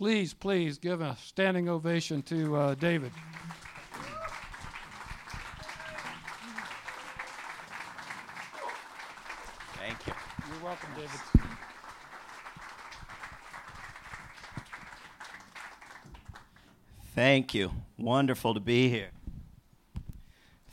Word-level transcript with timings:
Please, 0.00 0.32
please 0.32 0.78
give 0.78 1.02
a 1.02 1.14
standing 1.22 1.68
ovation 1.68 2.22
to 2.22 2.56
uh, 2.56 2.74
David. 2.74 3.12
Thank 9.74 10.06
you. 10.06 10.14
You're 10.48 10.64
welcome, 10.64 10.88
David. 10.96 11.20
Thank 17.14 17.52
you. 17.52 17.70
Wonderful 17.98 18.54
to 18.54 18.60
be 18.60 18.88
here. 18.88 19.10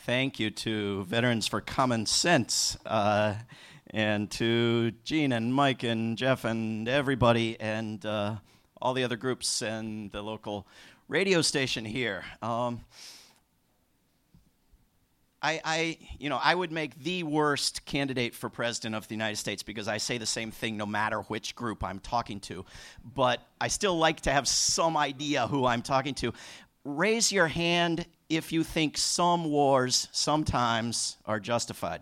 Thank 0.06 0.40
you 0.40 0.52
to 0.52 1.04
Veterans 1.04 1.48
for 1.48 1.60
Common 1.60 2.06
Sense 2.06 2.78
uh, 2.86 3.34
and 3.90 4.32
to 4.32 4.92
Gene 5.04 5.34
and 5.34 5.54
Mike 5.54 5.84
and 5.84 6.18
Jeff 6.18 6.46
and 6.46 6.88
everybody 6.88 7.60
and 7.60 8.06
uh, 8.06 8.38
all 8.82 8.94
the 8.94 9.04
other 9.04 9.18
groups 9.18 9.62
and 9.62 10.12
the 10.12 10.22
local 10.22 10.68
radio 11.08 11.42
station 11.42 11.86
here. 11.86 12.24
Um, 12.42 12.82
I, 15.42 15.62
I, 15.64 15.98
you 16.20 16.30
know, 16.30 16.40
I 16.42 16.56
would 16.56 16.72
make 16.72 17.02
the 17.04 17.24
worst 17.24 17.86
candidate 17.86 18.34
for 18.34 18.50
president 18.50 18.96
of 18.96 19.08
the 19.08 19.14
United 19.14 19.38
States 19.38 19.62
because 19.62 19.88
I 19.88 19.98
say 19.98 20.18
the 20.18 20.26
same 20.26 20.52
thing 20.52 20.78
no 20.78 20.86
matter 20.86 21.22
which 21.22 21.56
group 21.56 21.84
I'm 21.84 22.00
talking 22.00 22.40
to. 22.42 22.66
But 23.16 23.42
I 23.62 23.68
still 23.68 23.98
like 23.98 24.22
to 24.22 24.32
have 24.32 24.48
some 24.48 24.98
idea 24.98 25.48
who 25.48 25.66
I'm 25.66 25.84
talking 25.84 26.16
to. 26.16 26.34
Raise 26.84 27.32
your 27.32 27.48
hand 27.48 28.06
if 28.30 28.52
you 28.52 28.64
think 28.64 28.98
some 28.98 29.46
wars 29.46 30.08
sometimes 30.12 31.18
are 31.26 31.40
justified. 31.40 32.02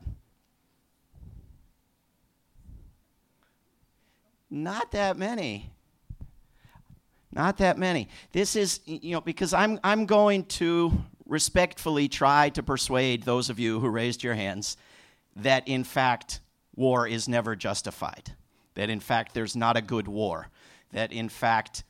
Not 4.50 4.92
that 4.94 5.18
many. 5.18 5.75
Not 7.36 7.58
that 7.58 7.78
many. 7.78 8.08
This 8.32 8.56
is, 8.56 8.80
you 8.86 9.12
know, 9.12 9.22
because 9.22 9.54
I'm, 9.54 9.78
I'm 9.84 10.06
going 10.06 10.46
to 10.46 11.04
respectfully 11.26 12.08
try 12.08 12.50
to 12.50 12.64
persuade 12.64 13.24
those 13.24 13.50
of 13.50 13.60
you 13.60 13.82
who 13.82 13.90
raised 13.90 14.24
your 14.24 14.36
hands 14.36 14.78
that, 15.36 15.68
in 15.68 15.84
fact, 15.84 16.40
war 16.76 17.06
is 17.06 17.28
never 17.28 17.54
justified. 17.56 18.32
That, 18.76 18.90
in 18.90 19.02
fact, 19.02 19.34
there's 19.34 19.56
not 19.56 19.76
a 19.76 19.82
good 19.82 20.08
war. 20.08 20.48
That, 20.94 21.12
in 21.12 21.28
fact, 21.28 21.84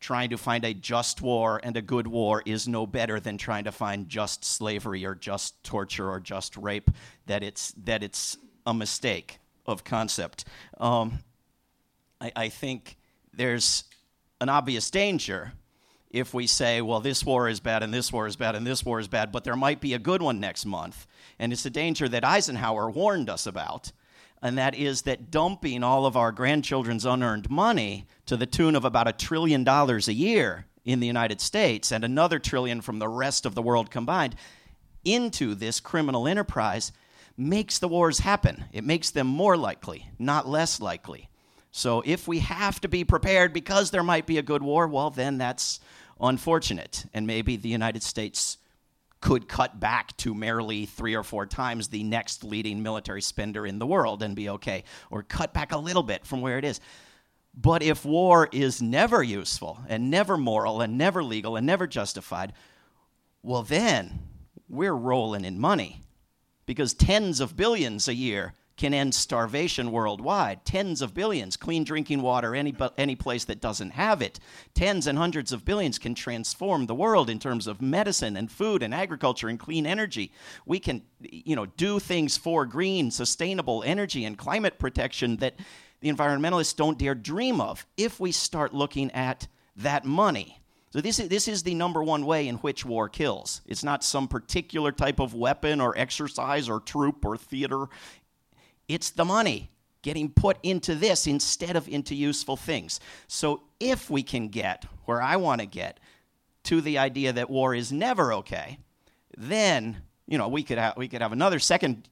trying 0.00 0.28
to 0.28 0.36
find 0.36 0.66
a 0.66 0.74
just 0.74 1.22
war 1.22 1.62
and 1.64 1.78
a 1.78 1.82
good 1.82 2.06
war 2.06 2.42
is 2.44 2.68
no 2.68 2.86
better 2.86 3.18
than 3.18 3.38
trying 3.38 3.64
to 3.64 3.72
find 3.72 4.06
just 4.06 4.44
slavery 4.44 5.06
or 5.06 5.14
just 5.14 5.64
torture 5.64 6.10
or 6.10 6.20
just 6.20 6.58
rape. 6.58 6.90
That 7.24 7.42
it's, 7.42 7.72
that 7.84 8.02
it's 8.02 8.36
a 8.66 8.74
mistake 8.74 9.38
of 9.64 9.82
concept. 9.82 10.44
Um, 10.78 11.20
I, 12.20 12.32
I 12.36 12.48
think 12.50 12.98
there's 13.32 13.84
an 14.44 14.50
obvious 14.50 14.90
danger 14.90 15.54
if 16.10 16.34
we 16.34 16.46
say, 16.46 16.82
well, 16.82 17.00
this 17.00 17.24
war 17.24 17.48
is 17.48 17.60
bad 17.60 17.82
and 17.82 17.92
this 17.92 18.12
war 18.12 18.26
is 18.26 18.36
bad 18.36 18.54
and 18.54 18.66
this 18.66 18.84
war 18.84 19.00
is 19.00 19.08
bad, 19.08 19.32
but 19.32 19.42
there 19.42 19.56
might 19.56 19.80
be 19.80 19.94
a 19.94 19.98
good 19.98 20.20
one 20.20 20.38
next 20.38 20.66
month. 20.66 21.06
And 21.38 21.50
it's 21.50 21.64
a 21.64 21.70
danger 21.70 22.08
that 22.10 22.26
Eisenhower 22.26 22.90
warned 22.90 23.30
us 23.30 23.46
about, 23.46 23.90
and 24.42 24.58
that 24.58 24.74
is 24.74 25.02
that 25.02 25.30
dumping 25.30 25.82
all 25.82 26.04
of 26.04 26.14
our 26.14 26.30
grandchildren's 26.30 27.06
unearned 27.06 27.48
money 27.48 28.04
to 28.26 28.36
the 28.36 28.46
tune 28.46 28.76
of 28.76 28.84
about 28.84 29.08
a 29.08 29.14
trillion 29.14 29.64
dollars 29.64 30.08
a 30.08 30.12
year 30.12 30.66
in 30.84 31.00
the 31.00 31.06
United 31.06 31.40
States 31.40 31.90
and 31.90 32.04
another 32.04 32.38
trillion 32.38 32.82
from 32.82 32.98
the 32.98 33.08
rest 33.08 33.46
of 33.46 33.54
the 33.54 33.62
world 33.62 33.90
combined 33.90 34.36
into 35.06 35.54
this 35.54 35.80
criminal 35.80 36.28
enterprise 36.28 36.92
makes 37.38 37.78
the 37.78 37.88
wars 37.88 38.18
happen. 38.18 38.66
It 38.72 38.84
makes 38.84 39.10
them 39.10 39.26
more 39.26 39.56
likely, 39.56 40.10
not 40.18 40.46
less 40.46 40.80
likely. 40.80 41.30
So 41.76 42.04
if 42.06 42.28
we 42.28 42.38
have 42.38 42.80
to 42.82 42.88
be 42.88 43.02
prepared 43.02 43.52
because 43.52 43.90
there 43.90 44.04
might 44.04 44.26
be 44.26 44.38
a 44.38 44.42
good 44.42 44.62
war, 44.62 44.86
well, 44.86 45.10
then 45.10 45.38
that's 45.38 45.80
unfortunate. 46.20 47.04
And 47.12 47.26
maybe 47.26 47.56
the 47.56 47.68
United 47.68 48.04
States 48.04 48.58
could 49.20 49.48
cut 49.48 49.80
back 49.80 50.16
to 50.18 50.36
merely 50.36 50.86
three 50.86 51.16
or 51.16 51.24
four 51.24 51.46
times 51.46 51.88
the 51.88 52.04
next 52.04 52.44
leading 52.44 52.80
military 52.80 53.20
spender 53.20 53.66
in 53.66 53.80
the 53.80 53.88
world 53.88 54.22
and 54.22 54.36
be 54.36 54.50
okay, 54.50 54.84
or 55.10 55.24
cut 55.24 55.52
back 55.52 55.72
a 55.72 55.76
little 55.76 56.04
bit 56.04 56.24
from 56.24 56.42
where 56.42 56.58
it 56.58 56.64
is. 56.64 56.78
But 57.52 57.82
if 57.82 58.04
war 58.04 58.48
is 58.52 58.80
never 58.80 59.24
useful 59.24 59.80
and 59.88 60.12
never 60.12 60.36
moral 60.36 60.80
and 60.80 60.96
never 60.96 61.24
legal 61.24 61.56
and 61.56 61.66
never 61.66 61.88
justified, 61.88 62.52
well, 63.42 63.64
then 63.64 64.20
we're 64.68 64.94
rolling 64.94 65.44
in 65.44 65.58
money 65.58 66.02
because 66.66 66.94
tens 66.94 67.40
of 67.40 67.56
billions 67.56 68.06
a 68.06 68.14
year 68.14 68.54
can 68.76 68.92
end 68.92 69.14
starvation 69.14 69.90
worldwide. 69.92 70.64
Tens 70.64 71.00
of 71.00 71.14
billions, 71.14 71.56
clean 71.56 71.84
drinking 71.84 72.22
water 72.22 72.54
any, 72.54 72.74
any 72.98 73.14
place 73.14 73.44
that 73.44 73.60
doesn't 73.60 73.90
have 73.90 74.20
it. 74.20 74.40
Tens 74.74 75.06
and 75.06 75.16
hundreds 75.16 75.52
of 75.52 75.64
billions 75.64 75.98
can 75.98 76.14
transform 76.14 76.86
the 76.86 76.94
world 76.94 77.30
in 77.30 77.38
terms 77.38 77.66
of 77.66 77.80
medicine 77.80 78.36
and 78.36 78.50
food 78.50 78.82
and 78.82 78.92
agriculture 78.92 79.48
and 79.48 79.58
clean 79.58 79.86
energy. 79.86 80.32
We 80.66 80.80
can, 80.80 81.02
you 81.20 81.54
know, 81.54 81.66
do 81.66 82.00
things 82.00 82.36
for 82.36 82.66
green, 82.66 83.10
sustainable 83.10 83.82
energy 83.84 84.24
and 84.24 84.36
climate 84.36 84.78
protection 84.78 85.36
that 85.36 85.54
the 86.00 86.10
environmentalists 86.10 86.76
don't 86.76 86.98
dare 86.98 87.14
dream 87.14 87.60
of 87.60 87.86
if 87.96 88.18
we 88.18 88.32
start 88.32 88.74
looking 88.74 89.10
at 89.12 89.46
that 89.76 90.04
money. 90.04 90.60
So 90.90 91.00
this 91.00 91.18
is, 91.18 91.28
this 91.28 91.48
is 91.48 91.64
the 91.64 91.74
number 91.74 92.04
one 92.04 92.24
way 92.24 92.46
in 92.46 92.54
which 92.56 92.84
war 92.84 93.08
kills. 93.08 93.62
It's 93.66 93.82
not 93.82 94.04
some 94.04 94.28
particular 94.28 94.92
type 94.92 95.18
of 95.18 95.34
weapon 95.34 95.80
or 95.80 95.98
exercise 95.98 96.68
or 96.68 96.78
troop 96.78 97.24
or 97.24 97.36
theater. 97.36 97.86
It's 98.88 99.10
the 99.10 99.24
money 99.24 99.70
getting 100.02 100.28
put 100.28 100.58
into 100.62 100.94
this 100.94 101.26
instead 101.26 101.76
of 101.76 101.88
into 101.88 102.14
useful 102.14 102.56
things. 102.56 103.00
So 103.26 103.62
if 103.80 104.10
we 104.10 104.22
can 104.22 104.48
get 104.48 104.84
where 105.06 105.22
I 105.22 105.36
want 105.36 105.60
to 105.62 105.66
get 105.66 105.98
to 106.64 106.80
the 106.80 106.98
idea 106.98 107.32
that 107.32 107.48
war 107.48 107.74
is 107.74 107.90
never 107.90 108.32
okay, 108.34 108.78
then 109.36 110.02
you 110.26 110.38
know 110.38 110.48
we 110.48 110.62
could 110.62 110.78
have 110.78 110.96
we 110.96 111.08
could 111.08 111.22
have 111.22 111.32
another 111.32 111.58
second 111.58 112.08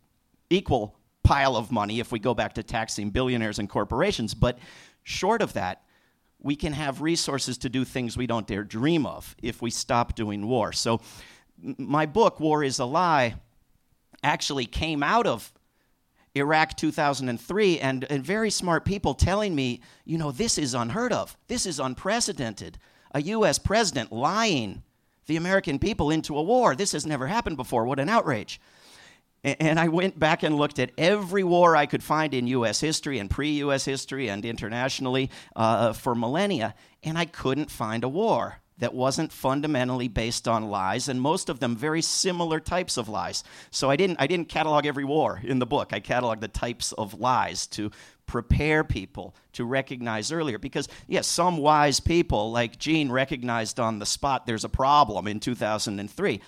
equal 0.51 0.97
pile 1.23 1.57
of 1.57 1.71
money 1.71 2.01
if 2.01 2.13
we 2.13 2.19
go 2.19 2.35
back 2.35 2.55
to 2.55 2.63
taxing 2.63 3.11
billionaires 3.11 3.59
and 3.59 3.69
corporations. 3.69 4.35
But 4.35 4.59
short 5.03 5.43
of 5.43 5.53
that, 5.53 5.83
we 6.41 6.57
can 6.57 6.73
have 6.73 7.01
resources 7.01 7.59
to 7.59 7.69
do 7.69 7.85
things 7.85 8.17
we 8.17 8.27
don't 8.27 8.47
dare 8.47 8.65
dream 8.65 9.07
of 9.07 9.37
if 9.43 9.63
we 9.63 9.71
stop 9.71 10.15
doing 10.15 10.47
war. 10.47 10.73
So 10.73 11.01
my 11.63 12.07
book, 12.07 12.41
War 12.41 12.65
is 12.65 12.79
a 12.79 12.85
Lie, 12.85 13.37
actually 14.25 14.67
came 14.67 15.03
out 15.03 15.27
of 15.27 15.53
Iraq 16.35 16.77
2003 16.77 17.81
and, 17.81 18.05
and 18.05 18.25
very 18.25 18.51
smart 18.51 18.85
people 18.85 19.15
telling 19.15 19.55
me, 19.55 19.81
you 20.05 20.17
know, 20.17 20.31
this 20.31 20.57
is 20.57 20.75
unheard 20.75 21.13
of. 21.13 21.37
This 21.49 21.67
is 21.67 21.79
unprecedented. 21.79 22.79
A 23.13 23.21
U.S. 23.23 23.59
president 23.59 24.13
lying 24.13 24.83
the 25.27 25.37
American 25.37 25.79
people 25.79 26.11
into 26.11 26.37
a 26.37 26.43
war. 26.43 26.75
This 26.75 26.93
has 26.93 27.05
never 27.05 27.27
happened 27.27 27.57
before. 27.57 27.85
What 27.85 28.01
an 28.01 28.09
outrage. 28.09 28.61
And 29.45 29.79
I 29.79 29.89
went 29.89 30.19
back 30.19 30.45
and 30.45 30.57
looked 30.57 30.79
at 30.79 30.93
every 30.97 31.43
war 31.43 31.75
I 31.75 31.87
could 31.87 32.03
find 32.03 32.33
in 32.33 32.47
U.S. 32.47 32.81
history 32.81 33.19
and 33.19 33.29
pre 33.29 33.51
U.S. 33.55 33.85
history 33.85 34.29
and 34.29 34.45
internationally 34.45 35.31
uh, 35.57 35.93
for 35.93 36.15
millennia, 36.15 36.75
and 37.03 37.19
I 37.19 37.25
couldn't 37.25 37.71
find 37.71 38.05
a 38.05 38.09
war 38.09 38.62
that 38.79 38.95
wasn't 38.95 39.33
fundamentally 39.33 40.09
based 40.09 40.49
on 40.49 40.69
lies 40.71 41.09
and 41.09 41.21
most 41.21 41.49
of 41.49 41.61
them 41.61 41.77
very 41.77 42.03
similar 42.03 42.61
types 42.61 42.97
of 42.97 43.09
lies. 43.09 43.45
So 43.71 43.91
i 43.91 43.97
didn't 43.97 44.21
i 44.21 44.27
didn't 44.27 44.49
catalog 44.49 44.87
every 44.87 45.05
war 45.05 45.41
in 45.43 45.59
the 45.59 45.67
book. 45.67 45.93
I 45.93 46.01
cataloged 46.01 46.41
the 46.41 46.49
types 46.49 46.93
of 46.93 47.21
lies 47.21 47.67
to 47.69 47.91
prepare 48.27 48.83
people 48.85 49.35
to 49.53 49.65
recognize 49.65 50.33
earlier. 50.33 50.59
Because 50.59 50.89
yes 51.07 51.27
some 51.27 51.59
wise 51.59 52.01
people 52.01 52.51
like 52.51 52.79
gene 52.79 53.11
recognized 53.11 53.79
on 53.79 53.99
the 53.99 54.07
spot 54.07 54.47
there's 54.47 54.65
a 54.65 54.69
problem 54.69 55.27
in 55.27 55.41
2003 55.41 56.41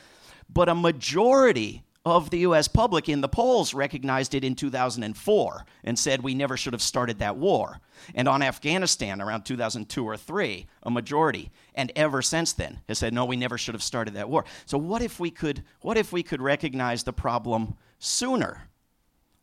but 0.53 0.69
a 0.69 0.75
majority 0.75 1.83
of 2.05 2.29
the 2.29 2.41
US 2.41 2.69
public 2.69 3.09
in 3.09 3.23
the 3.23 3.29
polls 3.29 3.73
recognized 3.73 4.35
it 4.35 4.45
in 4.45 4.55
2004 4.55 5.67
and 5.85 5.99
said 5.99 6.23
we 6.23 6.35
never 6.35 6.57
should 6.57 6.75
have 6.75 6.83
started 6.83 7.19
that 7.19 7.37
war. 7.37 7.81
And 8.15 8.29
on 8.29 8.43
Afghanistan 8.43 9.23
around 9.23 9.45
2002 9.45 10.05
or 10.05 10.17
3, 10.17 10.67
a 10.83 10.91
majority 10.91 11.51
and 11.75 11.91
ever 11.97 12.21
since 12.21 12.53
then 12.53 12.81
has 12.89 12.99
said 12.99 13.15
no 13.15 13.25
we 13.25 13.37
never 13.37 13.57
should 13.57 13.75
have 13.75 13.83
started 13.83 14.15
that 14.15 14.29
war. 14.29 14.45
So 14.67 14.77
what 14.77 15.01
if 15.01 15.19
we 15.19 15.31
could 15.31 15.65
what 15.81 15.97
if 15.97 16.13
we 16.13 16.23
could 16.23 16.43
recognize 16.43 17.05
the 17.05 17.13
problem 17.13 17.75
sooner? 17.99 18.69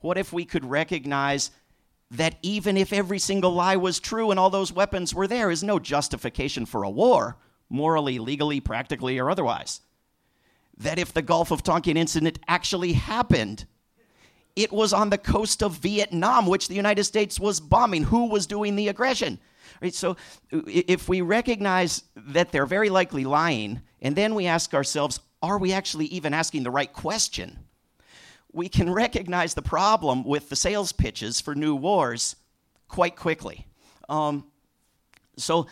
What 0.01 0.17
if 0.17 0.31
we 0.31 0.45
could 0.45 0.65
recognize 0.65 1.49
that 2.11 2.35
even 2.43 2.77
if 2.77 2.93
every 2.93 3.19
single 3.19 3.53
lie 3.53 3.77
was 3.77 3.99
true 3.99 4.29
and 4.29 4.39
all 4.39 4.49
those 4.49 4.73
weapons 4.73 5.15
were 5.15 5.27
there 5.27 5.49
is 5.49 5.63
no 5.63 5.79
justification 5.79 6.65
for 6.65 6.83
a 6.83 6.89
war, 6.89 7.37
morally, 7.69 8.19
legally, 8.19 8.59
practically 8.59 9.17
or 9.17 9.31
otherwise? 9.31 9.81
That 10.83 10.99
if 10.99 11.13
the 11.13 11.21
Gulf 11.21 11.51
of 11.51 11.63
Tonkin 11.63 11.97
incident 11.97 12.39
actually 12.47 12.93
happened, 12.93 13.65
it 14.55 14.71
was 14.71 14.93
on 14.93 15.09
the 15.09 15.17
coast 15.17 15.63
of 15.63 15.77
Vietnam, 15.77 16.45
which 16.45 16.67
the 16.67 16.75
United 16.75 17.03
States 17.03 17.39
was 17.39 17.59
bombing. 17.59 18.03
Who 18.03 18.29
was 18.29 18.45
doing 18.45 18.75
the 18.75 18.89
aggression? 18.89 19.39
Right, 19.81 19.93
so 19.93 20.17
if 20.51 21.07
we 21.07 21.21
recognize 21.21 22.03
that 22.15 22.51
they're 22.51 22.65
very 22.65 22.89
likely 22.89 23.23
lying, 23.23 23.81
and 24.01 24.15
then 24.15 24.35
we 24.35 24.45
ask 24.45 24.73
ourselves, 24.73 25.19
are 25.41 25.57
we 25.57 25.71
actually 25.71 26.05
even 26.07 26.33
asking 26.33 26.63
the 26.63 26.71
right 26.71 26.91
question? 26.91 27.59
We 28.51 28.67
can 28.69 28.91
recognize 28.91 29.53
the 29.53 29.61
problem 29.61 30.23
with 30.23 30.49
the 30.49 30.55
sales 30.55 30.91
pitches 30.91 31.39
for 31.39 31.55
new 31.55 31.75
wars 31.75 32.35
quite 32.89 33.15
quickly. 33.15 33.65
Um, 34.09 34.45
so 35.37 35.67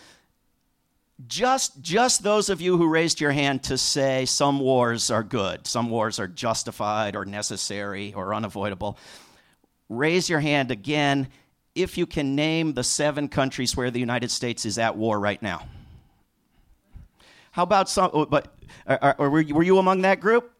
just 1.27 1.81
just 1.81 2.23
those 2.23 2.49
of 2.49 2.61
you 2.61 2.77
who 2.77 2.87
raised 2.87 3.19
your 3.19 3.31
hand 3.31 3.63
to 3.63 3.77
say 3.77 4.25
some 4.25 4.59
wars 4.59 5.11
are 5.11 5.23
good, 5.23 5.67
some 5.67 5.89
wars 5.89 6.19
are 6.19 6.27
justified 6.27 7.15
or 7.15 7.25
necessary 7.25 8.13
or 8.13 8.33
unavoidable. 8.33 8.97
Raise 9.89 10.29
your 10.29 10.39
hand 10.39 10.71
again 10.71 11.27
if 11.75 11.97
you 11.97 12.05
can 12.05 12.35
name 12.35 12.73
the 12.73 12.83
seven 12.83 13.27
countries 13.27 13.75
where 13.75 13.91
the 13.91 13.99
United 13.99 14.31
States 14.31 14.65
is 14.65 14.77
at 14.77 14.95
war 14.95 15.19
right 15.19 15.41
now. 15.41 15.67
How 17.51 17.63
about 17.63 17.89
some? 17.89 18.11
oh, 18.13 18.25
But 18.25 18.53
are, 18.85 19.15
are, 19.17 19.29
were, 19.29 19.63
you, 19.63 19.77
among 19.77 20.01
that 20.03 20.19
group? 20.19 20.51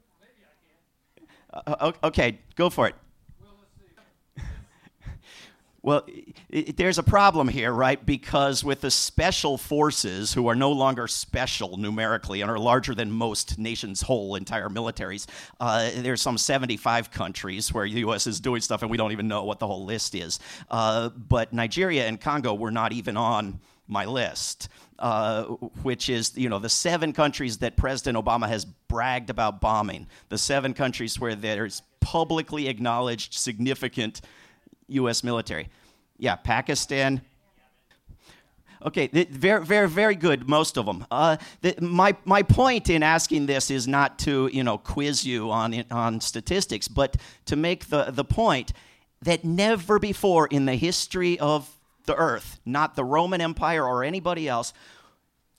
Uh, 1.54 1.92
okay, 2.04 2.40
go 2.56 2.70
for 2.70 2.88
it. 2.88 2.96
Well, 5.82 6.06
i 6.08 6.34
i 6.54 6.74
there's 6.76 6.98
a 6.98 7.04
problem 7.04 7.48
here, 7.48 7.72
right? 7.72 8.04
Because 8.06 8.64
with 8.64 8.82
the 8.82 8.92
special 8.92 9.58
forces, 9.58 10.34
who 10.34 10.48
are 10.48 10.56
no 10.56 10.72
longer 10.72 11.08
special 11.08 11.78
numerically 11.78 12.42
and 12.42 12.52
are 12.52 12.60
larger 12.60 12.94
than 12.96 13.12
most 13.12 13.58
nations' 13.58 14.02
whole 14.02 14.36
entire 14.36 14.70
militaries, 14.70 15.26
uh, 15.60 15.90
there's 15.98 16.22
some 16.22 16.38
75 16.38 17.12
countries 17.12 17.74
where 17.74 17.86
the 17.86 18.00
U.S. 18.00 18.28
is 18.28 18.40
doing 18.40 18.62
stuff 18.62 18.82
and 18.82 18.92
we 18.92 18.98
don't 18.98 19.12
even 19.12 19.28
know 19.28 19.44
what 19.44 19.60
the 19.60 19.68
whole 19.68 19.86
list 19.86 20.16
is. 20.16 20.40
Uh, 20.70 21.10
but 21.10 21.54
Nigeria 21.54 22.08
and 22.08 22.20
Congo 22.20 22.54
were 22.54 22.72
not 22.72 22.92
even 22.92 23.16
on 23.18 23.60
my 23.88 24.06
list. 24.06 24.70
Uh, 25.00 25.44
which 25.84 26.10
is, 26.10 26.38
you 26.38 26.50
know, 26.50 26.60
the 26.60 26.68
seven 26.68 27.14
countries 27.14 27.60
that 27.60 27.78
President 27.78 28.18
Obama 28.18 28.50
has 28.50 28.66
bragged 28.66 29.30
about 29.30 29.62
bombing, 29.62 30.06
the 30.28 30.38
seven 30.38 30.74
countries 30.74 31.18
where 31.18 31.36
there's 31.36 31.84
publicly 32.02 32.68
acknowledged 32.68 33.34
significant 33.34 34.20
U.S. 34.90 35.24
military. 35.24 35.70
Yeah, 36.18 36.36
Pakistan. 36.36 37.22
Okay, 38.86 39.08
very, 39.08 39.66
very, 39.66 39.90
very 39.90 40.16
good. 40.16 40.48
Most 40.48 40.78
of 40.78 40.86
them. 40.86 41.06
Uh, 41.12 41.36
th- 41.62 41.82
my 41.82 42.16
my 42.24 42.44
point 42.44 42.90
in 42.90 43.04
asking 43.04 43.46
this 43.46 43.70
is 43.70 43.88
not 43.88 44.18
to 44.20 44.50
you 44.54 44.64
know 44.64 44.78
quiz 44.78 45.26
you 45.26 45.52
on 45.52 45.84
on 45.92 46.22
statistics, 46.22 46.88
but 46.88 47.18
to 47.46 47.56
make 47.56 47.90
the 47.90 48.06
the 48.12 48.24
point 48.24 48.72
that 49.22 49.44
never 49.44 50.00
before 50.00 50.48
in 50.48 50.66
the 50.66 50.76
history 50.76 51.38
of 51.40 51.70
the 52.06 52.16
earth, 52.16 52.60
not 52.66 52.96
the 52.96 53.04
Roman 53.04 53.42
Empire 53.42 53.86
or 53.86 54.04
anybody 54.04 54.48
else, 54.48 54.74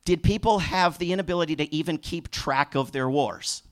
did 0.06 0.22
people 0.22 0.60
have 0.60 0.96
the 0.98 1.12
inability 1.12 1.54
to 1.56 1.74
even 1.74 1.98
keep 1.98 2.30
track 2.30 2.74
of 2.74 2.92
their 2.92 3.08
wars 3.08 3.62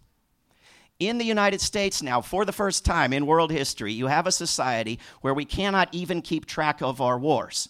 in 0.98 1.18
the 1.18 1.24
United 1.24 1.60
States 1.60 2.02
now, 2.02 2.20
for 2.20 2.44
the 2.44 2.52
first 2.52 2.84
time 2.84 3.12
in 3.12 3.26
world 3.26 3.52
history, 3.52 3.92
you 3.92 4.08
have 4.08 4.26
a 4.26 4.32
society 4.32 4.98
where 5.20 5.34
we 5.34 5.44
cannot 5.44 5.88
even 5.92 6.22
keep 6.22 6.44
track 6.44 6.82
of 6.82 7.00
our 7.00 7.18
wars. 7.18 7.68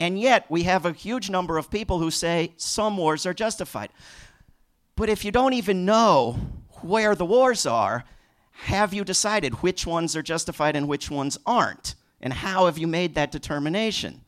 And 0.00 0.18
yet, 0.18 0.46
we 0.48 0.64
have 0.64 0.84
a 0.84 0.92
huge 0.92 1.30
number 1.30 1.56
of 1.56 1.70
people 1.70 1.98
who 1.98 2.10
say 2.10 2.52
some 2.56 2.96
wars 2.96 3.26
are 3.26 3.34
justified. 3.34 3.90
But 4.96 5.08
if 5.08 5.24
you 5.24 5.30
don't 5.30 5.52
even 5.52 5.84
know 5.84 6.38
where 6.82 7.14
the 7.14 7.24
wars 7.24 7.64
are, 7.66 8.04
have 8.50 8.92
you 8.92 9.04
decided 9.04 9.62
which 9.62 9.86
ones 9.86 10.16
are 10.16 10.22
justified 10.22 10.74
and 10.74 10.88
which 10.88 11.10
ones 11.10 11.38
aren't? 11.46 11.94
And 12.20 12.32
how 12.32 12.66
have 12.66 12.78
you 12.78 12.88
made 12.88 13.14
that 13.14 13.30
determination? 13.30 14.22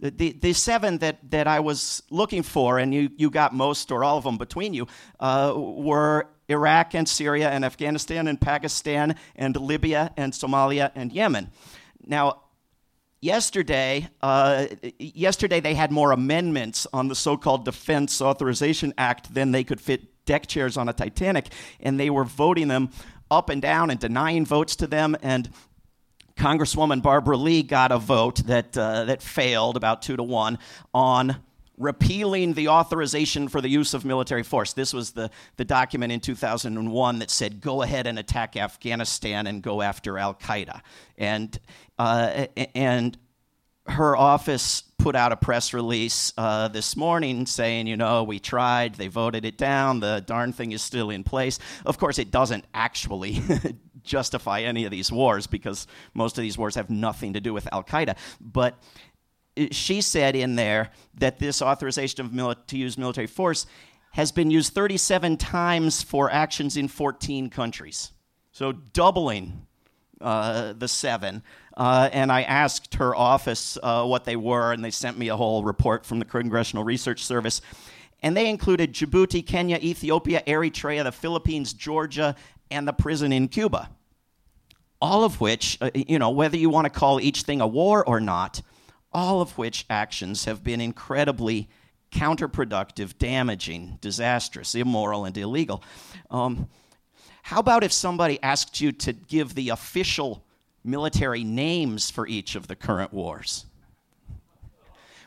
The, 0.00 0.10
the, 0.10 0.32
the, 0.32 0.52
seven 0.52 0.98
that, 0.98 1.18
that 1.30 1.46
I 1.46 1.60
was 1.60 2.02
looking 2.10 2.42
for, 2.42 2.78
and 2.78 2.94
you, 2.94 3.10
you 3.16 3.30
got 3.30 3.54
most 3.54 3.90
or 3.90 4.04
all 4.04 4.18
of 4.18 4.24
them 4.24 4.36
between 4.36 4.74
you, 4.74 4.86
uh, 5.18 5.54
were 5.56 6.28
Iraq 6.48 6.94
and 6.94 7.08
Syria 7.08 7.50
and 7.50 7.64
Afghanistan 7.64 8.26
and 8.26 8.40
Pakistan 8.40 9.16
and 9.36 9.56
Libya 9.56 10.12
and 10.16 10.32
Somalia 10.32 10.90
and 10.94 11.12
Yemen. 11.12 11.50
Now, 12.06 12.42
yesterday, 13.20 14.08
uh, 14.22 14.66
yesterday 14.98 15.60
they 15.60 15.74
had 15.74 15.92
more 15.92 16.12
amendments 16.12 16.86
on 16.92 17.08
the 17.08 17.14
so-called 17.14 17.64
Defense 17.64 18.22
Authorization 18.22 18.94
Act 18.96 19.34
than 19.34 19.52
they 19.52 19.64
could 19.64 19.80
fit 19.80 20.24
deck 20.24 20.46
chairs 20.46 20.76
on 20.76 20.88
a 20.88 20.92
Titanic, 20.92 21.48
and 21.80 21.98
they 21.98 22.10
were 22.10 22.24
voting 22.24 22.68
them 22.68 22.90
up 23.30 23.50
and 23.50 23.60
down 23.60 23.90
and 23.90 24.00
denying 24.00 24.46
votes 24.46 24.76
to 24.76 24.86
them 24.86 25.16
and 25.22 25.50
Congresswoman 26.38 27.02
Barbara 27.02 27.36
Lee 27.36 27.64
got 27.64 27.90
a 27.90 27.98
vote 27.98 28.36
that, 28.46 28.78
uh, 28.78 29.04
that 29.06 29.22
failed 29.22 29.76
about 29.76 30.02
two 30.02 30.16
to 30.16 30.22
one 30.22 30.58
on 30.94 31.36
repealing 31.78 32.54
the 32.54 32.68
authorization 32.68 33.48
for 33.48 33.60
the 33.60 33.68
use 33.68 33.94
of 33.94 34.04
military 34.04 34.42
force. 34.42 34.72
This 34.72 34.92
was 34.92 35.12
the, 35.12 35.30
the 35.56 35.64
document 35.64 36.12
in 36.12 36.20
2001 36.20 37.18
that 37.18 37.30
said, 37.30 37.60
go 37.60 37.82
ahead 37.82 38.06
and 38.06 38.18
attack 38.18 38.56
Afghanistan 38.56 39.46
and 39.46 39.62
go 39.62 39.82
after 39.82 40.18
Al 40.18 40.34
Qaeda. 40.34 40.80
And, 41.16 41.58
uh, 41.98 42.46
and 42.74 43.16
her 43.86 44.16
office 44.16 44.82
put 44.98 45.14
out 45.14 45.32
a 45.32 45.36
press 45.36 45.72
release 45.72 46.32
uh, 46.36 46.68
this 46.68 46.96
morning 46.96 47.46
saying, 47.46 47.86
you 47.86 47.96
know, 47.96 48.24
we 48.24 48.38
tried, 48.38 48.96
they 48.96 49.08
voted 49.08 49.44
it 49.44 49.56
down, 49.56 50.00
the 50.00 50.22
darn 50.26 50.52
thing 50.52 50.72
is 50.72 50.82
still 50.82 51.10
in 51.10 51.24
place. 51.24 51.58
Of 51.86 51.98
course, 51.98 52.18
it 52.18 52.30
doesn't 52.30 52.64
actually 52.74 53.40
justify 54.02 54.60
any 54.62 54.84
of 54.84 54.90
these 54.90 55.12
wars 55.12 55.46
because 55.46 55.86
most 56.14 56.36
of 56.36 56.42
these 56.42 56.58
wars 56.58 56.74
have 56.74 56.90
nothing 56.90 57.34
to 57.34 57.40
do 57.40 57.54
with 57.54 57.68
Al 57.72 57.84
Qaeda. 57.84 58.16
But 58.40 58.82
she 59.70 60.00
said 60.00 60.36
in 60.36 60.56
there 60.56 60.90
that 61.14 61.38
this 61.38 61.62
authorization 61.62 62.24
of 62.24 62.32
mili- 62.32 62.56
to 62.66 62.78
use 62.78 62.98
military 62.98 63.26
force 63.26 63.66
has 64.12 64.32
been 64.32 64.50
used 64.50 64.72
37 64.72 65.36
times 65.36 66.02
for 66.02 66.30
actions 66.30 66.76
in 66.76 66.88
14 66.88 67.50
countries. 67.50 68.12
So 68.52 68.72
doubling 68.72 69.66
uh, 70.20 70.72
the 70.72 70.88
seven. 70.88 71.42
Uh, 71.76 72.08
and 72.12 72.32
I 72.32 72.42
asked 72.42 72.94
her 72.94 73.14
office 73.14 73.78
uh, 73.82 74.04
what 74.04 74.24
they 74.24 74.36
were, 74.36 74.72
and 74.72 74.84
they 74.84 74.90
sent 74.90 75.16
me 75.16 75.28
a 75.28 75.36
whole 75.36 75.62
report 75.62 76.04
from 76.04 76.18
the 76.18 76.24
Congressional 76.24 76.84
Research 76.84 77.24
Service. 77.24 77.60
And 78.20 78.36
they 78.36 78.48
included 78.48 78.92
Djibouti, 78.92 79.46
Kenya, 79.46 79.78
Ethiopia, 79.78 80.42
Eritrea, 80.46 81.04
the 81.04 81.12
Philippines, 81.12 81.72
Georgia, 81.72 82.34
and 82.70 82.88
the 82.88 82.92
prison 82.92 83.32
in 83.32 83.46
Cuba. 83.46 83.90
All 85.00 85.22
of 85.22 85.40
which, 85.40 85.78
uh, 85.80 85.90
you 85.94 86.18
know, 86.18 86.30
whether 86.30 86.56
you 86.56 86.68
want 86.68 86.86
to 86.86 86.90
call 86.90 87.20
each 87.20 87.42
thing 87.42 87.60
a 87.60 87.66
war 87.66 88.04
or 88.04 88.20
not, 88.20 88.60
all 89.18 89.40
of 89.40 89.58
which 89.58 89.84
actions 89.90 90.44
have 90.44 90.62
been 90.62 90.80
incredibly 90.80 91.68
counterproductive, 92.12 93.18
damaging, 93.18 93.98
disastrous, 94.00 94.76
immoral, 94.76 95.24
and 95.24 95.36
illegal. 95.36 95.82
Um, 96.30 96.68
how 97.42 97.58
about 97.58 97.82
if 97.82 97.92
somebody 97.92 98.40
asked 98.44 98.80
you 98.80 98.92
to 98.92 99.12
give 99.12 99.56
the 99.56 99.70
official 99.70 100.44
military 100.84 101.42
names 101.42 102.12
for 102.12 102.28
each 102.28 102.54
of 102.54 102.68
the 102.68 102.76
current 102.76 103.12
wars? 103.12 103.66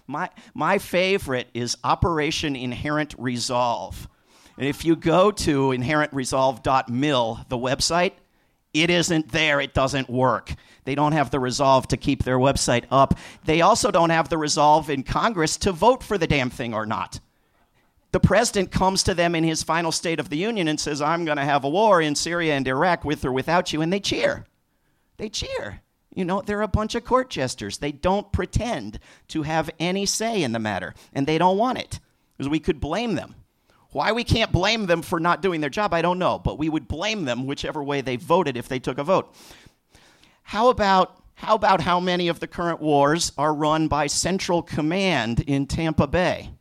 My, 0.07 0.29
my 0.53 0.77
favorite 0.77 1.49
is 1.53 1.77
Operation 1.83 2.55
Inherent 2.55 3.13
Resolve. 3.17 4.07
And 4.57 4.67
if 4.67 4.85
you 4.85 4.95
go 4.95 5.31
to 5.31 5.69
inherentresolve.mil, 5.69 7.45
the 7.49 7.57
website, 7.57 8.13
it 8.73 8.89
isn't 8.89 9.31
there. 9.31 9.59
It 9.59 9.73
doesn't 9.73 10.09
work. 10.09 10.53
They 10.83 10.95
don't 10.95 11.11
have 11.11 11.29
the 11.29 11.39
resolve 11.39 11.87
to 11.89 11.97
keep 11.97 12.23
their 12.23 12.37
website 12.37 12.85
up. 12.89 13.17
They 13.45 13.61
also 13.61 13.91
don't 13.91 14.09
have 14.09 14.29
the 14.29 14.37
resolve 14.37 14.89
in 14.89 15.03
Congress 15.03 15.57
to 15.57 15.71
vote 15.71 16.03
for 16.03 16.17
the 16.17 16.27
damn 16.27 16.49
thing 16.49 16.73
or 16.73 16.85
not. 16.85 17.19
The 18.11 18.19
president 18.19 18.71
comes 18.71 19.03
to 19.03 19.13
them 19.13 19.35
in 19.35 19.43
his 19.43 19.63
final 19.63 19.91
State 19.91 20.19
of 20.19 20.29
the 20.29 20.37
Union 20.37 20.67
and 20.67 20.79
says, 20.79 21.01
I'm 21.01 21.23
going 21.23 21.37
to 21.37 21.45
have 21.45 21.63
a 21.63 21.69
war 21.69 22.01
in 22.01 22.15
Syria 22.15 22.55
and 22.55 22.67
Iraq 22.67 23.05
with 23.05 23.23
or 23.23 23.31
without 23.31 23.71
you, 23.71 23.81
and 23.81 23.91
they 23.91 24.01
cheer. 24.01 24.45
They 25.17 25.29
cheer. 25.29 25.81
You 26.13 26.25
know, 26.25 26.41
they're 26.41 26.61
a 26.61 26.67
bunch 26.67 26.95
of 26.95 27.05
court 27.05 27.29
jesters. 27.29 27.77
They 27.77 27.93
don't 27.93 28.31
pretend 28.33 28.99
to 29.29 29.43
have 29.43 29.69
any 29.79 30.05
say 30.05 30.43
in 30.43 30.51
the 30.51 30.59
matter, 30.59 30.93
and 31.13 31.25
they 31.25 31.37
don't 31.37 31.57
want 31.57 31.77
it, 31.77 31.99
because 32.35 32.49
we 32.49 32.59
could 32.59 32.81
blame 32.81 33.15
them. 33.15 33.35
Why 33.91 34.11
we 34.13 34.23
can't 34.23 34.51
blame 34.51 34.85
them 34.85 35.01
for 35.01 35.19
not 35.19 35.41
doing 35.41 35.61
their 35.61 35.69
job, 35.69 35.93
I 35.93 36.01
don't 36.01 36.19
know, 36.19 36.39
but 36.39 36.57
we 36.57 36.69
would 36.69 36.87
blame 36.87 37.25
them 37.25 37.45
whichever 37.45 37.83
way 37.83 38.01
they 38.01 38.15
voted 38.15 38.55
if 38.55 38.67
they 38.67 38.79
took 38.79 38.97
a 38.97 39.03
vote. 39.03 39.33
How 40.43 40.69
about 40.69 41.17
how 41.35 41.55
about 41.55 41.81
how 41.81 41.99
many 41.99 42.27
of 42.27 42.39
the 42.39 42.47
current 42.47 42.79
wars 42.79 43.31
are 43.35 43.51
run 43.51 43.87
by 43.87 44.05
Central 44.05 44.61
Command 44.61 45.39
in 45.39 45.65
Tampa 45.65 46.05
Bay? 46.05 46.51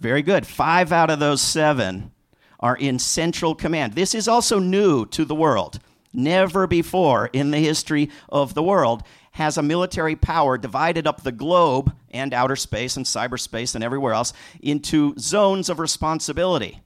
Very 0.00 0.22
good. 0.22 0.44
5 0.44 0.90
out 0.90 1.08
of 1.08 1.20
those 1.20 1.40
7 1.40 2.10
are 2.58 2.76
in 2.76 2.98
Central 2.98 3.54
Command. 3.54 3.92
This 3.92 4.12
is 4.12 4.26
also 4.26 4.58
new 4.58 5.06
to 5.06 5.24
the 5.24 5.36
world. 5.36 5.78
Never 6.12 6.66
before 6.66 7.30
in 7.32 7.52
the 7.52 7.58
history 7.58 8.10
of 8.28 8.54
the 8.54 8.62
world 8.62 9.04
has 9.32 9.56
a 9.56 9.62
military 9.62 10.16
power 10.16 10.58
divided 10.58 11.06
up 11.06 11.22
the 11.22 11.32
globe 11.32 11.94
and 12.14 12.32
outer 12.32 12.56
space 12.56 12.96
and 12.96 13.04
cyberspace 13.04 13.74
and 13.74 13.84
everywhere 13.84 14.14
else 14.14 14.32
into 14.62 15.14
zones 15.18 15.68
of 15.68 15.78
responsibility. 15.78 16.80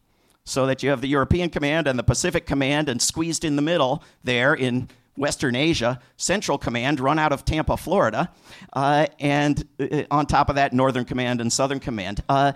So 0.45 0.67
that 0.67 0.83
you 0.83 0.91
have 0.91 1.03
the 1.03 1.09
European 1.09 1.51
Command 1.51 1.87
and 1.87 1.99
the 1.99 2.03
Pacific 2.03 2.47
Command, 2.47 2.89
and 2.89 3.01
squeezed 3.01 3.45
in 3.45 3.55
the 3.57 3.63
middle 3.63 4.03
there 4.25 4.55
in 4.55 4.89
Western 5.19 5.55
Asia, 5.55 6.01
Central 6.17 6.57
Command 6.57 7.01
run 7.01 7.19
out 7.19 7.33
of 7.33 7.45
Tampa, 7.45 7.77
Florida, 7.77 8.31
uh, 8.73 9.07
and 9.19 9.67
uh, 9.79 10.05
on 10.11 10.27
top 10.27 10.49
of 10.49 10.55
that, 10.55 10.73
Northern 10.73 11.05
Command 11.05 11.41
and 11.41 11.53
Southern 11.53 11.81
Command. 11.81 12.23
Uh, 12.29 12.53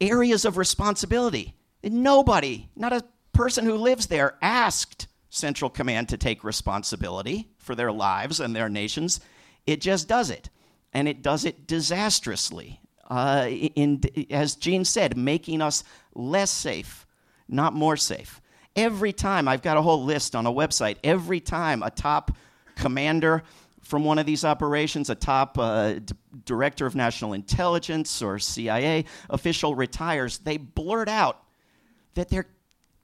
areas 0.00 0.44
of 0.44 0.56
responsibility. 0.56 1.54
Nobody, 1.82 2.68
not 2.76 2.92
a 2.92 3.02
person 3.32 3.64
who 3.64 3.74
lives 3.74 4.06
there, 4.06 4.36
asked 4.40 5.08
Central 5.30 5.70
Command 5.70 6.10
to 6.10 6.16
take 6.16 6.44
responsibility 6.44 7.48
for 7.58 7.74
their 7.74 7.90
lives 7.90 8.38
and 8.38 8.54
their 8.54 8.68
nations. 8.68 9.20
It 9.66 9.80
just 9.80 10.06
does 10.06 10.30
it, 10.30 10.50
and 10.94 11.08
it 11.08 11.22
does 11.22 11.44
it 11.44 11.66
disastrously. 11.66 12.80
Uh, 13.10 13.48
in, 13.50 14.00
as 14.30 14.54
Gene 14.54 14.84
said, 14.84 15.16
making 15.16 15.60
us 15.60 15.84
less 16.14 16.50
safe, 16.50 17.06
not 17.48 17.74
more 17.74 17.96
safe. 17.96 18.40
Every 18.76 19.12
time, 19.12 19.46
I've 19.46 19.62
got 19.62 19.76
a 19.76 19.82
whole 19.82 20.02
list 20.02 20.34
on 20.34 20.46
a 20.46 20.52
website, 20.52 20.96
every 21.04 21.40
time 21.40 21.82
a 21.82 21.90
top 21.90 22.30
commander 22.76 23.42
from 23.82 24.04
one 24.04 24.18
of 24.18 24.26
these 24.26 24.44
operations, 24.44 25.10
a 25.10 25.14
top 25.14 25.58
uh, 25.58 25.94
d- 25.94 26.14
director 26.46 26.86
of 26.86 26.94
national 26.94 27.34
intelligence 27.34 28.22
or 28.22 28.38
CIA 28.38 29.04
official 29.28 29.74
retires, 29.74 30.38
they 30.38 30.56
blurt 30.56 31.08
out 31.08 31.42
that 32.14 32.30
they're 32.30 32.48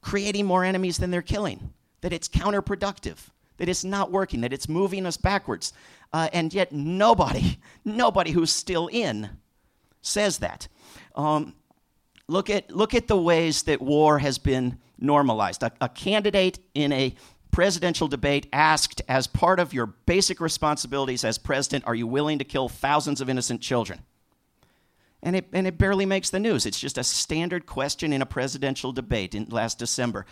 creating 0.00 0.46
more 0.46 0.64
enemies 0.64 0.96
than 0.96 1.10
they're 1.10 1.22
killing, 1.22 1.72
that 2.00 2.12
it's 2.12 2.28
counterproductive, 2.28 3.18
that 3.60 3.68
it's 3.68 3.84
not 3.84 4.10
working, 4.10 4.40
that 4.40 4.54
it's 4.54 4.70
moving 4.70 5.04
us 5.04 5.18
backwards. 5.18 5.74
Uh, 6.14 6.30
and 6.32 6.52
yet, 6.54 6.72
nobody, 6.72 7.58
nobody 7.84 8.30
who's 8.30 8.50
still 8.50 8.88
in 8.88 9.28
says 10.00 10.38
that. 10.38 10.66
Um, 11.14 11.54
look, 12.26 12.48
at, 12.48 12.70
look 12.74 12.94
at 12.94 13.06
the 13.06 13.18
ways 13.18 13.64
that 13.64 13.82
war 13.82 14.18
has 14.18 14.38
been 14.38 14.78
normalized. 14.98 15.62
A, 15.62 15.70
a 15.82 15.90
candidate 15.90 16.58
in 16.72 16.90
a 16.90 17.14
presidential 17.50 18.08
debate 18.08 18.46
asked, 18.50 19.02
as 19.08 19.26
part 19.26 19.60
of 19.60 19.74
your 19.74 19.84
basic 19.84 20.40
responsibilities 20.40 21.22
as 21.22 21.36
president, 21.36 21.86
are 21.86 21.94
you 21.94 22.06
willing 22.06 22.38
to 22.38 22.44
kill 22.44 22.70
thousands 22.70 23.20
of 23.20 23.28
innocent 23.28 23.60
children? 23.60 24.00
And 25.22 25.36
it, 25.36 25.48
and 25.52 25.66
it 25.66 25.76
barely 25.76 26.06
makes 26.06 26.30
the 26.30 26.40
news. 26.40 26.64
It's 26.64 26.80
just 26.80 26.96
a 26.96 27.04
standard 27.04 27.66
question 27.66 28.14
in 28.14 28.22
a 28.22 28.26
presidential 28.26 28.90
debate 28.90 29.34
in 29.34 29.44
last 29.50 29.78
December. 29.78 30.24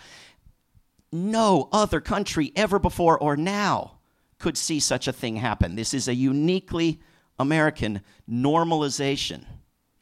No 1.11 1.69
other 1.73 2.01
country 2.01 2.53
ever 2.55 2.79
before 2.79 3.19
or 3.19 3.37
now 3.37 3.99
could 4.39 4.57
see 4.57 4.81
such 4.81 5.09
a 5.09 5.13
thing 5.13 5.37
happen. 5.37 5.75
This 5.75 5.95
is 5.95 6.09
a 6.09 6.15
uniquely 6.15 7.01
American 7.39 8.03
normalization 8.31 9.45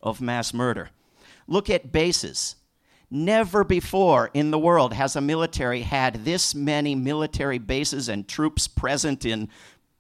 of 0.01 0.21
mass 0.21 0.53
murder. 0.53 0.91
Look 1.47 1.71
at 1.71 1.93
bases. 1.93 2.57
Never 3.11 3.63
before 3.63 4.31
in 4.35 4.51
the 4.51 4.59
world 4.59 4.93
has 4.93 5.15
a 5.15 5.21
military 5.21 5.83
had 5.83 6.25
this 6.25 6.55
many 6.55 6.95
military 6.95 7.59
bases 7.59 8.09
and 8.09 8.27
troops 8.27 8.67
present 8.67 9.25
in, 9.25 9.49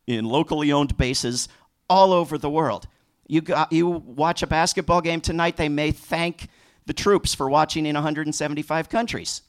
in 0.07 0.25
locally 0.25 0.73
owned 0.73 0.97
bases 0.97 1.49
all 1.89 2.13
over 2.13 2.37
the 2.37 2.51
world. 2.51 2.89
You, 3.29 3.43
got, 3.43 3.73
you 3.73 3.89
watch 3.89 4.43
a 4.43 4.47
basketball 4.47 5.01
game 5.01 5.21
tonight, 5.21 5.57
they 5.57 5.69
may 5.69 5.93
thank 5.93 6.49
the 6.87 6.93
troops 6.93 7.35
for 7.35 7.49
watching 7.49 7.87
in 7.87 7.95
175 7.95 8.89
countries. 8.89 9.43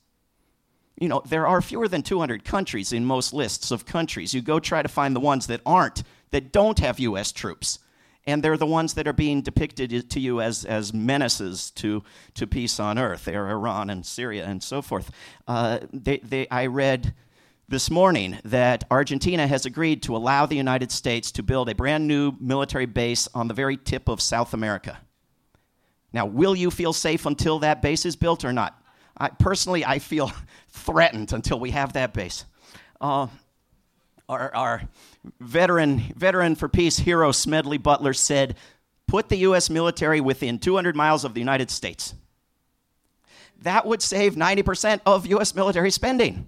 You 1.00 1.08
know, 1.08 1.22
there 1.26 1.46
are 1.48 1.62
fewer 1.62 1.88
than 1.88 2.02
200 2.02 2.44
countries 2.44 2.92
in 2.92 3.06
most 3.06 3.34
lists 3.34 3.72
of 3.72 3.86
countries. 3.86 4.34
You 4.34 4.42
go 4.42 4.60
try 4.60 4.82
to 4.82 4.90
find 4.90 5.16
the 5.16 5.20
ones 5.20 5.48
that 5.48 5.62
aren't, 5.66 6.04
that 6.32 6.52
don't 6.52 6.80
have 6.80 7.00
U.S. 7.00 7.32
troops 7.32 7.80
and 8.28 8.44
they're 8.44 8.58
the 8.58 8.66
ones 8.66 8.94
that 8.96 9.08
are 9.08 9.14
being 9.14 9.42
depicted 9.42 10.10
to 10.10 10.20
you 10.20 10.42
as, 10.42 10.66
as 10.66 10.94
menaces 10.94 11.72
to, 11.72 12.04
to 12.36 12.46
peace 12.46 12.78
on 12.80 13.00
earth. 13.00 13.26
They 13.26 13.36
are 13.36 13.50
Iran 13.50 13.90
and 13.90 14.06
Syria 14.06 14.46
and 14.46 14.62
so 14.62 14.82
forth. 14.82 15.10
Uh, 15.48 15.80
they, 15.94 16.18
they, 16.18 16.48
I 16.50 16.66
read 16.66 17.14
this 17.70 17.90
morning 17.90 18.38
that 18.44 18.84
Argentina 18.92 19.48
has 19.48 19.66
agreed 19.66 20.04
to 20.04 20.16
allow 20.16 20.46
the 20.46 20.58
United 20.58 20.92
States 20.92 21.32
to 21.32 21.44
build 21.44 21.70
a 21.70 21.76
brand 21.76 22.06
new 22.06 22.34
military 22.40 22.86
base 22.86 23.30
on 23.34 23.48
the 23.48 23.54
very 23.54 23.78
tip 23.78 24.10
of 24.10 24.22
South 24.22 24.54
America. 24.54 25.00
Now, 26.12 26.26
will 26.26 26.56
you 26.56 26.70
feel 26.70 26.94
safe 26.94 27.26
until 27.26 27.60
that 27.60 27.82
base 27.82 28.06
is 28.06 28.18
built 28.18 28.44
or 28.44 28.52
not? 28.52 28.77
I, 29.18 29.30
personally, 29.30 29.86
I 29.86 30.00
feel 30.00 30.32
threatened 30.70 31.34
until 31.34 31.60
we 31.60 31.72
have 31.72 31.94
that 31.94 32.14
base. 32.14 32.46
Uh, 33.02 33.28
our, 34.30 34.54
our 34.54 34.82
veteran, 35.40 36.00
veteran 36.16 36.56
for 36.56 36.68
peace 36.68 36.98
hero 36.98 37.32
Smedley 37.32 37.78
Butler 37.78 38.14
said, 38.14 38.56
put 39.08 39.30
the 39.30 39.38
U.S. 39.38 39.70
military 39.70 40.20
within 40.20 40.60
200 40.60 40.96
miles 40.96 41.24
of 41.24 41.34
the 41.34 41.40
United 41.40 41.72
States. 41.72 42.14
That 43.62 43.86
would 43.86 44.02
save 44.02 44.36
90% 44.36 45.02
of 45.06 45.26
U.S. 45.28 45.56
military 45.56 45.92
spending 45.92 46.48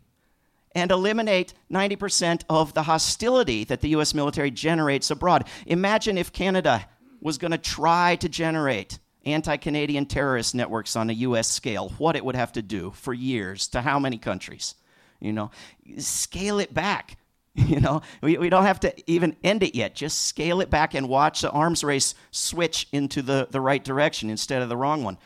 and 0.76 0.92
eliminate 0.92 1.54
90% 1.72 2.44
of 2.50 2.74
the 2.74 2.84
hostility 2.84 3.64
that 3.64 3.82
the 3.82 3.90
U.S. 3.90 4.14
military 4.14 4.52
generates 4.52 5.10
abroad. 5.10 5.48
Imagine 5.66 6.18
if 6.18 6.32
Canada 6.32 6.86
was 7.22 7.38
going 7.38 7.52
to 7.52 7.58
try 7.58 8.16
to 8.18 8.30
generate 8.30 9.00
anti 9.30 9.58
Canadian 9.58 10.06
terrorist 10.06 10.56
networks 10.56 10.96
on 10.96 11.10
a 11.10 11.14
U.S. 11.14 11.48
scale, 11.48 11.90
what 11.98 12.16
it 12.16 12.24
would 12.24 12.36
have 12.36 12.52
to 12.54 12.62
do 12.62 12.92
for 12.92 13.14
years 13.14 13.68
to 13.70 13.82
how 13.82 14.00
many 14.00 14.18
countries? 14.18 14.76
You 15.20 15.34
know, 15.34 15.52
scale 15.98 16.60
it 16.60 16.74
back. 16.74 17.18
You 17.56 17.82
know, 17.82 18.04
we, 18.22 18.38
we 18.38 18.50
don't 18.50 18.64
have 18.64 18.80
to 18.82 19.12
even 19.12 19.36
end 19.44 19.64
it 19.64 19.76
yet. 19.76 19.94
Just 19.94 20.28
scale 20.28 20.62
it 20.62 20.70
back 20.70 20.94
and 20.94 21.10
watch 21.10 21.42
the 21.42 21.52
arms 21.52 21.84
race 21.84 22.16
switch 22.32 22.88
into 22.94 23.22
the, 23.22 23.50
the 23.52 23.60
right 23.60 23.84
direction 23.84 24.30
instead 24.30 24.62
of 24.62 24.70
the 24.70 24.78
wrong 24.78 25.04
one. 25.04 25.18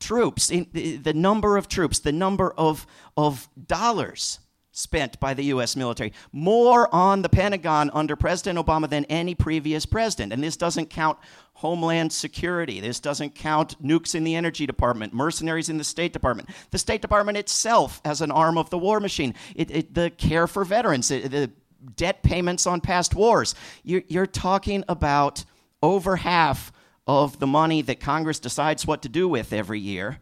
Troops, 0.00 0.48
the 0.48 1.12
number 1.14 1.56
of 1.56 1.68
troops, 1.68 2.00
the 2.00 2.10
number 2.10 2.52
of, 2.56 2.86
of 3.16 3.48
dollars 3.68 4.40
spent 4.72 5.18
by 5.20 5.34
the 5.34 5.44
U.S. 5.44 5.76
military, 5.76 6.12
more 6.32 6.92
on 6.94 7.22
the 7.22 7.28
Pentagon 7.28 7.90
under 7.92 8.16
President 8.16 8.58
Obama 8.58 8.88
than 8.88 9.04
any 9.06 9.34
previous 9.34 9.86
president. 9.86 10.32
And 10.32 10.42
this 10.42 10.56
doesn't 10.56 10.90
count 10.90 11.18
Homeland 11.60 12.10
Security. 12.10 12.80
This 12.80 13.00
doesn't 13.00 13.34
count 13.34 13.82
nukes 13.82 14.14
in 14.14 14.24
the 14.24 14.34
Energy 14.34 14.64
Department, 14.64 15.12
mercenaries 15.12 15.68
in 15.68 15.76
the 15.76 15.84
State 15.84 16.14
Department. 16.14 16.48
The 16.70 16.78
State 16.78 17.02
Department 17.02 17.36
itself 17.36 18.00
as 18.02 18.22
an 18.22 18.30
arm 18.30 18.56
of 18.56 18.70
the 18.70 18.78
war 18.78 18.98
machine. 18.98 19.34
It, 19.54 19.70
it, 19.70 19.94
the 19.94 20.08
care 20.08 20.46
for 20.46 20.64
veterans, 20.64 21.10
it, 21.10 21.30
the 21.30 21.50
debt 21.96 22.22
payments 22.22 22.66
on 22.66 22.80
past 22.80 23.14
wars. 23.14 23.54
You're, 23.82 24.02
you're 24.08 24.26
talking 24.26 24.84
about 24.88 25.44
over 25.82 26.16
half 26.16 26.72
of 27.06 27.38
the 27.40 27.46
money 27.46 27.82
that 27.82 28.00
Congress 28.00 28.40
decides 28.40 28.86
what 28.86 29.02
to 29.02 29.10
do 29.10 29.28
with 29.28 29.52
every 29.52 29.80
year 29.80 30.20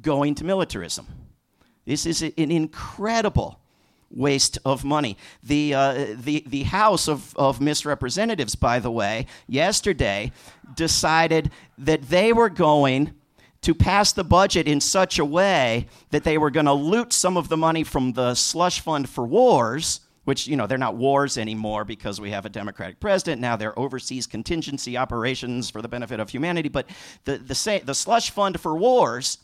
going 0.00 0.36
to 0.36 0.44
militarism. 0.44 1.08
This 1.86 2.06
is 2.06 2.22
an 2.22 2.32
incredible 2.36 3.58
waste 4.10 4.58
of 4.64 4.84
money. 4.84 5.16
The, 5.42 5.74
uh, 5.74 6.06
the, 6.14 6.44
the 6.46 6.64
House 6.64 7.08
of, 7.08 7.36
of 7.36 7.60
Misrepresentatives, 7.60 8.54
by 8.54 8.78
the 8.78 8.90
way, 8.90 9.26
yesterday 9.46 10.32
decided 10.74 11.50
that 11.76 12.02
they 12.02 12.32
were 12.32 12.48
going 12.48 13.14
to 13.62 13.74
pass 13.74 14.12
the 14.12 14.24
budget 14.24 14.68
in 14.68 14.80
such 14.80 15.18
a 15.18 15.24
way 15.24 15.86
that 16.10 16.24
they 16.24 16.38
were 16.38 16.50
going 16.50 16.66
to 16.66 16.72
loot 16.72 17.12
some 17.12 17.36
of 17.36 17.48
the 17.48 17.56
money 17.56 17.84
from 17.84 18.12
the 18.12 18.34
slush 18.34 18.80
fund 18.80 19.08
for 19.08 19.26
wars 19.26 20.00
which 20.24 20.46
you 20.46 20.56
know 20.56 20.66
they're 20.66 20.76
not 20.76 20.94
wars 20.94 21.38
anymore 21.38 21.86
because 21.86 22.20
we 22.20 22.30
have 22.30 22.44
a 22.44 22.50
democratic 22.50 23.00
president 23.00 23.40
now 23.40 23.56
they're 23.56 23.76
overseas 23.78 24.26
contingency 24.26 24.96
operations 24.96 25.70
for 25.70 25.80
the 25.80 25.88
benefit 25.88 26.20
of 26.20 26.28
humanity 26.28 26.68
but 26.68 26.86
the 27.24 27.38
the, 27.38 27.82
the 27.84 27.94
slush 27.94 28.30
fund 28.30 28.60
for 28.60 28.76
wars 28.76 29.38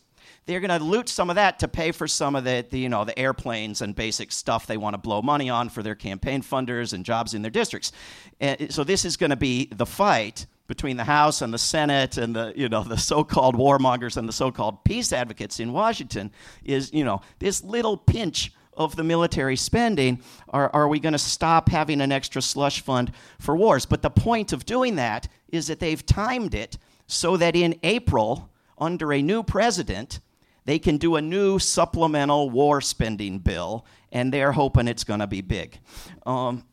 they're 0.47 0.61
going 0.61 0.79
to 0.79 0.85
loot 0.85 1.09
some 1.09 1.31
of 1.31 1.37
that 1.37 1.59
to 1.61 1.69
pay 1.69 1.91
for 1.91 2.07
some 2.07 2.37
of 2.37 2.45
the, 2.45 2.65
the, 2.71 2.79
you 2.79 2.89
know 2.89 3.05
the 3.05 3.19
airplanes 3.19 3.81
and 3.81 3.95
basic 3.95 4.33
stuff 4.33 4.67
they 4.67 4.77
want 4.77 4.95
to 4.95 4.99
blow 4.99 5.23
money 5.23 5.51
on 5.51 5.69
for 5.69 5.83
their 5.83 5.95
campaign 5.95 6.43
funders 6.43 6.93
and 6.93 7.05
jobs 7.05 7.35
in 7.35 7.43
their 7.43 7.51
districts 7.51 7.93
and 8.41 8.73
so 8.73 8.85
this 8.85 9.05
is 9.05 9.17
going 9.17 9.31
to 9.31 9.37
be 9.37 9.67
the 9.73 9.87
fight 9.87 10.47
between 10.67 10.97
the 10.97 11.05
House 11.05 11.43
and 11.43 11.53
the 11.53 11.59
Senate 11.59 12.17
and 12.17 12.35
the 12.35 12.53
you 12.57 12.69
know 12.69 12.83
the 12.83 12.97
so-called 12.97 13.57
warmongers 13.57 14.17
and 14.17 14.29
the 14.29 14.33
so-called 14.33 14.85
peace 14.85 15.13
advocates 15.13 15.61
in 15.61 15.73
Washington 15.73 16.31
is 16.65 16.93
you 16.93 17.05
know 17.05 17.21
this 17.39 17.63
little 17.63 17.97
pinch 17.97 18.53
of 18.77 18.97
the 18.97 19.05
military 19.05 19.57
spending, 19.57 20.21
are, 20.49 20.69
are 20.75 20.89
we 20.89 20.99
going 20.99 21.13
to 21.13 21.19
stop 21.19 21.69
having 21.69 22.01
an 22.01 22.13
extra 22.13 22.43
slush 22.43 22.81
fund 22.81 23.13
for 23.39 23.57
wars? 23.57 23.87
But 23.87 24.03
the 24.03 24.11
point 24.11 24.53
of 24.53 24.67
doing 24.67 24.97
that 24.97 25.29
is 25.49 25.69
that 25.69 25.81
they've 25.81 26.05
timed 26.05 26.55
it 26.55 26.77
so 27.07 27.37
that 27.37 27.55
in 27.55 27.79
April, 27.83 28.51
under 28.79 29.13
a 29.13 29.23
new 29.23 29.43
president, 29.43 30.21
they 30.65 30.79
can 30.79 30.97
do 30.97 31.17
a 31.17 31.23
new 31.23 31.59
supplemental 31.59 32.51
war 32.51 32.81
spending 32.81 33.39
bill, 33.39 33.85
and 34.13 34.33
they're 34.33 34.53
hoping 34.53 34.89
it's 34.89 35.05
going 35.05 35.21
to 35.21 35.27
be 35.27 35.41
big. 35.41 35.79
Um, 36.25 36.65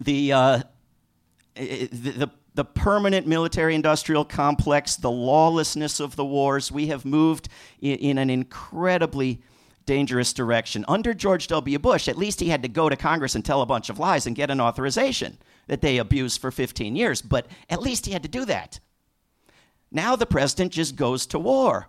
the, 0.00 0.32
uh, 0.32 0.60
the, 1.56 2.30
the, 2.54 2.64
permanent 2.64 3.26
military 3.26 3.74
industrial 3.74 4.24
complex, 4.24 4.96
the 4.96 5.10
lawlessness 5.10 5.98
of 5.98 6.14
the 6.14 6.24
wars, 6.24 6.70
we 6.70 6.86
have 6.88 7.04
moved 7.04 7.48
in, 7.80 7.98
in 7.98 8.18
an 8.18 8.30
incredibly 8.30 9.42
dangerous 9.86 10.32
direction. 10.32 10.84
Under 10.86 11.14
George 11.14 11.48
W. 11.48 11.78
Bush, 11.78 12.06
at 12.06 12.18
least 12.18 12.40
he 12.40 12.48
had 12.50 12.62
to 12.62 12.68
go 12.68 12.88
to 12.88 12.96
Congress 12.96 13.34
and 13.34 13.44
tell 13.44 13.62
a 13.62 13.66
bunch 13.66 13.88
of 13.90 13.98
lies 13.98 14.26
and 14.26 14.36
get 14.36 14.50
an 14.50 14.60
authorization 14.60 15.38
that 15.66 15.80
they 15.80 15.98
abused 15.98 16.40
for 16.40 16.50
15 16.52 16.94
years, 16.94 17.22
but 17.22 17.46
at 17.68 17.80
least 17.82 18.06
he 18.06 18.12
had 18.12 18.22
to 18.22 18.28
do 18.28 18.44
that. 18.44 18.78
Now 19.90 20.14
the 20.14 20.26
president 20.26 20.72
just 20.72 20.94
goes 20.94 21.26
to 21.28 21.38
war 21.38 21.88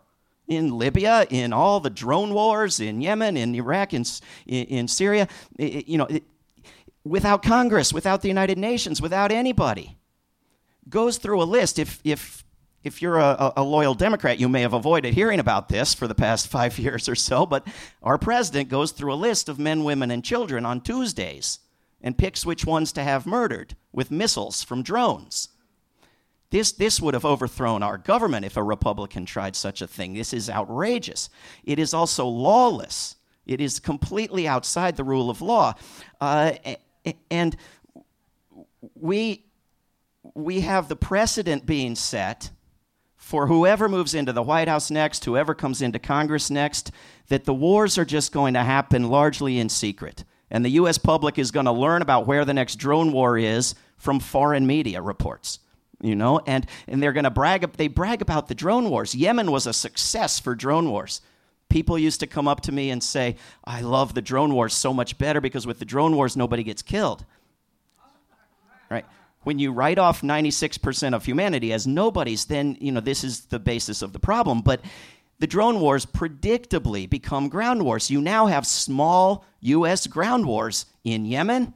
in 0.49 0.77
Libya, 0.77 1.25
in 1.29 1.53
all 1.53 1.79
the 1.79 1.89
drone 1.89 2.33
wars, 2.33 2.79
in 2.79 2.99
Yemen, 2.99 3.37
in 3.37 3.55
Iraq, 3.55 3.93
in, 3.93 4.03
in 4.47 4.87
Syria, 4.87 5.27
you 5.57 5.97
know, 5.97 6.07
without 7.05 7.43
Congress, 7.43 7.93
without 7.93 8.21
the 8.21 8.27
United 8.27 8.57
Nations, 8.57 9.01
without 9.01 9.31
anybody. 9.31 9.97
Goes 10.89 11.17
through 11.17 11.41
a 11.41 11.45
list. 11.45 11.79
If, 11.79 12.01
if 12.03 12.43
if 12.81 13.01
you're 13.01 13.17
a, 13.17 13.53
a, 13.57 13.63
loyal 13.63 13.93
Democrat, 13.93 14.39
you 14.39 14.47
may 14.47 14.61
have 14.61 14.71
avoided 14.73 15.13
hearing 15.13 15.41
about 15.41 15.67
this 15.67 15.93
for 15.93 16.07
the 16.07 16.15
past 16.15 16.47
five 16.57 16.79
years 16.79 17.09
or 17.09 17.15
so, 17.15 17.45
but 17.45 17.67
our 18.01 18.17
president 18.17 18.69
goes 18.69 18.91
through 18.91 19.13
a 19.13 19.15
list 19.15 19.49
of 19.49 19.59
men, 19.59 19.83
women, 19.83 20.11
and 20.11 20.23
children 20.23 20.65
on 20.65 20.79
Tuesdays 20.79 21.59
and 22.01 22.17
picks 22.17 22.45
which 22.45 22.65
ones 22.65 22.93
to 22.93 23.03
have 23.03 23.25
murdered 23.25 23.75
with 23.91 24.11
missiles 24.11 24.63
from 24.63 24.81
drones. 24.81 25.49
This, 26.51 26.71
this 26.71 26.99
would 26.99 27.13
have 27.13 27.25
overthrown 27.25 27.83
our 27.83 27.97
government 27.97 28.45
if 28.45 28.57
a 28.57 28.63
Republican 28.63 29.25
tried 29.25 29.55
such 29.55 29.81
a 29.81 29.87
thing. 29.87 30.13
This 30.13 30.33
is 30.33 30.49
outrageous. 30.49 31.29
It 31.63 31.77
is 31.77 31.93
also 31.93 32.25
lawless. 32.25 33.15
It 33.45 33.61
is 33.61 33.79
completely 33.79 34.47
outside 34.47 34.95
the 34.95 35.03
rule 35.03 35.29
of 35.29 35.41
law. 35.41 35.73
Uh, 36.19 36.53
and 37.29 37.55
we, 38.95 39.45
we 40.33 40.61
have 40.61 40.87
the 40.87 40.95
precedent 40.95 41.65
being 41.65 41.95
set 41.95 42.49
for 43.15 43.45
whoever 43.45 43.87
moves 43.87 44.15
into 44.15 44.33
the 44.33 44.41
White 44.41 44.67
House 44.67 44.89
next, 44.89 45.25
whoever 45.25 45.53
comes 45.53 45.83
into 45.83 45.99
Congress 45.99 46.49
next, 46.49 46.91
that 47.27 47.45
the 47.45 47.53
wars 47.53 47.97
are 47.97 48.05
just 48.05 48.31
going 48.31 48.55
to 48.55 48.63
happen 48.63 49.09
largely 49.09 49.59
in 49.59 49.69
secret. 49.69 50.23
And 50.49 50.65
the 50.65 50.71
US 50.71 50.97
public 50.97 51.37
is 51.37 51.51
going 51.51 51.67
to 51.67 51.71
learn 51.71 52.01
about 52.01 52.25
where 52.25 52.43
the 52.43 52.55
next 52.55 52.77
drone 52.77 53.11
war 53.11 53.37
is 53.37 53.75
from 53.97 54.19
foreign 54.19 54.65
media 54.65 54.99
reports. 54.99 55.59
You 56.01 56.15
know, 56.15 56.39
and, 56.45 56.65
and 56.87 57.03
they're 57.03 57.13
going 57.13 57.25
to 57.25 57.29
brag, 57.29 57.73
they 57.73 57.89
brag 57.89 58.21
about 58.21 58.47
the 58.47 58.55
drone 58.55 58.89
wars. 58.89 59.13
Yemen 59.13 59.51
was 59.51 59.67
a 59.67 59.73
success 59.73 60.39
for 60.39 60.55
drone 60.55 60.89
wars. 60.89 61.21
People 61.67 61.99
used 61.99 62.21
to 62.21 62.27
come 62.27 62.47
up 62.47 62.61
to 62.61 62.71
me 62.71 62.89
and 62.89 63.03
say, 63.03 63.35
I 63.65 63.81
love 63.81 64.13
the 64.13 64.21
drone 64.21 64.53
wars 64.53 64.73
so 64.73 64.93
much 64.93 65.17
better 65.17 65.41
because 65.41 65.67
with 65.67 65.79
the 65.79 65.85
drone 65.85 66.15
wars, 66.15 66.37
nobody 66.37 66.63
gets 66.63 66.81
killed. 66.81 67.25
Right? 68.89 69.05
When 69.43 69.59
you 69.59 69.71
write 69.71 69.99
off 69.99 70.21
96% 70.21 71.13
of 71.13 71.25
humanity 71.25 71.73
as 71.73 71.85
nobodies, 71.85 72.45
then, 72.45 72.77
you 72.79 72.91
know, 72.91 73.01
this 73.01 73.23
is 73.23 73.41
the 73.41 73.59
basis 73.59 74.01
of 74.01 74.13
the 74.13 74.19
problem. 74.19 74.61
But 74.61 74.81
the 75.39 75.47
drone 75.47 75.79
wars 75.79 76.05
predictably 76.05 77.09
become 77.09 77.49
ground 77.49 77.83
wars. 77.83 78.09
You 78.09 78.19
now 78.19 78.47
have 78.47 78.65
small 78.65 79.45
U.S. 79.61 80.07
ground 80.07 80.45
wars 80.45 80.85
in 81.03 81.25
Yemen, 81.25 81.73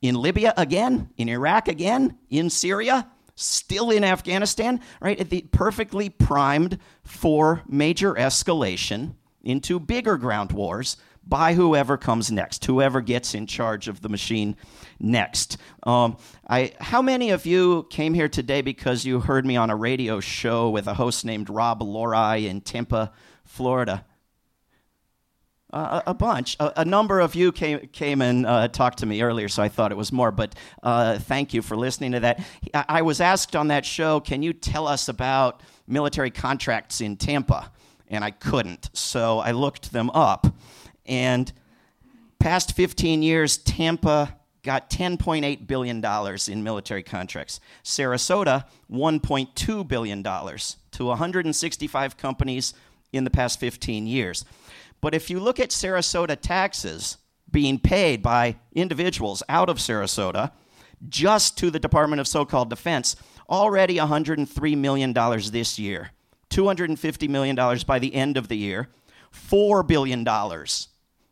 in 0.00 0.14
Libya 0.14 0.54
again, 0.56 1.10
in 1.16 1.28
Iraq 1.28 1.68
again, 1.68 2.16
in 2.30 2.50
Syria, 2.50 3.08
still 3.38 3.90
in 3.90 4.04
Afghanistan, 4.04 4.80
right? 5.00 5.28
The, 5.28 5.42
perfectly 5.52 6.10
primed 6.10 6.78
for 7.04 7.62
major 7.68 8.14
escalation 8.14 9.14
into 9.42 9.78
bigger 9.78 10.16
ground 10.16 10.52
wars 10.52 10.96
by 11.26 11.54
whoever 11.54 11.96
comes 11.96 12.32
next, 12.32 12.64
whoever 12.64 13.00
gets 13.00 13.34
in 13.34 13.46
charge 13.46 13.86
of 13.86 14.00
the 14.00 14.08
machine 14.08 14.56
next. 14.98 15.58
Um, 15.82 16.16
I, 16.48 16.72
how 16.80 17.02
many 17.02 17.30
of 17.30 17.46
you 17.46 17.86
came 17.90 18.14
here 18.14 18.28
today 18.28 18.62
because 18.62 19.04
you 19.04 19.20
heard 19.20 19.44
me 19.46 19.56
on 19.56 19.70
a 19.70 19.76
radio 19.76 20.20
show 20.20 20.70
with 20.70 20.86
a 20.86 20.94
host 20.94 21.24
named 21.24 21.50
Rob 21.50 21.82
Lorei 21.82 22.46
in 22.46 22.62
Tampa, 22.62 23.12
Florida? 23.44 24.04
Uh, 25.70 26.00
a, 26.06 26.14
bunch. 26.14 26.56
A, 26.60 26.80
a, 26.80 26.84
number 26.86 27.20
of 27.20 27.34
you 27.34 27.52
came, 27.52 27.80
came 27.88 28.22
and 28.22 28.46
uh, 28.46 28.68
talked 28.68 29.00
to 29.00 29.06
me 29.06 29.20
earlier, 29.20 29.48
so 29.48 29.62
I 29.62 29.68
thought 29.68 29.92
it 29.92 29.98
was 29.98 30.10
more, 30.10 30.32
but 30.32 30.54
uh, 30.82 31.18
thank 31.18 31.52
you 31.52 31.60
for 31.60 31.76
listening 31.76 32.12
to 32.12 32.20
that. 32.20 32.42
I, 32.72 32.84
I 32.88 33.02
was 33.02 33.20
asked 33.20 33.54
on 33.54 33.68
that 33.68 33.84
show, 33.84 34.18
can 34.18 34.42
you 34.42 34.54
tell 34.54 34.86
us 34.86 35.08
about 35.10 35.60
military 35.86 36.30
contracts 36.30 37.02
in 37.02 37.18
Tampa? 37.18 37.70
And 38.08 38.24
I 38.24 38.30
couldn't, 38.30 38.88
so 38.94 39.40
I 39.40 39.50
looked 39.50 39.92
them 39.92 40.08
up. 40.10 40.46
And 41.04 41.52
past 42.38 42.74
15 42.74 43.22
years, 43.22 43.58
Tampa 43.58 44.38
got 44.62 44.90
$10.8 44.90 45.66
billion 45.66 46.04
in 46.48 46.62
military 46.62 47.02
contracts. 47.02 47.60
Sarasota, 47.84 48.64
$1.2 48.90 49.88
billion 49.88 50.22
to 50.22 51.04
165 51.04 52.16
companies 52.16 52.74
in 53.12 53.24
the 53.24 53.30
past 53.30 53.60
15 53.60 54.06
years. 54.06 54.44
But 55.00 55.14
if 55.14 55.30
you 55.30 55.40
look 55.40 55.60
at 55.60 55.70
Sarasota 55.70 56.38
taxes 56.40 57.18
being 57.50 57.78
paid 57.78 58.22
by 58.22 58.56
individuals 58.72 59.42
out 59.48 59.68
of 59.68 59.78
Sarasota 59.78 60.52
just 61.08 61.56
to 61.58 61.70
the 61.70 61.78
Department 61.78 62.20
of 62.20 62.26
so 62.26 62.44
called 62.44 62.70
defense, 62.70 63.16
already 63.48 63.96
$103 63.96 64.76
million 64.76 65.12
this 65.12 65.78
year, 65.78 66.10
$250 66.50 67.28
million 67.28 67.56
by 67.86 67.98
the 67.98 68.14
end 68.14 68.36
of 68.36 68.48
the 68.48 68.56
year, 68.56 68.88
$4 69.32 69.86
billion 69.86 70.26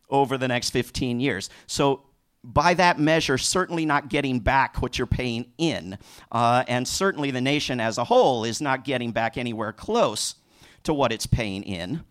over 0.08 0.38
the 0.38 0.48
next 0.48 0.70
15 0.70 1.20
years. 1.20 1.50
So 1.66 2.02
by 2.44 2.74
that 2.74 2.98
measure, 2.98 3.38
certainly 3.38 3.84
not 3.84 4.08
getting 4.08 4.38
back 4.38 4.80
what 4.80 4.98
you're 4.98 5.06
paying 5.06 5.52
in. 5.58 5.98
Uh, 6.30 6.62
and 6.68 6.86
certainly 6.86 7.32
the 7.32 7.40
nation 7.40 7.80
as 7.80 7.98
a 7.98 8.04
whole 8.04 8.44
is 8.44 8.60
not 8.60 8.84
getting 8.84 9.10
back 9.10 9.36
anywhere 9.36 9.72
close 9.72 10.36
to 10.84 10.94
what 10.94 11.12
it's 11.12 11.26
paying 11.26 11.64
in. 11.64 12.04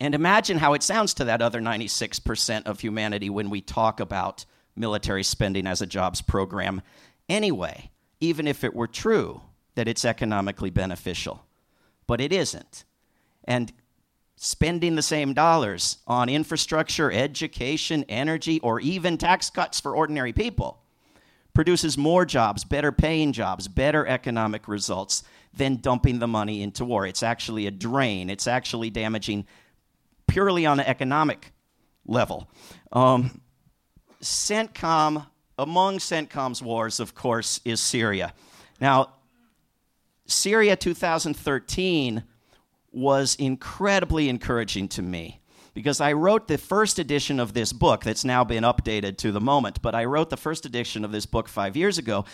And 0.00 0.14
imagine 0.14 0.58
how 0.58 0.72
it 0.72 0.82
sounds 0.82 1.12
to 1.14 1.24
that 1.24 1.42
other 1.42 1.60
96% 1.60 2.66
of 2.66 2.80
humanity 2.80 3.28
when 3.28 3.50
we 3.50 3.60
talk 3.60 4.00
about 4.00 4.46
military 4.74 5.22
spending 5.22 5.66
as 5.66 5.82
a 5.82 5.86
jobs 5.86 6.22
program 6.22 6.80
anyway, 7.28 7.90
even 8.18 8.48
if 8.48 8.64
it 8.64 8.74
were 8.74 8.86
true 8.86 9.42
that 9.74 9.86
it's 9.86 10.06
economically 10.06 10.70
beneficial. 10.70 11.44
But 12.06 12.20
it 12.20 12.32
isn't. 12.32 12.84
And 13.44 13.72
spending 14.36 14.94
the 14.94 15.02
same 15.02 15.34
dollars 15.34 15.98
on 16.06 16.30
infrastructure, 16.30 17.12
education, 17.12 18.04
energy, 18.08 18.58
or 18.60 18.80
even 18.80 19.18
tax 19.18 19.50
cuts 19.50 19.80
for 19.80 19.94
ordinary 19.94 20.32
people 20.32 20.82
produces 21.52 21.98
more 21.98 22.24
jobs, 22.24 22.64
better 22.64 22.90
paying 22.90 23.32
jobs, 23.32 23.68
better 23.68 24.06
economic 24.06 24.66
results 24.66 25.22
than 25.52 25.76
dumping 25.76 26.20
the 26.20 26.28
money 26.28 26.62
into 26.62 26.84
war. 26.84 27.06
It's 27.06 27.22
actually 27.22 27.66
a 27.66 27.70
drain, 27.70 28.30
it's 28.30 28.46
actually 28.46 28.88
damaging 28.88 29.46
purely 30.30 30.64
on 30.64 30.78
an 30.78 30.86
economic 30.86 31.52
level. 32.06 32.48
Um, 32.92 33.40
CENTCOM, 34.22 35.26
among 35.58 35.98
CENTCOM's 35.98 36.62
wars, 36.62 37.00
of 37.00 37.14
course, 37.14 37.60
is 37.64 37.80
Syria. 37.80 38.32
Now, 38.80 39.14
Syria 40.26 40.76
2013 40.76 42.22
was 42.92 43.34
incredibly 43.36 44.28
encouraging 44.28 44.88
to 44.88 45.02
me 45.02 45.40
because 45.74 46.00
I 46.00 46.12
wrote 46.12 46.48
the 46.48 46.58
first 46.58 46.98
edition 46.98 47.40
of 47.40 47.52
this 47.52 47.72
book 47.72 48.04
that's 48.04 48.24
now 48.24 48.44
been 48.44 48.64
updated 48.64 49.16
to 49.18 49.32
the 49.32 49.40
moment, 49.40 49.82
but 49.82 49.94
I 49.94 50.04
wrote 50.04 50.30
the 50.30 50.36
first 50.36 50.64
edition 50.64 51.04
of 51.04 51.12
this 51.12 51.26
book 51.26 51.48
five 51.48 51.76
years 51.76 51.98
ago. 51.98 52.24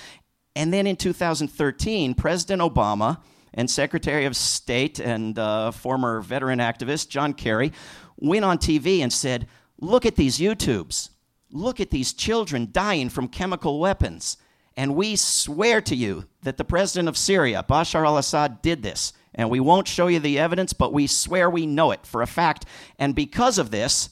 And 0.55 0.73
then 0.73 0.87
in 0.87 0.97
2013, 0.97 2.15
President 2.15 2.63
Obama 2.63 3.21
and 3.57 3.71
Secretary 3.71 4.27
of 4.27 4.37
State 4.37 5.01
and 5.01 5.39
uh, 5.39 5.71
former 5.71 6.21
veteran 6.21 6.59
activist 6.59 7.09
John 7.09 7.33
Kerry 7.33 7.73
went 8.17 8.45
on 8.45 8.59
TV 8.59 9.01
and 9.01 9.13
said, 9.13 9.49
Look 9.81 10.07
at 10.07 10.17
these 10.17 10.39
YouTubes. 10.39 11.11
Look 11.51 11.81
at 11.81 11.91
these 11.91 12.13
children 12.13 12.69
dying 12.71 13.09
from 13.09 13.29
chemical 13.29 13.81
weapons. 13.81 14.37
And 14.77 14.95
we 14.95 15.17
swear 15.17 15.81
to 15.83 15.97
you 15.97 16.27
that 16.43 16.59
the 16.59 16.65
president 16.65 17.09
of 17.09 17.17
Syria, 17.17 17.65
Bashar 17.69 18.05
al 18.05 18.19
Assad, 18.19 18.61
did 18.63 18.83
this. 18.83 19.13
And 19.35 19.51
we 19.51 19.61
won't 19.61 19.89
show 19.89 20.07
you 20.07 20.19
the 20.19 20.39
evidence, 20.39 20.73
but 20.73 20.93
we 20.93 21.07
swear 21.07 21.49
we 21.49 21.67
know 21.67 21.91
it 21.93 22.07
for 22.07 22.23
a 22.23 22.27
fact. 22.27 22.67
And 22.99 23.15
because 23.15 23.59
of 23.59 23.71
this, 23.71 24.11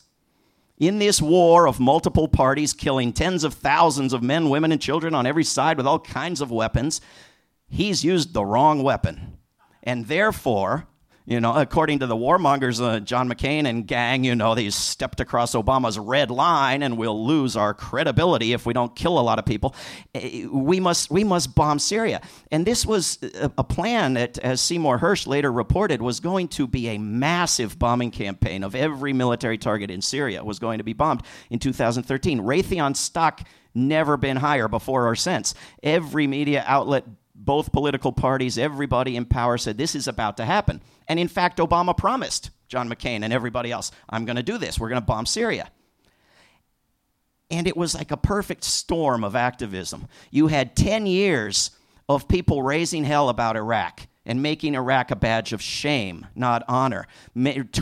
in 0.79 0.99
this 0.99 1.21
war 1.21 1.69
of 1.69 1.81
multiple 1.81 2.29
parties 2.29 2.73
killing 2.73 3.13
tens 3.13 3.45
of 3.45 3.55
thousands 3.55 4.13
of 4.13 4.23
men, 4.23 4.51
women, 4.51 4.73
and 4.73 4.81
children 4.81 5.15
on 5.15 5.27
every 5.27 5.45
side 5.45 5.77
with 5.77 5.87
all 5.87 5.99
kinds 5.99 6.41
of 6.41 6.51
weapons, 6.51 7.01
he's 7.69 8.05
used 8.05 8.33
the 8.33 8.45
wrong 8.45 8.83
weapon. 8.83 9.34
And 9.85 10.07
therefore, 10.07 10.89
you 11.27 11.41
know, 11.41 11.55
according 11.55 12.01
to 12.01 12.07
the 12.07 12.17
warmongers, 12.17 12.83
uh, 12.83 13.01
John 13.01 13.31
McCain 13.31 13.67
and 13.67 13.87
gang, 13.87 14.25
you 14.25 14.35
know, 14.35 14.55
they 14.55 14.69
stepped 14.69 15.21
across 15.21 15.55
Obama's 15.55 15.99
red 15.99 16.31
line 16.31 16.83
and 16.83 16.99
we'll 16.99 17.27
lose 17.27 17.57
our 17.57 17.73
credibility 17.73 18.53
if 18.53 18.67
we 18.67 18.75
don't 18.75 18.95
kill 18.95 19.19
a 19.19 19.23
lot 19.23 19.39
of 19.39 19.47
people. 19.47 19.75
Eh, 20.15 20.47
we 20.47 20.81
must, 20.81 21.11
we 21.11 21.25
must 21.25 21.55
bomb 21.55 21.79
Syria. 21.79 22.21
And 22.51 22.67
this 22.67 22.85
was 22.85 23.19
a, 23.23 23.51
a 23.57 23.65
plan 23.65 24.15
that, 24.15 24.37
as 24.39 24.61
Seymour 24.61 24.99
Hersh 24.99 25.27
later 25.27 25.51
reported, 25.51 26.03
was 26.03 26.21
going 26.21 26.49
to 26.49 26.67
be 26.67 26.89
a 26.89 26.99
massive 26.99 27.79
bombing 27.79 28.11
campaign 28.11 28.63
of 28.63 28.75
every 28.75 29.15
military 29.15 29.57
target 29.57 29.91
in 29.91 30.03
Syria 30.03 30.45
was 30.45 30.59
going 30.59 30.77
to 30.77 30.85
be 30.85 30.93
bombed 30.93 31.23
in 31.49 31.59
2013. 31.59 32.41
Raytheon 32.41 32.95
stock 32.97 33.41
never 33.75 34.19
been 34.19 34.37
higher 34.37 34.69
before 34.69 35.09
or 35.09 35.17
since. 35.17 35.55
Every 35.83 36.27
media 36.27 36.63
outlet 36.67 37.05
both 37.35 37.73
political 37.73 38.13
parties, 38.13 38.59
everybody 38.59 39.17
in 39.17 39.25
power 39.25 39.59
said 39.59 39.77
this 39.77 39.95
is 39.95 40.07
about 40.07 40.37
to 40.37 40.45
happen. 40.45 40.81
And 41.09 41.19
in 41.19 41.29
fact, 41.29 41.59
Obama 41.59 41.97
promised 41.97 42.51
John 42.69 42.89
McCain 42.89 43.23
and 43.23 43.33
everybody 43.33 43.71
else, 43.73 43.91
I'm 44.09 44.25
going 44.25 44.37
to 44.37 44.43
do 44.43 44.59
this. 44.59 44.79
We're 44.79 44.89
going 44.89 45.01
to 45.01 45.07
bomb 45.07 45.27
Syria. 45.27 45.71
And 47.51 47.67
it 47.67 47.77
was 47.77 47.95
like 47.95 48.11
a 48.11 48.17
perfect 48.17 48.65
storm 48.65 49.23
of 49.23 49.37
activism. 49.37 50.09
You 50.31 50.47
had 50.47 50.77
10 50.77 51.07
years 51.07 51.71
of 52.09 52.29
people 52.29 52.63
raising 52.63 53.05
hell 53.05 53.29
about 53.29 53.57
Iraq 53.57 54.07
and 54.27 54.43
making 54.43 54.75
Iraq 54.75 55.11
a 55.11 55.17
badge 55.17 55.53
of 55.53 55.61
shame, 55.61 56.27
not 56.35 56.63
honor, 56.69 57.07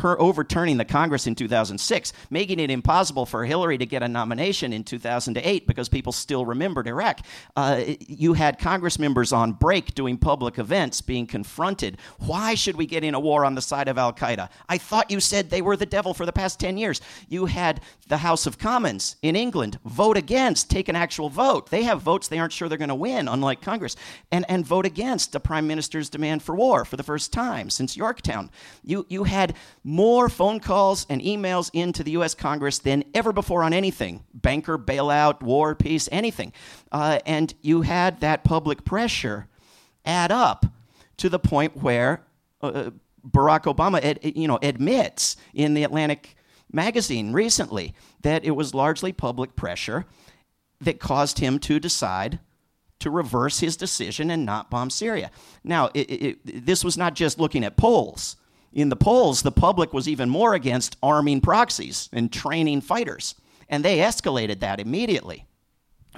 overturning 0.05 0.76
the 0.76 0.85
Congress 0.85 1.26
in 1.26 1.35
2006, 1.35 2.12
making 2.31 2.59
it 2.59 2.70
impossible 2.70 3.26
for 3.26 3.44
Hillary 3.44 3.78
to 3.78 3.87
get 3.87 4.02
a 4.02 4.09
nomination 4.09 4.72
in 4.72 4.85
2008 4.85 5.66
because 5.66 5.88
people 5.88 6.12
still 6.12 6.44
remembered 6.44 6.87
Iraq. 6.87 7.20
Uh, 7.57 7.83
you 8.00 8.33
had 8.35 8.59
Congress 8.59 8.98
members 8.98 9.33
on 9.33 9.52
break 9.52 9.94
doing 9.94 10.18
public 10.18 10.59
events 10.59 11.00
being 11.00 11.26
confronted. 11.26 11.98
Why 12.18 12.55
should 12.55 12.76
we 12.76 12.87
get 12.87 13.05
in 13.05 13.14
a 13.14 13.20
war 13.20 13.44
on 13.44 13.55
the 13.55 13.62
side 13.62 13.88
of 13.88 13.98
Al 13.98 14.12
Qaeda? 14.12 14.48
I 14.68 14.78
thought 14.78 15.11
you 15.11 15.20
said 15.20 15.50
they 15.50 15.62
were 15.62 15.76
the 15.76 15.87
devil 15.87 16.14
for 16.14 16.26
the 16.26 16.33
past 16.33 16.59
10 16.59 16.76
years. 16.76 17.00
You 17.28 17.46
had 17.46 17.81
the 18.09 18.18
House 18.18 18.46
of 18.46 18.59
Commons 18.59 19.16
in 19.22 19.37
England 19.37 19.78
vote 19.85 20.16
against, 20.16 20.70
take 20.70 20.88
an 20.88 20.96
actual 20.96 21.28
vote. 21.28 21.70
They 21.70 21.85
have 21.85 22.02
votes 22.02 22.28
they 22.28 22.38
aren't 22.38 22.52
sure 22.52 22.68
they're 22.68 22.78
going 22.78 22.88
to 22.88 22.94
win, 22.94 23.28
unlike 23.28 23.61
Congress, 23.61 23.96
and, 24.31 24.44
and 24.48 24.66
vote 24.66 24.87
against 24.87 25.33
the 25.33 25.40
prime 25.40 25.66
minister's 25.66 26.11
demand 26.11 26.32
for 26.40 26.55
war 26.55 26.85
for 26.85 26.97
the 26.97 27.03
first 27.03 27.33
time 27.33 27.68
since 27.71 27.97
Yorktown. 27.97 28.51
You, 28.85 29.07
you 29.09 29.25
had 29.25 29.55
more 29.85 30.29
phone 30.29 30.61
calls 30.61 31.07
and 31.09 31.21
emails 31.21 31.71
into 31.73 32.03
the 32.03 32.12
U.S. 32.12 32.35
Congress 32.35 32.79
than 32.79 33.05
ever 33.14 33.33
before 33.33 33.62
on 33.62 33.73
anything 33.73 34.25
banker, 34.33 34.79
bailout, 34.79 35.42
war, 35.42 35.75
peace, 35.75 36.09
anything. 36.12 36.53
Uh, 36.90 37.18
and 37.27 37.55
you 37.62 37.83
had 37.83 38.21
that 38.21 38.45
public 38.45 38.85
pressure 38.85 39.49
add 40.05 40.33
up 40.33 40.66
to 41.16 41.29
the 41.29 41.38
point 41.38 41.77
where 41.77 42.23
uh, 42.61 42.90
Barack 43.29 43.64
Obama 43.64 44.03
ad, 44.03 44.18
you 44.23 44.49
know, 44.49 44.59
admits 44.62 45.37
in 45.55 45.75
the 45.75 45.85
Atlantic 45.85 46.37
magazine 46.73 47.33
recently 47.33 47.95
that 48.23 48.45
it 48.45 48.53
was 48.53 48.75
largely 48.75 49.12
public 49.12 49.55
pressure 49.55 50.07
that 50.81 50.99
caused 50.99 51.38
him 51.38 51.59
to 51.61 51.79
decide 51.79 52.40
to 53.03 53.11
reverse 53.11 53.61
his 53.61 53.77
decision 53.77 54.31
and 54.31 54.47
not 54.47 54.71
bomb 54.71 54.91
Syria. 54.91 55.31
Now, 55.62 55.91
it, 55.95 56.11
it, 56.11 56.67
this 56.67 56.85
was 56.85 56.97
not 56.97 57.15
just 57.15 57.38
looking 57.38 57.65
at 57.65 57.77
polls. 57.77 58.37
In 58.73 58.88
the 58.88 58.97
polls, 58.97 59.43
the 59.43 59.53
public 59.53 59.93
was 59.93 60.09
even 60.09 60.31
more 60.31 60.55
against 60.55 60.97
arming 61.03 61.41
proxies 61.41 62.09
and 62.12 62.33
training 62.33 62.81
fighters, 62.81 63.35
and 63.69 63.85
they 63.85 63.99
escalated 63.99 64.61
that 64.61 64.81
immediately. 64.81 65.47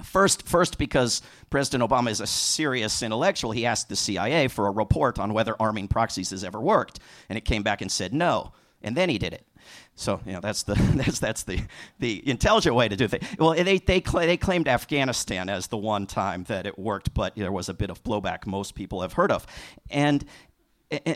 First, 0.03 0.47
first, 0.47 0.79
because 0.79 1.23
President 1.51 1.88
Obama 1.88 2.11
is 2.11 2.20
a 2.20 2.27
serious 2.27 3.03
intellectual, 3.03 3.53
he 3.53 3.66
asked 3.66 3.88
the 3.88 3.97
CIA 3.97 4.49
for 4.49 4.66
a 4.66 4.73
report 4.73 5.18
on 5.18 5.33
whether 5.33 5.57
arming 5.61 5.88
proxies 5.88 6.31
has 6.31 6.44
ever 6.44 6.61
worked, 6.61 7.01
and 7.29 7.37
it 7.37 7.44
came 7.44 7.62
back 7.62 7.81
and 7.81 7.90
said 7.90 8.12
no, 8.12 8.53
and 8.83 8.97
then 8.97 9.09
he 9.09 9.18
did 9.18 9.33
it. 9.33 9.47
So 9.94 10.20
you 10.27 10.33
know 10.33 10.40
that's 10.40 10.62
the 10.64 10.74
that's 10.94 11.18
that's 11.18 11.42
the 11.44 11.61
the 11.98 12.29
intelligent 12.29 12.74
way 12.74 12.88
to 12.88 12.96
do 12.96 13.09
things. 13.09 13.24
Well, 13.38 13.55
they 13.55 13.79
they 13.79 14.03
cl- 14.03 14.27
they 14.27 14.37
claimed 14.37 14.68
Afghanistan 14.68 15.48
as 15.48 15.68
the 15.68 15.77
one 15.77 16.07
time 16.07 16.44
that 16.44 16.66
it 16.66 16.79
worked, 16.79 17.14
but 17.14 17.37
there 17.37 17.53
was 17.53 17.68
a 17.68 17.74
bit 17.74 17.90
of 17.90 18.03
blowback 18.03 18.46
most 18.46 18.74
people 18.74 19.03
have 19.03 19.12
heard 19.12 19.31
of, 19.33 19.46
and 19.90 20.24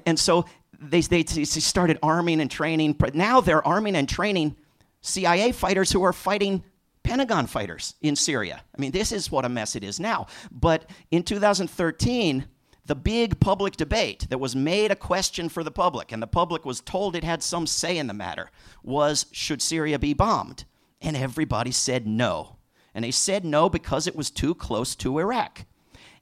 and 0.07 0.19
so 0.19 0.45
they 0.81 1.01
they 1.01 1.25
started 1.25 1.99
arming 2.03 2.41
and 2.41 2.51
training. 2.51 2.95
But 2.95 3.15
now 3.15 3.41
they're 3.41 3.67
arming 3.67 3.97
and 3.97 4.09
training 4.09 4.57
CIA 5.01 5.53
fighters 5.53 5.93
who 5.93 6.03
are 6.05 6.13
fighting 6.13 6.63
Pentagon 7.03 7.47
fighters 7.47 7.95
in 8.03 8.17
Syria. 8.17 8.63
I 8.77 8.81
mean, 8.81 8.91
this 8.93 9.13
is 9.13 9.31
what 9.31 9.45
a 9.45 9.49
mess 9.49 9.77
it 9.77 9.83
is 9.83 9.99
now. 9.99 10.27
But 10.51 10.91
in 11.11 11.23
2013 11.23 12.45
the 12.89 12.95
big 12.95 13.39
public 13.39 13.77
debate 13.77 14.27
that 14.31 14.41
was 14.41 14.57
made 14.57 14.91
a 14.91 14.97
question 14.97 15.49
for 15.49 15.63
the 15.63 15.71
public, 15.71 16.11
and 16.11 16.23
the 16.23 16.27
public 16.27 16.65
was 16.65 16.81
told 16.81 17.15
it 17.15 17.23
had 17.23 17.43
some 17.43 17.67
say 17.67 17.97
in 17.97 18.07
the 18.07 18.15
matter, 18.15 18.51
was 18.83 19.27
should 19.31 19.63
Syria 19.63 19.99
be 19.99 20.15
bombed? 20.15 20.65
And 21.01 21.17
everybody 21.17 21.71
said 21.71 22.07
no. 22.07 22.57
And 22.95 23.05
they 23.05 23.11
said 23.11 23.45
no 23.45 23.69
because 23.69 24.07
it 24.07 24.17
was 24.17 24.31
too 24.31 24.55
close 24.55 24.97
to 24.97 25.19
Iraq. 25.19 25.67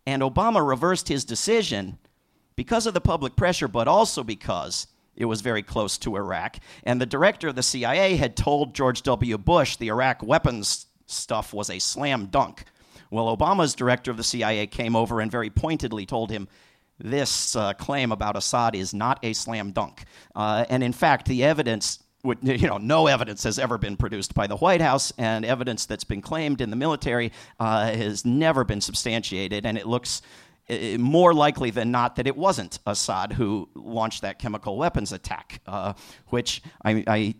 And 0.06 0.22
Obama 0.22 0.66
reversed 0.66 1.08
his 1.08 1.24
decision 1.24 1.98
because 2.56 2.86
of 2.86 2.94
the 2.94 3.00
public 3.00 3.36
pressure, 3.36 3.68
but 3.68 3.88
also 3.88 4.24
because 4.24 4.88
it 5.14 5.24
was 5.26 5.40
very 5.40 5.62
close 5.62 5.96
to 5.98 6.16
Iraq. 6.16 6.58
And 6.82 7.00
the 7.00 7.06
director 7.06 7.48
of 7.48 7.54
the 7.54 7.62
CIA 7.62 8.16
had 8.16 8.36
told 8.36 8.74
George 8.74 9.02
W. 9.02 9.38
Bush 9.38 9.76
the 9.76 9.88
Iraq 9.88 10.22
weapons 10.22 10.86
stuff 11.06 11.54
was 11.54 11.70
a 11.70 11.78
slam 11.78 12.26
dunk. 12.26 12.64
Well, 13.10 13.36
Obama's 13.36 13.74
director 13.74 14.10
of 14.10 14.16
the 14.16 14.24
CIA 14.24 14.66
came 14.66 14.96
over 14.96 15.20
and 15.20 15.30
very 15.30 15.50
pointedly 15.50 16.06
told 16.06 16.30
him 16.30 16.48
this 16.98 17.54
uh, 17.54 17.74
claim 17.74 18.10
about 18.10 18.36
Assad 18.36 18.74
is 18.74 18.94
not 18.94 19.18
a 19.22 19.32
slam 19.32 19.72
dunk. 19.72 20.04
Uh, 20.34 20.64
and 20.68 20.82
in 20.82 20.92
fact, 20.92 21.26
the 21.26 21.44
evidence 21.44 21.98
would, 22.22 22.38
you 22.42 22.66
know, 22.66 22.78
no 22.78 23.06
evidence 23.06 23.44
has 23.44 23.58
ever 23.58 23.78
been 23.78 23.96
produced 23.96 24.34
by 24.34 24.46
the 24.46 24.56
White 24.56 24.80
House, 24.80 25.12
and 25.18 25.44
evidence 25.44 25.86
that's 25.86 26.04
been 26.04 26.22
claimed 26.22 26.60
in 26.60 26.70
the 26.70 26.76
military 26.76 27.32
uh, 27.60 27.86
has 27.86 28.24
never 28.24 28.64
been 28.64 28.80
substantiated, 28.80 29.66
and 29.66 29.78
it 29.78 29.86
looks 29.86 30.22
more 30.98 31.32
likely 31.32 31.70
than 31.70 31.92
not 31.92 32.16
that 32.16 32.26
it 32.26 32.36
wasn't 32.36 32.80
Assad 32.86 33.32
who 33.32 33.68
launched 33.74 34.22
that 34.22 34.38
chemical 34.38 34.76
weapons 34.76 35.12
attack, 35.12 35.60
uh, 35.66 35.92
which 36.28 36.60
I, 36.84 37.04
I 37.06 37.34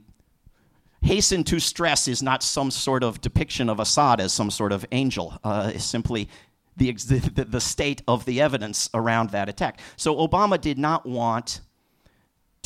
hasten 1.03 1.45
to 1.45 1.59
stress 1.59 2.09
is 2.09 2.23
not 2.23 2.43
some 2.43 2.71
sort 2.71 3.03
of 3.03 3.21
depiction 3.21 3.69
of 3.69 3.81
Assad 3.81 4.21
as 4.21 4.33
some 4.33 4.51
sort 4.51 4.73
of 4.73 4.85
angel. 4.93 5.39
Uh, 5.45 5.73
it's 5.75 5.85
simply 5.85 6.29
the, 6.77 6.93
the, 6.93 7.45
the 7.45 7.61
state 7.61 8.03
of 8.07 8.25
the 8.25 8.41
evidence 8.41 8.91
around 8.93 9.31
that 9.31 9.49
attack. 9.49 9.81
So 9.97 10.17
Obama 10.17 10.61
did 10.61 10.79
not 10.79 11.07
want 11.07 11.61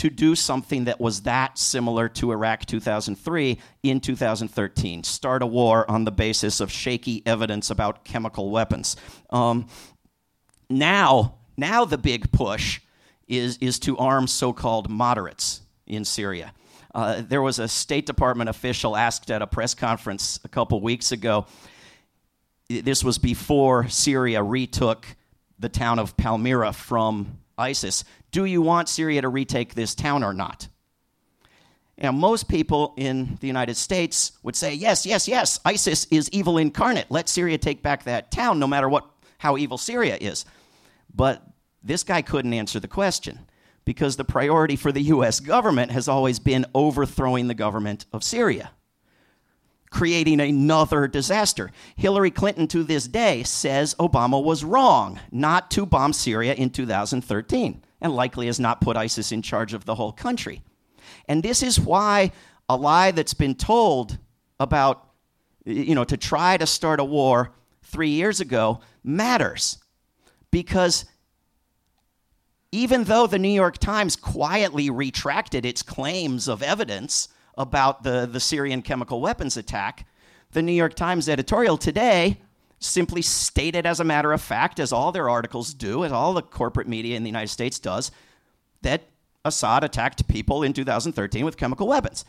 to 0.00 0.08
do 0.08 0.34
something 0.34 0.84
that 0.84 0.98
was 0.98 1.22
that 1.22 1.58
similar 1.58 2.08
to 2.08 2.32
Iraq 2.32 2.64
2003 2.64 3.58
in 3.82 4.00
2013, 4.00 5.04
start 5.04 5.42
a 5.42 5.46
war 5.46 5.88
on 5.90 6.04
the 6.04 6.10
basis 6.10 6.60
of 6.60 6.72
shaky 6.72 7.22
evidence 7.26 7.68
about 7.68 8.02
chemical 8.02 8.50
weapons. 8.50 8.96
Um, 9.28 9.66
now, 10.70 11.34
now 11.58 11.84
the 11.84 11.98
big 11.98 12.32
push 12.32 12.80
is, 13.28 13.58
is 13.58 13.78
to 13.80 13.98
arm 13.98 14.26
so 14.26 14.54
called 14.54 14.88
moderates 14.88 15.60
in 15.86 16.06
Syria. 16.06 16.54
Uh, 16.94 17.22
there 17.26 17.42
was 17.42 17.58
a 17.58 17.68
State 17.68 18.06
Department 18.06 18.50
official 18.50 18.96
asked 18.96 19.30
at 19.30 19.42
a 19.42 19.46
press 19.46 19.74
conference 19.74 20.40
a 20.44 20.48
couple 20.48 20.80
weeks 20.80 21.12
ago. 21.12 21.46
This 22.68 23.04
was 23.04 23.18
before 23.18 23.88
Syria 23.88 24.42
retook 24.42 25.06
the 25.58 25.68
town 25.68 25.98
of 25.98 26.16
Palmyra 26.16 26.72
from 26.72 27.38
ISIS. 27.58 28.04
Do 28.32 28.44
you 28.44 28.62
want 28.62 28.88
Syria 28.88 29.22
to 29.22 29.28
retake 29.28 29.74
this 29.74 29.94
town 29.94 30.24
or 30.24 30.32
not? 30.32 30.68
Now, 31.98 32.12
most 32.12 32.48
people 32.48 32.94
in 32.96 33.36
the 33.40 33.46
United 33.46 33.76
States 33.76 34.32
would 34.42 34.56
say, 34.56 34.72
yes, 34.72 35.04
yes, 35.04 35.28
yes, 35.28 35.60
ISIS 35.64 36.06
is 36.10 36.30
evil 36.30 36.56
incarnate. 36.56 37.10
Let 37.10 37.28
Syria 37.28 37.58
take 37.58 37.82
back 37.82 38.04
that 38.04 38.30
town, 38.30 38.58
no 38.58 38.66
matter 38.66 38.88
what, 38.88 39.04
how 39.36 39.58
evil 39.58 39.76
Syria 39.76 40.16
is. 40.18 40.46
But 41.14 41.42
this 41.82 42.02
guy 42.02 42.22
couldn't 42.22 42.54
answer 42.54 42.80
the 42.80 42.88
question 42.88 43.38
because 43.90 44.14
the 44.14 44.24
priority 44.24 44.76
for 44.76 44.92
the 44.92 45.02
US 45.02 45.40
government 45.40 45.90
has 45.90 46.06
always 46.06 46.38
been 46.38 46.64
overthrowing 46.76 47.48
the 47.48 47.54
government 47.54 48.06
of 48.12 48.22
Syria, 48.22 48.70
creating 49.90 50.38
another 50.38 51.08
disaster. 51.08 51.72
Hillary 51.96 52.30
Clinton, 52.30 52.68
to 52.68 52.84
this 52.84 53.08
day, 53.08 53.42
says 53.42 53.96
Obama 53.96 54.40
was 54.40 54.62
wrong 54.62 55.18
not 55.32 55.72
to 55.72 55.84
bomb 55.84 56.12
Syria 56.12 56.54
in 56.54 56.70
2013 56.70 57.82
and 58.00 58.14
likely 58.14 58.46
has 58.46 58.60
not 58.60 58.80
put 58.80 58.96
ISIS 58.96 59.32
in 59.32 59.42
charge 59.42 59.74
of 59.74 59.86
the 59.86 59.96
whole 59.96 60.12
country. 60.12 60.62
And 61.26 61.42
this 61.42 61.60
is 61.60 61.80
why 61.80 62.30
a 62.68 62.76
lie 62.76 63.10
that's 63.10 63.34
been 63.34 63.56
told 63.56 64.18
about, 64.60 65.04
you 65.64 65.96
know, 65.96 66.04
to 66.04 66.16
try 66.16 66.56
to 66.56 66.64
start 66.64 67.00
a 67.00 67.04
war 67.04 67.50
three 67.82 68.10
years 68.10 68.38
ago 68.38 68.82
matters 69.02 69.78
because 70.52 71.06
even 72.72 73.04
though 73.04 73.26
the 73.26 73.38
New 73.38 73.48
York 73.48 73.78
Times 73.78 74.16
quietly 74.16 74.90
retracted 74.90 75.66
its 75.66 75.82
claims 75.82 76.48
of 76.48 76.62
evidence 76.62 77.28
about 77.58 78.02
the, 78.02 78.28
the 78.30 78.40
Syrian 78.40 78.82
chemical 78.82 79.20
weapons 79.20 79.56
attack, 79.56 80.06
the 80.52 80.62
New 80.62 80.72
York 80.72 80.94
Times 80.94 81.28
editorial 81.28 81.76
today 81.76 82.40
simply 82.78 83.22
stated 83.22 83.86
as 83.86 84.00
a 84.00 84.04
matter 84.04 84.32
of 84.32 84.40
fact, 84.40 84.80
as 84.80 84.92
all 84.92 85.12
their 85.12 85.28
articles 85.28 85.74
do, 85.74 86.04
as 86.04 86.12
all 86.12 86.32
the 86.32 86.42
corporate 86.42 86.88
media 86.88 87.16
in 87.16 87.22
the 87.22 87.28
United 87.28 87.48
States 87.48 87.78
does, 87.78 88.10
that 88.82 89.02
Assad 89.44 89.84
attacked 89.84 90.26
people 90.28 90.62
in 90.62 90.72
2013 90.72 91.44
with 91.44 91.56
chemical 91.56 91.86
weapons. 91.86 92.24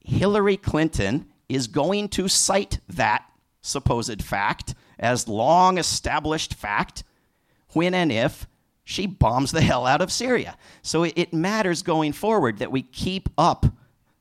Hillary 0.00 0.56
Clinton 0.56 1.26
is 1.48 1.66
going 1.66 2.08
to 2.10 2.28
cite 2.28 2.80
that 2.88 3.26
supposed 3.60 4.22
fact 4.22 4.74
as 4.98 5.28
long 5.28 5.78
established 5.78 6.54
fact 6.54 7.02
when 7.72 7.94
and 7.94 8.12
if 8.12 8.46
she 8.84 9.06
bombs 9.06 9.50
the 9.50 9.62
hell 9.62 9.86
out 9.86 10.02
of 10.02 10.12
Syria. 10.12 10.56
So 10.82 11.04
it, 11.04 11.32
matters 11.32 11.82
going 11.82 12.12
forward 12.12 12.58
that 12.58 12.70
we 12.70 12.82
keep 12.82 13.28
up 13.38 13.66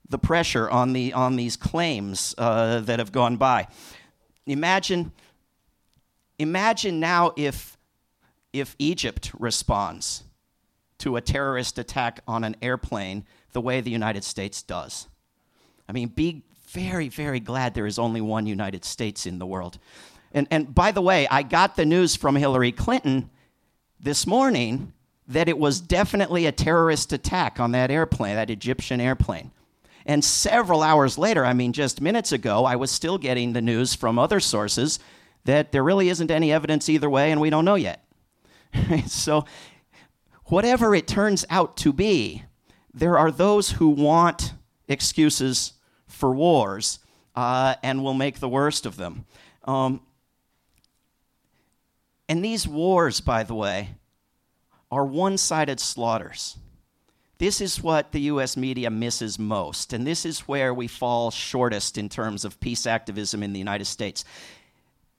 the 0.10 0.18
pressure 0.18 0.70
on, 0.70 0.94
the, 0.94 1.14
on 1.14 1.36
these 1.36 1.58
claims 1.58 2.34
uh, 2.38 2.80
that 2.82 3.00
have 3.00 3.12
gone 3.12 3.36
by. 3.36 3.68
Imagine, 4.46 5.12
imagine 6.40 7.00
now 7.00 7.34
if, 7.36 7.78
if 8.54 8.76
Egypt 8.80 9.32
responds 9.38 10.24
to 11.00 11.18
a 11.18 11.22
terrorist 11.22 11.78
attack 11.78 12.22
on 12.28 12.44
an 12.44 12.56
airplane 12.62 13.26
the 13.52 13.62
way 13.62 13.82
the 13.82 13.92
United 13.92 14.24
States 14.24 14.62
does. 14.62 15.08
I 15.90 15.92
mean, 15.92 16.08
be 16.08 16.44
very, 16.70 17.10
very 17.10 17.40
glad 17.40 17.74
there 17.74 17.86
is 17.86 18.00
only 18.00 18.22
one 18.22 18.46
United 18.46 18.86
States 18.86 19.26
in 19.26 19.40
the 19.40 19.46
world. 19.46 19.78
And, 20.34 20.48
and 20.50 20.74
by 20.74 20.92
the 20.92 21.02
way, 21.02 21.28
I 21.28 21.44
got 21.44 21.76
the 21.76 21.86
news 21.86 22.16
from 22.16 22.36
Hillary 22.36 22.72
Clinton 22.72 23.30
this 24.04 24.28
morning 24.28 24.92
that 25.28 25.48
it 25.48 25.58
was 25.58 25.80
definitely 25.80 26.46
a 26.46 26.52
terrorist 26.52 27.14
attack 27.14 27.60
on 27.60 27.72
that 27.72 27.90
airplane, 27.90 28.36
that 28.36 28.50
Egyptian 28.50 29.00
airplane. 29.00 29.52
And 30.06 30.24
several 30.24 30.84
hours 30.84 31.18
later, 31.18 31.46
I 31.46 31.54
mean, 31.54 31.72
just 31.72 32.02
minutes 32.02 32.34
ago, 32.34 32.66
I 32.66 32.76
was 32.76 32.92
still 32.92 33.18
getting 33.18 33.54
the 33.54 33.62
news 33.62 33.96
from 33.96 34.20
other 34.20 34.42
sources 34.42 35.00
that 35.46 35.72
there 35.72 35.84
really 35.84 36.10
isn't 36.10 36.30
any 36.30 36.52
evidence 36.52 36.90
either 36.90 37.10
way, 37.10 37.32
and 37.32 37.40
we 37.40 37.50
don't 37.50 37.64
know 37.64 37.76
yet. 37.76 38.06
so, 39.08 39.46
whatever 40.46 40.94
it 40.94 41.08
turns 41.08 41.46
out 41.50 41.78
to 41.78 41.94
be, 41.94 42.44
there 42.94 43.18
are 43.18 43.32
those 43.32 43.72
who 43.72 43.88
want 43.90 44.54
excuses 44.90 45.74
for 46.08 46.36
wars 46.36 47.00
uh, 47.36 47.76
and 47.82 48.04
will 48.04 48.14
make 48.14 48.40
the 48.40 48.50
worst 48.50 48.86
of 48.86 48.98
them. 48.98 49.26
Um, 49.64 50.02
and 52.30 52.44
these 52.44 52.68
wars, 52.68 53.22
by 53.22 53.44
the 53.44 53.56
way, 53.56 53.96
are 54.92 55.06
one 55.06 55.38
sided 55.38 55.80
slaughters. 55.80 56.58
This 57.40 57.60
is 57.60 57.82
what 57.82 58.12
the 58.12 58.22
US 58.22 58.56
media 58.56 58.90
misses 58.90 59.38
most, 59.38 59.92
and 59.92 60.06
this 60.06 60.26
is 60.26 60.42
where 60.42 60.74
we 60.74 60.88
fall 60.88 61.32
shortest 61.32 61.98
in 61.98 62.08
terms 62.08 62.46
of 62.46 62.60
peace 62.60 62.86
activism 62.88 63.44
in 63.44 63.54
the 63.54 63.60
United 63.60 63.86
States. 63.86 64.24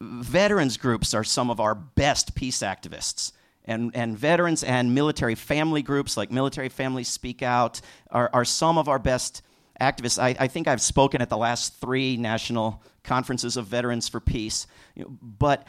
Veterans 0.01 0.77
groups 0.77 1.13
are 1.13 1.25
some 1.25 1.51
of 1.51 1.61
our 1.61 1.75
best 1.75 2.35
peace 2.35 2.59
activists. 2.59 3.33
And, 3.67 3.93
and 3.95 4.17
veterans 4.17 4.63
and 4.63 4.95
military 4.95 5.35
family 5.35 5.81
groups 5.81 6.19
like 6.19 6.31
Military 6.31 6.69
Families 6.69 7.09
Speak 7.09 7.43
Out 7.43 7.81
are, 8.11 8.29
are 8.35 8.45
some 8.45 8.77
of 8.77 8.89
our 8.89 8.99
best 8.99 9.41
activists. 9.81 10.23
I, 10.23 10.37
I 10.39 10.49
think 10.49 10.69
I've 10.69 10.83
spoken 10.83 11.23
at 11.23 11.31
the 11.31 11.37
last 11.37 11.81
three 11.81 12.17
national 12.17 12.83
conferences 13.03 13.57
of 13.57 13.67
Veterans 13.67 14.09
for 14.09 14.21
Peace. 14.21 14.67
You 14.95 15.05
know, 15.05 15.19
but 15.23 15.67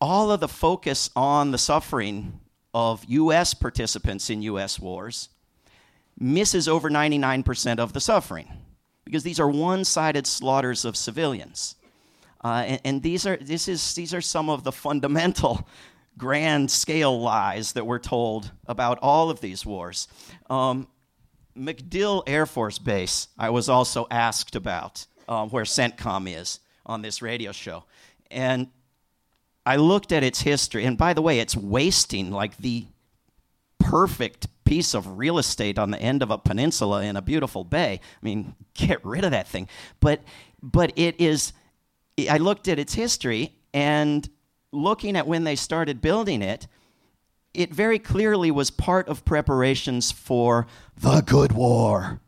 all 0.00 0.30
of 0.30 0.40
the 0.40 0.48
focus 0.48 1.10
on 1.14 1.50
the 1.50 1.58
suffering 1.58 2.40
of 2.72 3.04
U.S. 3.06 3.54
participants 3.54 4.30
in 4.30 4.42
U.S. 4.42 4.78
wars 4.78 5.28
misses 6.18 6.68
over 6.68 6.90
99% 6.90 7.78
of 7.78 7.92
the 7.92 8.00
suffering 8.00 8.48
because 9.04 9.22
these 9.22 9.40
are 9.40 9.48
one 9.48 9.84
sided 9.84 10.26
slaughters 10.26 10.84
of 10.84 10.96
civilians. 10.96 11.76
Uh, 12.42 12.64
and, 12.66 12.80
and, 12.84 13.02
these 13.02 13.26
are 13.26 13.36
this 13.36 13.68
is 13.68 13.94
these 13.94 14.14
are 14.14 14.20
some 14.22 14.48
of 14.48 14.64
the 14.64 14.72
fundamental 14.72 15.68
grand 16.18 16.70
scale 16.70 17.20
lies 17.20 17.72
that 17.72 17.86
we're 17.86 17.98
told 17.98 18.50
about 18.66 18.98
all 19.02 19.30
of 19.30 19.40
these 19.40 19.66
wars. 19.66 20.08
Um, 20.48 20.88
MacDill 21.56 22.22
Air 22.26 22.46
Force 22.46 22.78
Base, 22.78 23.28
I 23.38 23.50
was 23.50 23.68
also 23.68 24.06
asked 24.10 24.56
about 24.56 25.06
um, 25.28 25.50
where 25.50 25.64
CENTCOM 25.64 26.40
is 26.40 26.60
on 26.86 27.02
this 27.02 27.20
radio 27.20 27.52
show. 27.52 27.84
And 28.30 28.68
I 29.66 29.76
looked 29.76 30.12
at 30.12 30.22
its 30.22 30.40
history, 30.40 30.84
and 30.84 30.96
by 30.96 31.12
the 31.12 31.22
way, 31.22 31.38
it's 31.38 31.56
wasting 31.56 32.30
like 32.30 32.56
the 32.56 32.86
perfect 33.78 34.48
piece 34.64 34.94
of 34.94 35.18
real 35.18 35.38
estate 35.38 35.78
on 35.78 35.90
the 35.90 36.00
end 36.00 36.22
of 36.22 36.30
a 36.30 36.38
peninsula 36.38 37.02
in 37.02 37.16
a 37.16 37.22
beautiful 37.22 37.64
bay. 37.64 38.00
I 38.02 38.24
mean, 38.24 38.54
get 38.74 39.04
rid 39.04 39.24
of 39.24 39.32
that 39.32 39.48
thing. 39.48 39.68
But 39.98 40.22
but 40.62 40.92
it 40.96 41.20
is 41.20 41.52
I 42.28 42.38
looked 42.38 42.68
at 42.68 42.78
its 42.78 42.94
history 42.94 43.54
and 43.72 44.28
looking 44.72 45.16
at 45.16 45.26
when 45.26 45.44
they 45.44 45.56
started 45.56 46.00
building 46.00 46.42
it, 46.42 46.66
it 47.54 47.74
very 47.74 47.98
clearly 47.98 48.50
was 48.50 48.70
part 48.70 49.08
of 49.08 49.24
preparations 49.24 50.12
for 50.12 50.66
the 50.96 51.20
Good 51.20 51.52
War, 51.52 52.20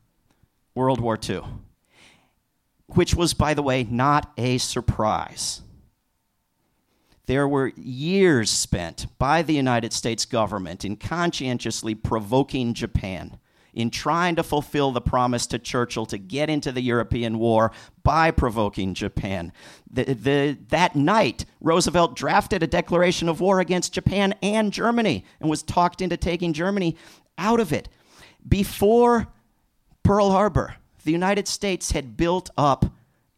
World 0.75 1.01
War 1.01 1.19
II, 1.29 1.43
which 2.89 3.15
was, 3.15 3.35
by 3.35 3.55
the 3.55 3.63
way, 3.63 3.85
not 3.85 4.33
a 4.37 4.59
surprise. 4.59 5.62
There 7.33 7.49
were 7.49 7.73
years 7.77 8.51
spent 8.51 9.07
by 9.17 9.41
the 9.41 9.55
United 9.55 9.95
States 9.95 10.27
government 10.27 10.85
in 10.85 10.97
conscientiously 10.97 11.95
provoking 11.95 12.75
Japan 12.75 13.39
in 13.73 13.89
trying 13.89 14.37
to 14.37 14.43
fulfill 14.43 14.93
the 14.93 15.01
promise 15.01 15.47
to 15.47 15.59
Churchill 15.59 16.05
to 16.05 16.19
get 16.19 16.51
into 16.51 16.73
the 16.73 16.83
European 16.83 17.39
war 17.39 17.73
by 18.03 18.33
provoking 18.33 18.93
Japan. 18.93 19.51
The, 19.91 20.13
the, 20.13 20.59
that 20.69 20.95
night, 20.95 21.47
Roosevelt 21.63 22.17
drafted 22.17 22.63
a 22.63 22.67
declaration 22.67 23.31
of 23.31 23.41
war 23.41 23.61
against 23.61 23.95
Japan 23.95 24.35
and 24.43 24.71
Germany 24.71 25.25
and 25.41 25.49
was 25.49 25.63
talked 25.63 26.03
into 26.03 26.19
taking 26.19 26.53
Germany 26.53 26.99
out 27.39 27.61
of 27.61 27.73
it. 27.73 27.89
Before 28.47 29.29
Pearl 30.03 30.33
Harbor, 30.33 30.77
the 31.03 31.13
United 31.13 31.49
States 31.49 31.93
had 31.93 32.15
built 32.19 32.51
up 32.59 32.85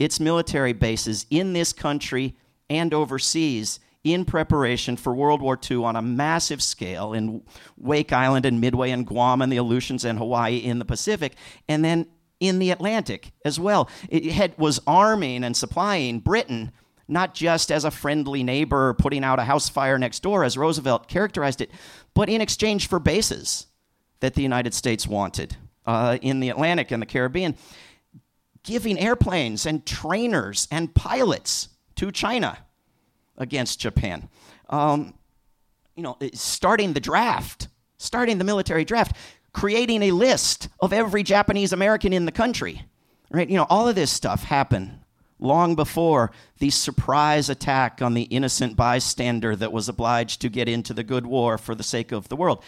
its 0.01 0.19
military 0.19 0.73
bases 0.73 1.27
in 1.31 1.53
this 1.53 1.73
country 1.73 2.35
and 2.69 2.93
overseas 2.93 3.79
in 4.05 4.27
preparation 4.27 4.97
for 4.97 5.15
World 5.15 5.41
War 5.41 5.59
II 5.59 5.79
on 5.79 5.97
a 5.97 6.03
massive 6.03 6.63
scale 6.63 7.15
in 7.15 7.43
Wake 7.77 8.13
Island 8.13 8.47
and 8.47 8.61
Midway 8.61 8.91
and 8.91 9.07
Guam 9.07 9.41
and 9.43 9.51
the 9.51 9.57
Aleutians 9.57 10.05
and 10.05 10.19
Hawaii 10.19 10.59
in 10.59 10.79
the 10.79 10.85
Pacific, 10.85 11.35
and 11.69 11.85
then 11.85 12.07
in 12.39 12.59
the 12.59 12.71
Atlantic 12.71 13.33
as 13.45 13.59
well. 13.59 13.89
It 14.11 14.27
had, 14.27 14.57
was 14.59 14.81
arming 14.87 15.43
and 15.43 15.57
supplying 15.57 16.21
Britain 16.21 16.71
not 17.09 17.35
just 17.35 17.71
as 17.71 17.85
a 17.85 17.91
friendly 17.91 18.43
neighbor 18.43 18.95
putting 18.95 19.25
out 19.25 19.39
a 19.39 19.45
house 19.45 19.69
fire 19.69 19.99
next 19.99 20.23
door, 20.23 20.45
as 20.45 20.57
Roosevelt 20.57 21.09
characterized 21.09 21.61
it, 21.61 21.71
but 22.15 22.29
in 22.29 22.41
exchange 22.41 22.89
for 22.89 22.99
bases 22.99 23.67
that 24.21 24.35
the 24.35 24.43
United 24.43 24.73
States 24.73 25.07
wanted 25.07 25.57
uh, 25.87 26.19
in 26.23 26.41
the 26.41 26.49
Atlantic 26.49 26.91
and 26.91 27.03
the 27.03 27.07
Caribbean, 27.07 27.57
giving 28.63 28.99
airplanes 28.99 29.67
and 29.67 29.85
trainers 29.85 30.67
and 30.71 30.95
pilots 30.95 31.69
to 31.97 32.11
China 32.11 32.59
against 33.37 33.81
Japan. 33.81 34.29
Um, 34.69 35.15
you 35.97 36.03
know, 36.03 36.17
starting 36.35 36.93
the 36.93 37.01
draft, 37.01 37.69
starting 37.99 38.39
the 38.39 38.45
military 38.45 38.85
draft, 38.85 39.17
creating 39.53 40.03
a 40.03 40.11
list 40.11 40.69
of 40.81 40.93
every 40.93 41.23
Japanese 41.23 41.73
American 41.73 42.13
in 42.13 42.25
the 42.25 42.33
country. 42.33 42.85
Right? 43.31 43.49
You 43.49 43.57
know, 43.57 43.67
all 43.69 43.89
of 43.89 43.95
this 43.95 44.11
stuff 44.11 44.45
happened 44.45 44.99
long 45.39 45.75
before 45.75 46.31
the 46.59 46.71
surprise 46.71 47.49
attack 47.49 48.01
on 48.01 48.15
the 48.15 48.23
innocent 48.23 48.77
bystander 48.77 49.55
that 49.57 49.73
was 49.73 49.89
obliged 49.89 50.41
to 50.41 50.49
get 50.49 50.69
into 50.69 50.95
the 50.95 51.05
good 51.05 51.27
war 51.27 51.59
for 51.59 51.75
the 51.75 51.83
sake 51.83 52.13
of 52.13 52.29
the 52.29 52.37
world. 52.37 52.63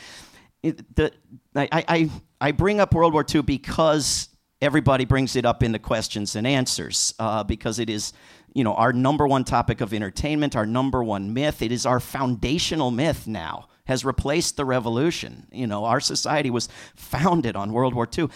It, 0.62 0.94
the, 0.96 1.12
I, 1.54 1.68
I, 1.72 2.10
I 2.40 2.52
bring 2.52 2.80
up 2.80 2.94
World 2.94 3.12
War 3.12 3.24
II 3.32 3.42
because 3.42 4.28
everybody 4.60 5.04
brings 5.04 5.36
it 5.36 5.44
up 5.44 5.62
in 5.62 5.72
the 5.72 5.78
questions 5.78 6.34
and 6.34 6.46
answers, 6.46 7.14
uh, 7.18 7.44
because 7.44 7.78
it 7.78 7.90
is 7.90 8.12
you 8.56 8.64
know, 8.64 8.72
our 8.72 8.90
number 8.90 9.26
one 9.26 9.44
topic 9.44 9.82
of 9.82 9.92
entertainment, 9.92 10.56
our 10.56 10.64
number 10.64 11.04
one 11.04 11.34
myth. 11.34 11.60
It 11.60 11.70
is 11.70 11.84
our 11.84 12.00
foundational 12.00 12.90
myth 12.90 13.26
now, 13.26 13.68
has 13.84 14.02
replaced 14.02 14.56
the 14.56 14.64
revolution. 14.64 15.46
You 15.52 15.66
know, 15.66 15.84
our 15.84 16.00
society 16.00 16.48
was 16.48 16.70
founded 16.94 17.54
on 17.54 17.74
World 17.74 17.92
War 17.92 18.08
II. 18.16 18.28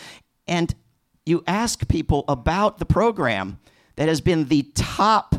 And 0.46 0.74
you 1.24 1.42
ask 1.46 1.88
people 1.88 2.26
about 2.28 2.76
the 2.76 2.84
program 2.84 3.60
that 3.96 4.08
has 4.08 4.20
been 4.20 4.48
the 4.48 4.64
top 4.74 5.36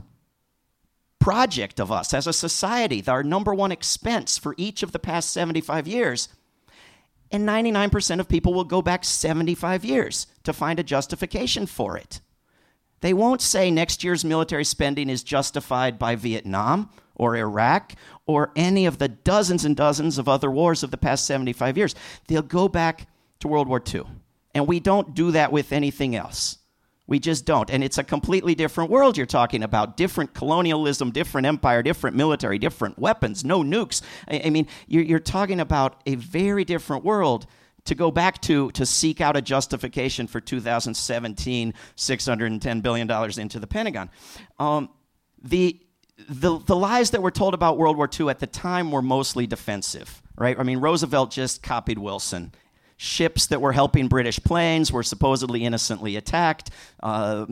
project 1.20 1.80
of 1.80 1.92
us 1.92 2.12
as 2.12 2.26
a 2.26 2.34
society, 2.34 3.04
our 3.06 3.22
number 3.22 3.54
one 3.54 3.72
expense 3.72 4.40
for 4.40 4.56
each 4.58 4.82
of 4.82 4.94
the 4.94 5.00
past 5.00 5.32
75 5.32 5.88
years. 5.88 6.28
And 7.30 7.48
99% 7.48 8.20
of 8.20 8.28
people 8.28 8.52
will 8.52 8.64
go 8.64 8.82
back 8.82 9.06
75 9.06 9.86
years 9.86 10.26
to 10.44 10.52
find 10.54 10.80
a 10.80 10.84
justification 10.84 11.68
for 11.68 11.98
it. 11.98 12.20
They 13.02 13.14
won't 13.14 13.42
say 13.42 13.70
next 13.70 14.04
year's 14.04 14.24
military 14.24 14.64
spending 14.64 15.10
is 15.10 15.24
justified 15.24 16.00
by 16.00 16.16
Vietnam 16.16 16.90
or 17.16 17.36
Iraq 17.36 17.94
or 18.26 18.52
any 18.56 18.86
of 18.86 19.00
the 19.00 19.08
dozens 19.08 19.66
and 19.66 19.76
dozens 19.76 20.18
of 20.18 20.30
other 20.30 20.50
wars 20.50 20.84
of 20.84 20.92
the 20.92 20.98
past 20.98 21.26
75 21.26 21.78
years. 21.78 21.96
They'll 22.28 22.42
go 22.42 22.68
back 22.68 23.08
to 23.40 23.48
World 23.48 23.68
War 23.68 23.82
II. 23.94 24.04
And 24.54 24.68
we 24.68 24.80
don't 24.80 25.16
do 25.16 25.32
that 25.32 25.52
with 25.52 25.72
anything 25.72 26.16
else. 26.16 26.60
We 27.08 27.20
just 27.20 27.46
don't. 27.46 27.70
And 27.70 27.84
it's 27.84 27.98
a 27.98 28.04
completely 28.04 28.56
different 28.56 28.90
world 28.90 29.18
you're 29.18 29.26
talking 29.26 29.64
about. 29.64 29.98
Different 29.98 30.34
colonialism, 30.34 31.12
different 31.12 31.46
empire, 31.46 31.84
different 31.84 32.16
military, 32.16 32.58
different 32.58 32.98
weapons, 32.98 33.44
no 33.44 33.64
nukes. 33.64 34.02
I, 34.30 34.50
mean, 34.50 34.68
you're 34.88 35.20
talking 35.20 35.60
about 35.60 36.02
a 36.06 36.16
very 36.16 36.64
different 36.64 37.04
world 37.04 37.48
to 37.86 37.96
go 37.96 38.12
back 38.12 38.42
to 38.42 38.72
to 38.72 38.86
seek 38.86 39.22
out 39.22 39.36
a 39.36 39.42
justification 39.42 40.28
for 40.28 40.40
2017 40.40 41.74
610 41.96 42.82
billion 42.82 43.08
dollars 43.08 43.38
into 43.38 43.60
the 43.60 43.68
Pentagon. 43.68 44.10
Um, 44.60 44.90
the 45.44 45.80
the, 46.30 46.60
the 46.60 46.76
lies 46.76 47.12
that 47.12 47.22
were 47.22 47.32
told 47.32 47.54
about 47.54 47.78
World 47.78 47.98
War 47.98 48.10
II 48.20 48.30
at 48.30 48.40
the 48.40 48.48
time 48.48 48.92
were 48.92 49.02
mostly 49.02 49.48
defensive, 49.48 50.22
right? 50.38 50.60
I 50.60 50.62
mean, 50.62 50.78
Roosevelt 50.80 51.32
just 51.32 51.64
copied 51.64 51.98
Wilson 51.98 52.54
ships 53.04 53.48
that 53.48 53.60
were 53.60 53.72
helping 53.72 54.08
British 54.08 54.40
planes 54.44 54.92
were 54.92 55.02
supposedly 55.02 55.66
innocently 55.66 56.18
attacked. 56.18 56.70
Uh, 57.02 57.48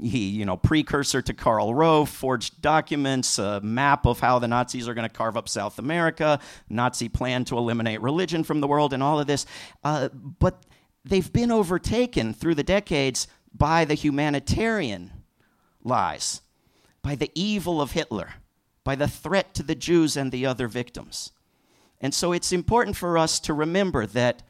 he, 0.00 0.28
you 0.28 0.44
know, 0.44 0.56
precursor 0.56 1.20
to 1.20 1.34
Karl 1.34 1.74
Rove, 1.74 2.08
forged 2.08 2.62
documents, 2.62 3.40
a 3.40 3.60
map 3.62 4.06
of 4.06 4.20
how 4.20 4.38
the 4.38 4.46
Nazis 4.46 4.86
are 4.86 4.94
going 4.94 5.08
to 5.08 5.12
carve 5.12 5.36
up 5.36 5.48
South 5.48 5.80
America, 5.80 6.38
Nazi 6.68 7.08
plan 7.08 7.44
to 7.46 7.58
eliminate 7.58 8.00
religion 8.00 8.44
from 8.44 8.60
the 8.60 8.68
world, 8.68 8.92
and 8.92 9.02
all 9.02 9.18
of 9.18 9.26
this. 9.26 9.44
Uh, 9.82 10.08
but 10.08 10.62
they've 11.04 11.32
been 11.32 11.50
overtaken 11.50 12.32
through 12.32 12.54
the 12.54 12.62
decades 12.62 13.26
by 13.52 13.84
the 13.84 13.94
humanitarian 13.94 15.10
lies, 15.82 16.42
by 17.02 17.16
the 17.16 17.32
evil 17.34 17.82
of 17.82 17.90
Hitler, 17.90 18.34
by 18.84 18.94
the 18.94 19.08
threat 19.08 19.52
to 19.54 19.64
the 19.64 19.74
Jews 19.74 20.16
and 20.16 20.30
the 20.30 20.46
other 20.46 20.68
victims. 20.68 21.32
And 22.00 22.14
so 22.14 22.30
it's 22.30 22.52
important 22.52 22.96
for 22.96 23.18
us 23.18 23.40
to 23.40 23.52
remember 23.52 24.06
that 24.06 24.44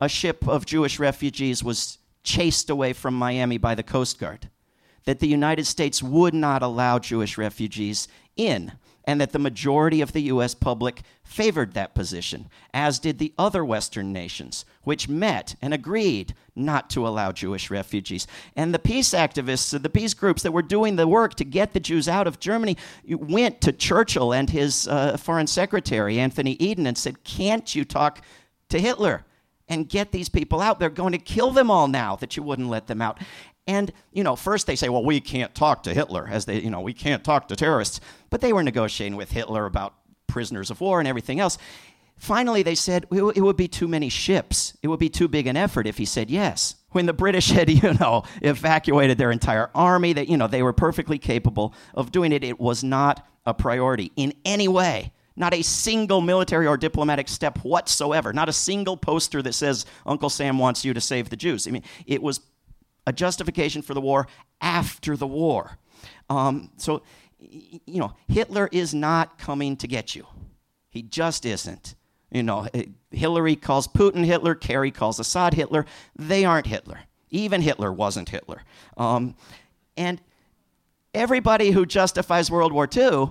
a 0.00 0.08
ship 0.08 0.46
of 0.48 0.66
Jewish 0.66 0.98
refugees 0.98 1.62
was 1.62 1.98
chased 2.22 2.70
away 2.70 2.92
from 2.92 3.14
Miami 3.14 3.58
by 3.58 3.74
the 3.74 3.82
Coast 3.82 4.18
Guard, 4.18 4.48
that 5.04 5.20
the 5.20 5.28
United 5.28 5.66
States 5.66 6.02
would 6.02 6.34
not 6.34 6.62
allow 6.62 6.98
Jewish 6.98 7.38
refugees 7.38 8.08
in 8.36 8.72
and 9.04 9.20
that 9.20 9.32
the 9.32 9.38
majority 9.38 10.00
of 10.02 10.12
the 10.12 10.22
U.S. 10.22 10.54
public 10.54 11.02
favored 11.24 11.72
that 11.74 11.94
position, 11.94 12.48
as 12.72 12.98
did 12.98 13.18
the 13.18 13.32
other 13.38 13.64
Western 13.64 14.12
nations, 14.12 14.64
which 14.82 15.08
met 15.08 15.56
and 15.62 15.72
agreed 15.72 16.34
not 16.54 16.90
to 16.90 17.06
allow 17.06 17.32
Jewish 17.32 17.70
refugees. 17.70 18.26
And 18.54 18.74
the 18.74 18.78
peace 18.78 19.10
activists, 19.10 19.80
the 19.82 19.88
peace 19.88 20.14
groups 20.14 20.42
that 20.42 20.52
were 20.52 20.62
doing 20.62 20.96
the 20.96 21.08
work 21.08 21.34
to 21.36 21.44
get 21.44 21.72
the 21.72 21.80
Jews 21.80 22.08
out 22.08 22.26
of 22.26 22.40
Germany, 22.40 22.76
went 23.08 23.60
to 23.62 23.72
Churchill 23.72 24.32
and 24.32 24.50
his 24.50 24.86
uh, 24.86 25.16
foreign 25.16 25.46
secretary, 25.46 26.20
Anthony 26.20 26.52
Eden, 26.60 26.86
and 26.86 26.98
said, 26.98 27.24
Can't 27.24 27.74
you 27.74 27.84
talk 27.84 28.22
to 28.68 28.78
Hitler? 28.78 29.24
And 29.70 29.88
get 29.88 30.10
these 30.10 30.28
people 30.28 30.60
out. 30.60 30.80
They're 30.80 30.90
going 30.90 31.12
to 31.12 31.18
kill 31.18 31.52
them 31.52 31.70
all 31.70 31.88
now 31.88 32.16
that 32.16 32.36
you 32.36 32.42
wouldn't 32.42 32.68
let 32.68 32.88
them 32.88 33.00
out. 33.00 33.18
And, 33.66 33.92
you 34.12 34.24
know, 34.24 34.34
first 34.36 34.66
they 34.66 34.76
say, 34.76 34.88
well, 34.88 35.04
we 35.04 35.20
can't 35.20 35.54
talk 35.54 35.84
to 35.84 35.94
Hitler, 35.94 36.28
as 36.28 36.44
they, 36.44 36.60
you 36.60 36.70
know, 36.70 36.80
we 36.80 36.92
can't 36.92 37.22
talk 37.22 37.48
to 37.48 37.56
terrorists. 37.56 38.00
But 38.28 38.40
they 38.40 38.52
were 38.52 38.64
negotiating 38.64 39.16
with 39.16 39.30
Hitler 39.30 39.64
about 39.64 39.94
prisoners 40.26 40.70
of 40.70 40.80
war 40.80 40.98
and 40.98 41.08
everything 41.08 41.38
else. 41.38 41.56
Finally, 42.16 42.62
they 42.62 42.74
said 42.74 43.06
it 43.10 43.40
would 43.40 43.56
be 43.56 43.68
too 43.68 43.88
many 43.88 44.08
ships. 44.08 44.76
It 44.82 44.88
would 44.88 45.00
be 45.00 45.08
too 45.08 45.28
big 45.28 45.46
an 45.46 45.56
effort 45.56 45.86
if 45.86 45.96
he 45.98 46.04
said 46.04 46.30
yes. 46.30 46.74
When 46.90 47.06
the 47.06 47.12
British 47.12 47.50
had, 47.50 47.70
you 47.82 47.94
know, 47.94 48.24
evacuated 48.42 49.18
their 49.18 49.30
entire 49.30 49.70
army, 49.74 50.12
that, 50.14 50.28
you 50.28 50.36
know, 50.36 50.48
they 50.48 50.62
were 50.62 50.72
perfectly 50.72 51.18
capable 51.18 51.72
of 51.94 52.10
doing 52.10 52.32
it. 52.32 52.44
It 52.44 52.58
was 52.58 52.82
not 52.82 53.26
a 53.46 53.54
priority 53.54 54.12
in 54.16 54.34
any 54.44 54.68
way. 54.68 55.12
Not 55.36 55.54
a 55.54 55.62
single 55.62 56.20
military 56.20 56.66
or 56.66 56.76
diplomatic 56.76 57.28
step 57.28 57.58
whatsoever. 57.64 58.32
Not 58.32 58.48
a 58.48 58.52
single 58.52 58.96
poster 58.96 59.42
that 59.42 59.54
says 59.54 59.86
Uncle 60.04 60.30
Sam 60.30 60.58
wants 60.58 60.84
you 60.84 60.92
to 60.92 61.00
save 61.00 61.30
the 61.30 61.36
Jews. 61.36 61.66
I 61.66 61.70
mean, 61.70 61.84
it 62.06 62.22
was 62.22 62.40
a 63.06 63.12
justification 63.12 63.82
for 63.82 63.94
the 63.94 64.00
war 64.00 64.26
after 64.60 65.16
the 65.16 65.26
war. 65.26 65.78
Um, 66.28 66.70
so, 66.76 67.02
you 67.38 68.00
know, 68.00 68.14
Hitler 68.28 68.68
is 68.72 68.94
not 68.94 69.38
coming 69.38 69.76
to 69.78 69.88
get 69.88 70.14
you. 70.14 70.26
He 70.90 71.02
just 71.02 71.46
isn't. 71.46 71.94
You 72.30 72.42
know, 72.42 72.68
eh, 72.74 72.84
Hillary 73.10 73.56
calls 73.56 73.88
Putin 73.88 74.24
Hitler, 74.24 74.54
Kerry 74.54 74.90
calls 74.90 75.18
Assad 75.18 75.54
Hitler. 75.54 75.86
They 76.16 76.44
aren't 76.44 76.66
Hitler. 76.66 77.00
Even 77.30 77.62
Hitler 77.62 77.92
wasn't 77.92 78.28
Hitler. 78.28 78.62
Um, 78.96 79.34
and 79.96 80.20
everybody 81.14 81.70
who 81.70 81.86
justifies 81.86 82.50
World 82.50 82.72
War 82.72 82.88
II 82.94 83.30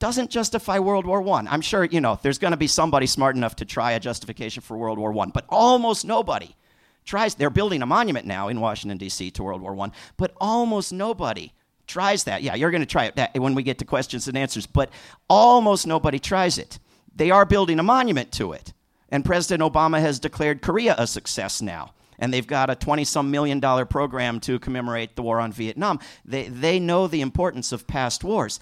doesn't 0.00 0.30
justify 0.30 0.80
World 0.80 1.06
War 1.06 1.26
I. 1.28 1.46
I'm 1.48 1.60
sure, 1.60 1.84
you 1.84 2.00
know, 2.00 2.18
there's 2.22 2.38
going 2.38 2.50
to 2.50 2.56
be 2.56 2.66
somebody 2.66 3.06
smart 3.06 3.36
enough 3.36 3.56
to 3.56 3.64
try 3.64 3.92
a 3.92 4.00
justification 4.00 4.62
for 4.62 4.76
World 4.76 4.98
War 4.98 5.16
I, 5.16 5.26
but 5.26 5.44
almost 5.48 6.04
nobody 6.04 6.56
tries. 7.04 7.36
They're 7.36 7.50
building 7.50 7.82
a 7.82 7.86
monument 7.86 8.26
now 8.26 8.48
in 8.48 8.60
Washington, 8.60 8.98
D.C. 8.98 9.30
to 9.32 9.42
World 9.44 9.60
War 9.60 9.78
I, 9.78 9.92
but 10.16 10.32
almost 10.40 10.92
nobody 10.92 11.52
tries 11.86 12.24
that. 12.24 12.42
Yeah, 12.42 12.54
you're 12.54 12.70
going 12.70 12.82
to 12.82 12.86
try 12.86 13.04
it 13.04 13.16
that, 13.16 13.38
when 13.38 13.54
we 13.54 13.62
get 13.62 13.78
to 13.78 13.84
questions 13.84 14.26
and 14.26 14.36
answers, 14.38 14.66
but 14.66 14.90
almost 15.28 15.86
nobody 15.86 16.18
tries 16.18 16.56
it. 16.56 16.78
They 17.14 17.30
are 17.30 17.44
building 17.44 17.78
a 17.78 17.82
monument 17.82 18.32
to 18.32 18.52
it. 18.52 18.72
And 19.10 19.24
President 19.24 19.60
Obama 19.60 20.00
has 20.00 20.18
declared 20.18 20.62
Korea 20.62 20.94
a 20.96 21.06
success 21.06 21.60
now. 21.60 21.92
And 22.18 22.32
they've 22.32 22.46
got 22.46 22.70
a 22.70 22.74
20 22.74 23.04
some 23.04 23.30
million 23.30 23.60
dollar 23.60 23.84
program 23.84 24.40
to 24.40 24.58
commemorate 24.58 25.16
the 25.16 25.22
war 25.22 25.40
on 25.40 25.52
Vietnam. 25.52 25.98
They, 26.24 26.48
they 26.48 26.78
know 26.78 27.06
the 27.06 27.22
importance 27.22 27.72
of 27.72 27.86
past 27.86 28.22
wars. 28.22 28.60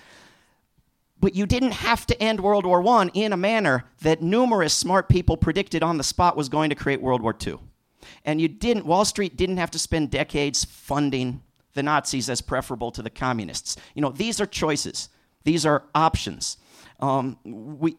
But 1.20 1.34
you 1.34 1.46
didn't 1.46 1.72
have 1.72 2.06
to 2.06 2.22
end 2.22 2.40
World 2.40 2.64
War 2.64 2.86
I 2.86 3.10
in 3.12 3.32
a 3.32 3.36
manner 3.36 3.84
that 4.02 4.22
numerous 4.22 4.72
smart 4.72 5.08
people 5.08 5.36
predicted 5.36 5.82
on 5.82 5.98
the 5.98 6.04
spot 6.04 6.36
was 6.36 6.48
going 6.48 6.70
to 6.70 6.76
create 6.76 7.00
World 7.00 7.22
War 7.22 7.34
II. 7.44 7.58
And 8.24 8.40
you 8.40 8.48
didn't, 8.48 8.86
Wall 8.86 9.04
Street 9.04 9.36
didn't 9.36 9.56
have 9.56 9.70
to 9.72 9.78
spend 9.78 10.10
decades 10.10 10.64
funding 10.64 11.42
the 11.74 11.82
Nazis 11.82 12.30
as 12.30 12.40
preferable 12.40 12.90
to 12.92 13.02
the 13.02 13.10
communists. 13.10 13.76
You 13.94 14.02
know, 14.02 14.10
these 14.10 14.40
are 14.40 14.46
choices, 14.46 15.08
these 15.44 15.66
are 15.66 15.84
options. 15.94 16.56
Um, 17.00 17.38
we, 17.44 17.96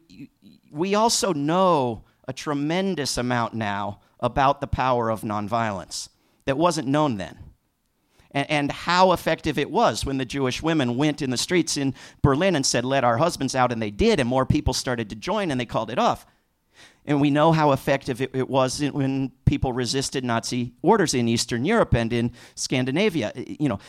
we 0.71 0.95
also 0.95 1.33
know 1.33 2.03
a 2.27 2.33
tremendous 2.33 3.17
amount 3.17 3.53
now 3.53 4.01
about 4.19 4.61
the 4.61 4.67
power 4.67 5.09
of 5.09 5.21
nonviolence 5.21 6.09
that 6.45 6.57
wasn't 6.57 6.87
known 6.87 7.17
then 7.17 7.48
and, 8.31 8.49
and 8.49 8.71
how 8.71 9.11
effective 9.11 9.57
it 9.57 9.71
was 9.71 10.05
when 10.05 10.17
the 10.17 10.25
Jewish 10.25 10.61
women 10.61 10.97
went 10.97 11.21
in 11.21 11.29
the 11.29 11.37
streets 11.37 11.77
in 11.77 11.93
Berlin 12.21 12.55
and 12.55 12.65
said, 12.65 12.85
Let 12.85 13.03
our 13.03 13.17
husbands 13.17 13.55
out, 13.55 13.71
and 13.71 13.81
they 13.81 13.91
did, 13.91 14.19
and 14.19 14.29
more 14.29 14.45
people 14.45 14.73
started 14.73 15.09
to 15.09 15.15
join, 15.15 15.51
and 15.51 15.59
they 15.59 15.65
called 15.65 15.89
it 15.89 15.99
off. 15.99 16.25
And 17.05 17.19
we 17.19 17.31
know 17.31 17.51
how 17.51 17.71
effective 17.71 18.21
it, 18.21 18.31
it 18.33 18.49
was 18.49 18.81
when 18.81 19.31
people 19.45 19.73
resisted 19.73 20.23
Nazi 20.23 20.73
orders 20.81 21.13
in 21.13 21.27
Eastern 21.27 21.65
Europe 21.65 21.93
and 21.93 22.13
in 22.13 22.31
Scandinavia. 22.55 23.31
You 23.35 23.69
know, 23.69 23.79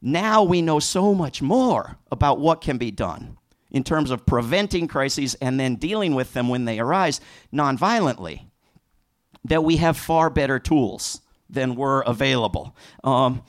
now 0.00 0.42
we 0.42 0.62
know 0.62 0.78
so 0.78 1.14
much 1.14 1.42
more 1.42 1.98
about 2.10 2.40
what 2.40 2.60
can 2.60 2.78
be 2.78 2.90
done 2.90 3.36
in 3.70 3.84
terms 3.84 4.10
of 4.10 4.26
preventing 4.26 4.86
crises 4.88 5.34
and 5.36 5.58
then 5.58 5.76
dealing 5.76 6.14
with 6.14 6.32
them 6.34 6.48
when 6.48 6.64
they 6.64 6.78
arise 6.78 7.20
nonviolently, 7.52 8.42
that 9.44 9.64
we 9.64 9.76
have 9.78 9.96
far 9.96 10.30
better 10.30 10.58
tools 10.58 11.20
than 11.48 11.74
were 11.74 12.02
available. 12.02 12.76
Um, 13.02 13.42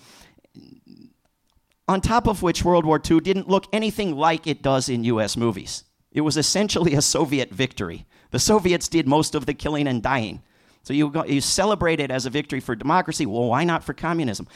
on 1.87 2.01
top 2.01 2.27
of 2.27 2.41
which, 2.41 2.63
World 2.63 2.85
War 2.85 3.01
II 3.09 3.19
didn't 3.19 3.49
look 3.49 3.65
anything 3.73 4.15
like 4.15 4.47
it 4.47 4.61
does 4.61 4.89
in 4.89 5.03
US 5.03 5.35
movies. 5.35 5.83
It 6.11 6.21
was 6.21 6.37
essentially 6.37 6.93
a 6.93 7.01
Soviet 7.01 7.49
victory. 7.51 8.05
The 8.31 8.39
Soviets 8.39 8.87
did 8.87 9.07
most 9.07 9.35
of 9.35 9.45
the 9.45 9.53
killing 9.53 9.87
and 9.87 10.01
dying. 10.01 10.41
So 10.83 10.93
you, 10.93 11.09
go, 11.09 11.25
you 11.25 11.41
celebrate 11.41 11.99
it 11.99 12.11
as 12.11 12.25
a 12.25 12.29
victory 12.29 12.59
for 12.59 12.75
democracy. 12.75 13.25
Well, 13.25 13.47
why 13.47 13.63
not 13.63 13.83
for 13.83 13.93
communism? 13.93 14.47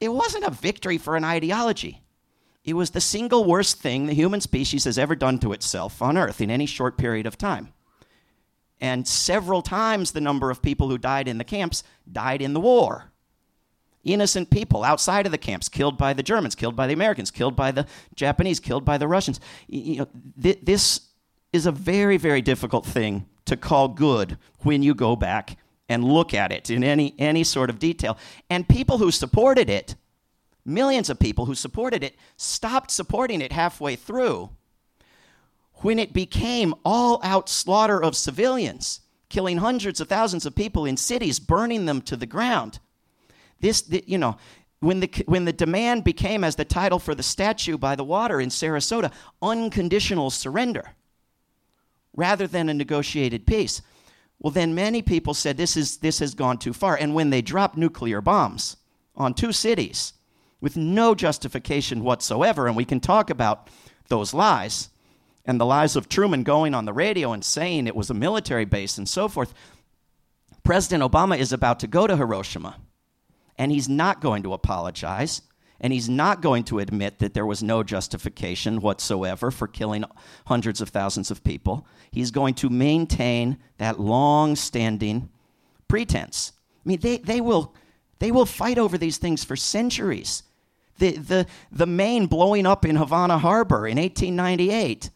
It 0.00 0.08
wasn't 0.08 0.44
a 0.44 0.50
victory 0.50 0.98
for 0.98 1.16
an 1.16 1.24
ideology. 1.24 2.02
It 2.64 2.74
was 2.74 2.90
the 2.90 3.00
single 3.00 3.44
worst 3.44 3.80
thing 3.80 4.06
the 4.06 4.14
human 4.14 4.40
species 4.40 4.84
has 4.84 4.98
ever 4.98 5.14
done 5.14 5.38
to 5.38 5.52
itself 5.52 6.02
on 6.02 6.18
Earth 6.18 6.40
in 6.40 6.50
any 6.50 6.66
short 6.66 6.98
period 6.98 7.26
of 7.26 7.38
time. 7.38 7.72
And 8.80 9.06
several 9.06 9.62
times 9.62 10.10
the 10.10 10.20
number 10.20 10.50
of 10.50 10.62
people 10.62 10.88
who 10.88 10.98
died 10.98 11.28
in 11.28 11.38
the 11.38 11.44
camps 11.44 11.82
died 12.10 12.42
in 12.42 12.52
the 12.52 12.60
war 12.60 13.12
innocent 14.06 14.50
people 14.50 14.84
outside 14.84 15.26
of 15.26 15.32
the 15.32 15.38
camps 15.38 15.68
killed 15.68 15.98
by 15.98 16.12
the 16.12 16.22
Germans, 16.22 16.54
killed 16.54 16.76
by 16.76 16.86
the 16.86 16.94
Americans, 16.94 17.30
killed 17.30 17.56
by 17.56 17.72
the 17.72 17.86
Japanese, 18.14 18.60
killed 18.60 18.84
by 18.84 18.96
the 18.96 19.08
Russians. 19.08 19.40
You 19.66 19.98
know, 19.98 20.08
th- 20.42 20.60
this 20.62 21.00
is 21.52 21.66
a 21.66 21.72
very, 21.72 22.16
very 22.16 22.40
difficult 22.40 22.86
thing 22.86 23.26
to 23.46 23.56
call 23.56 23.88
good 23.88 24.38
when 24.60 24.82
you 24.82 24.94
go 24.94 25.16
back 25.16 25.58
and 25.88 26.04
look 26.04 26.34
at 26.34 26.52
it 26.52 26.70
in 26.70 26.82
any, 26.82 27.14
any 27.18 27.44
sort 27.44 27.70
of 27.70 27.78
detail. 27.78 28.16
And 28.50 28.68
people 28.68 28.98
who 28.98 29.10
supported 29.10 29.70
it, 29.70 29.94
millions 30.64 31.10
of 31.10 31.18
people 31.18 31.46
who 31.46 31.54
supported 31.54 32.02
it, 32.02 32.16
stopped 32.36 32.90
supporting 32.90 33.40
it 33.40 33.52
halfway 33.52 33.96
through 33.96 34.50
when 35.82 35.98
it 35.98 36.12
became 36.12 36.74
all 36.84 37.20
out 37.22 37.48
slaughter 37.48 38.02
of 38.02 38.16
civilians, 38.16 39.00
killing 39.28 39.58
hundreds 39.58 40.00
of 40.00 40.08
thousands 40.08 40.46
of 40.46 40.54
people 40.54 40.84
in 40.84 40.96
cities, 40.96 41.38
burning 41.38 41.86
them 41.86 42.00
to 42.00 42.16
the 42.16 42.26
ground. 42.26 42.78
This, 43.60 43.82
the, 43.82 44.04
you 44.06 44.18
know, 44.18 44.36
when 44.80 45.00
the, 45.00 45.24
when 45.26 45.44
the 45.44 45.52
demand 45.52 46.04
became, 46.04 46.44
as 46.44 46.56
the 46.56 46.64
title 46.64 46.98
for 46.98 47.14
the 47.14 47.22
statue 47.22 47.78
by 47.78 47.96
the 47.96 48.04
water 48.04 48.40
in 48.40 48.50
Sarasota, 48.50 49.12
unconditional 49.40 50.30
surrender 50.30 50.92
rather 52.14 52.46
than 52.46 52.68
a 52.68 52.74
negotiated 52.74 53.46
peace, 53.46 53.82
well, 54.38 54.50
then 54.50 54.74
many 54.74 55.02
people 55.02 55.34
said 55.34 55.56
this, 55.56 55.76
is, 55.76 55.98
this 55.98 56.18
has 56.18 56.34
gone 56.34 56.58
too 56.58 56.72
far. 56.72 56.96
And 56.96 57.14
when 57.14 57.30
they 57.30 57.42
dropped 57.42 57.76
nuclear 57.76 58.20
bombs 58.20 58.76
on 59.14 59.32
two 59.32 59.52
cities 59.52 60.12
with 60.60 60.76
no 60.76 61.14
justification 61.14 62.04
whatsoever, 62.04 62.66
and 62.66 62.76
we 62.76 62.84
can 62.84 63.00
talk 63.00 63.30
about 63.30 63.68
those 64.08 64.34
lies 64.34 64.90
and 65.46 65.60
the 65.60 65.66
lies 65.66 65.96
of 65.96 66.08
Truman 66.08 66.42
going 66.42 66.74
on 66.74 66.84
the 66.84 66.92
radio 66.92 67.32
and 67.32 67.44
saying 67.44 67.86
it 67.86 67.96
was 67.96 68.10
a 68.10 68.14
military 68.14 68.64
base 68.64 68.98
and 68.98 69.08
so 69.08 69.26
forth, 69.28 69.54
President 70.64 71.02
Obama 71.02 71.38
is 71.38 71.52
about 71.52 71.80
to 71.80 71.86
go 71.86 72.06
to 72.06 72.16
Hiroshima 72.16 72.76
and 73.58 73.72
he's 73.72 73.88
not 73.88 74.20
going 74.20 74.42
to 74.42 74.52
apologize. 74.52 75.42
And 75.78 75.92
he's 75.92 76.08
not 76.08 76.40
going 76.40 76.64
to 76.64 76.78
admit 76.78 77.18
that 77.18 77.34
there 77.34 77.44
was 77.44 77.62
no 77.62 77.82
justification 77.82 78.80
whatsoever 78.80 79.50
for 79.50 79.68
killing 79.68 80.04
hundreds 80.46 80.80
of 80.80 80.88
thousands 80.88 81.30
of 81.30 81.44
people. 81.44 81.86
He's 82.10 82.30
going 82.30 82.54
to 82.54 82.70
maintain 82.70 83.58
that 83.76 84.00
long 84.00 84.56
standing 84.56 85.28
pretense. 85.86 86.52
I 86.84 86.88
mean, 86.88 87.00
they, 87.00 87.18
they, 87.18 87.42
will, 87.42 87.74
they 88.20 88.30
will 88.30 88.46
fight 88.46 88.78
over 88.78 88.96
these 88.96 89.18
things 89.18 89.44
for 89.44 89.54
centuries. 89.54 90.44
The, 90.98 91.18
the, 91.18 91.46
the 91.70 91.86
Maine 91.86 92.24
blowing 92.24 92.64
up 92.64 92.86
in 92.86 92.96
Havana 92.96 93.36
Harbor 93.36 93.86
in 93.86 93.98
1898 93.98 95.10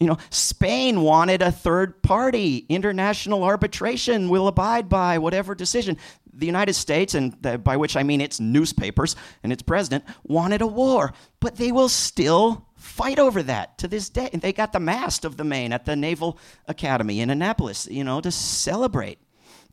you 0.00 0.06
know, 0.06 0.16
Spain 0.30 1.02
wanted 1.02 1.42
a 1.42 1.52
third 1.52 2.02
party. 2.02 2.64
International 2.70 3.44
arbitration 3.44 4.30
will 4.30 4.48
abide 4.48 4.88
by 4.88 5.18
whatever 5.18 5.54
decision. 5.54 5.98
The 6.32 6.46
United 6.46 6.74
States, 6.74 7.14
and 7.14 7.36
the, 7.42 7.58
by 7.58 7.76
which 7.76 7.96
I 7.96 8.02
mean 8.02 8.20
its 8.20 8.40
newspapers 8.40 9.16
and 9.42 9.52
its 9.52 9.62
president, 9.62 10.04
wanted 10.22 10.62
a 10.62 10.66
war, 10.66 11.12
but 11.40 11.56
they 11.56 11.72
will 11.72 11.88
still 11.88 12.68
fight 12.76 13.18
over 13.18 13.42
that 13.42 13.78
to 13.78 13.88
this 13.88 14.08
day. 14.08 14.30
And 14.32 14.40
they 14.40 14.52
got 14.52 14.72
the 14.72 14.80
mast 14.80 15.24
of 15.24 15.36
the 15.36 15.44
Maine 15.44 15.72
at 15.72 15.84
the 15.84 15.96
Naval 15.96 16.38
Academy 16.66 17.20
in 17.20 17.30
Annapolis, 17.30 17.86
you 17.90 18.04
know, 18.04 18.20
to 18.20 18.30
celebrate 18.30 19.18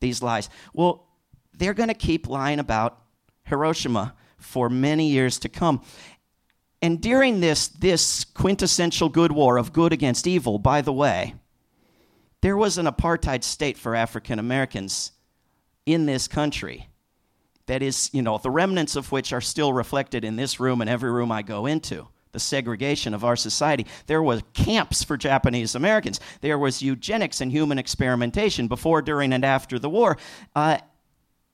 these 0.00 0.22
lies. 0.22 0.50
Well, 0.72 1.06
they're 1.56 1.74
going 1.74 1.88
to 1.88 1.94
keep 1.94 2.28
lying 2.28 2.58
about 2.58 3.00
Hiroshima 3.44 4.14
for 4.36 4.68
many 4.68 5.08
years 5.08 5.38
to 5.40 5.48
come. 5.48 5.82
And 6.80 7.00
during 7.00 7.40
this, 7.40 7.68
this 7.68 8.24
quintessential 8.24 9.08
good 9.08 9.32
war 9.32 9.58
of 9.58 9.72
good 9.72 9.92
against 9.92 10.26
evil, 10.26 10.58
by 10.58 10.80
the 10.80 10.92
way, 10.92 11.34
there 12.40 12.56
was 12.56 12.78
an 12.78 12.86
apartheid 12.86 13.42
state 13.42 13.76
for 13.76 13.96
African 13.96 14.38
Americans 14.38 15.10
in 15.88 16.04
this 16.04 16.28
country 16.28 16.88
that 17.66 17.82
is, 17.82 18.10
you 18.12 18.22
know, 18.22 18.38
the 18.38 18.50
remnants 18.50 18.94
of 18.94 19.10
which 19.10 19.32
are 19.32 19.40
still 19.40 19.72
reflected 19.72 20.24
in 20.24 20.36
this 20.36 20.60
room 20.60 20.80
and 20.80 20.90
every 20.90 21.10
room 21.10 21.32
I 21.32 21.42
go 21.42 21.66
into. 21.66 22.08
The 22.32 22.40
segregation 22.40 23.14
of 23.14 23.24
our 23.24 23.36
society. 23.36 23.86
There 24.06 24.22
was 24.22 24.42
camps 24.52 25.02
for 25.02 25.16
Japanese 25.16 25.74
Americans. 25.74 26.20
There 26.42 26.58
was 26.58 26.82
eugenics 26.82 27.40
and 27.40 27.50
human 27.50 27.78
experimentation 27.78 28.68
before, 28.68 29.00
during, 29.00 29.32
and 29.32 29.44
after 29.46 29.78
the 29.78 29.88
war. 29.88 30.18
Uh, 30.54 30.78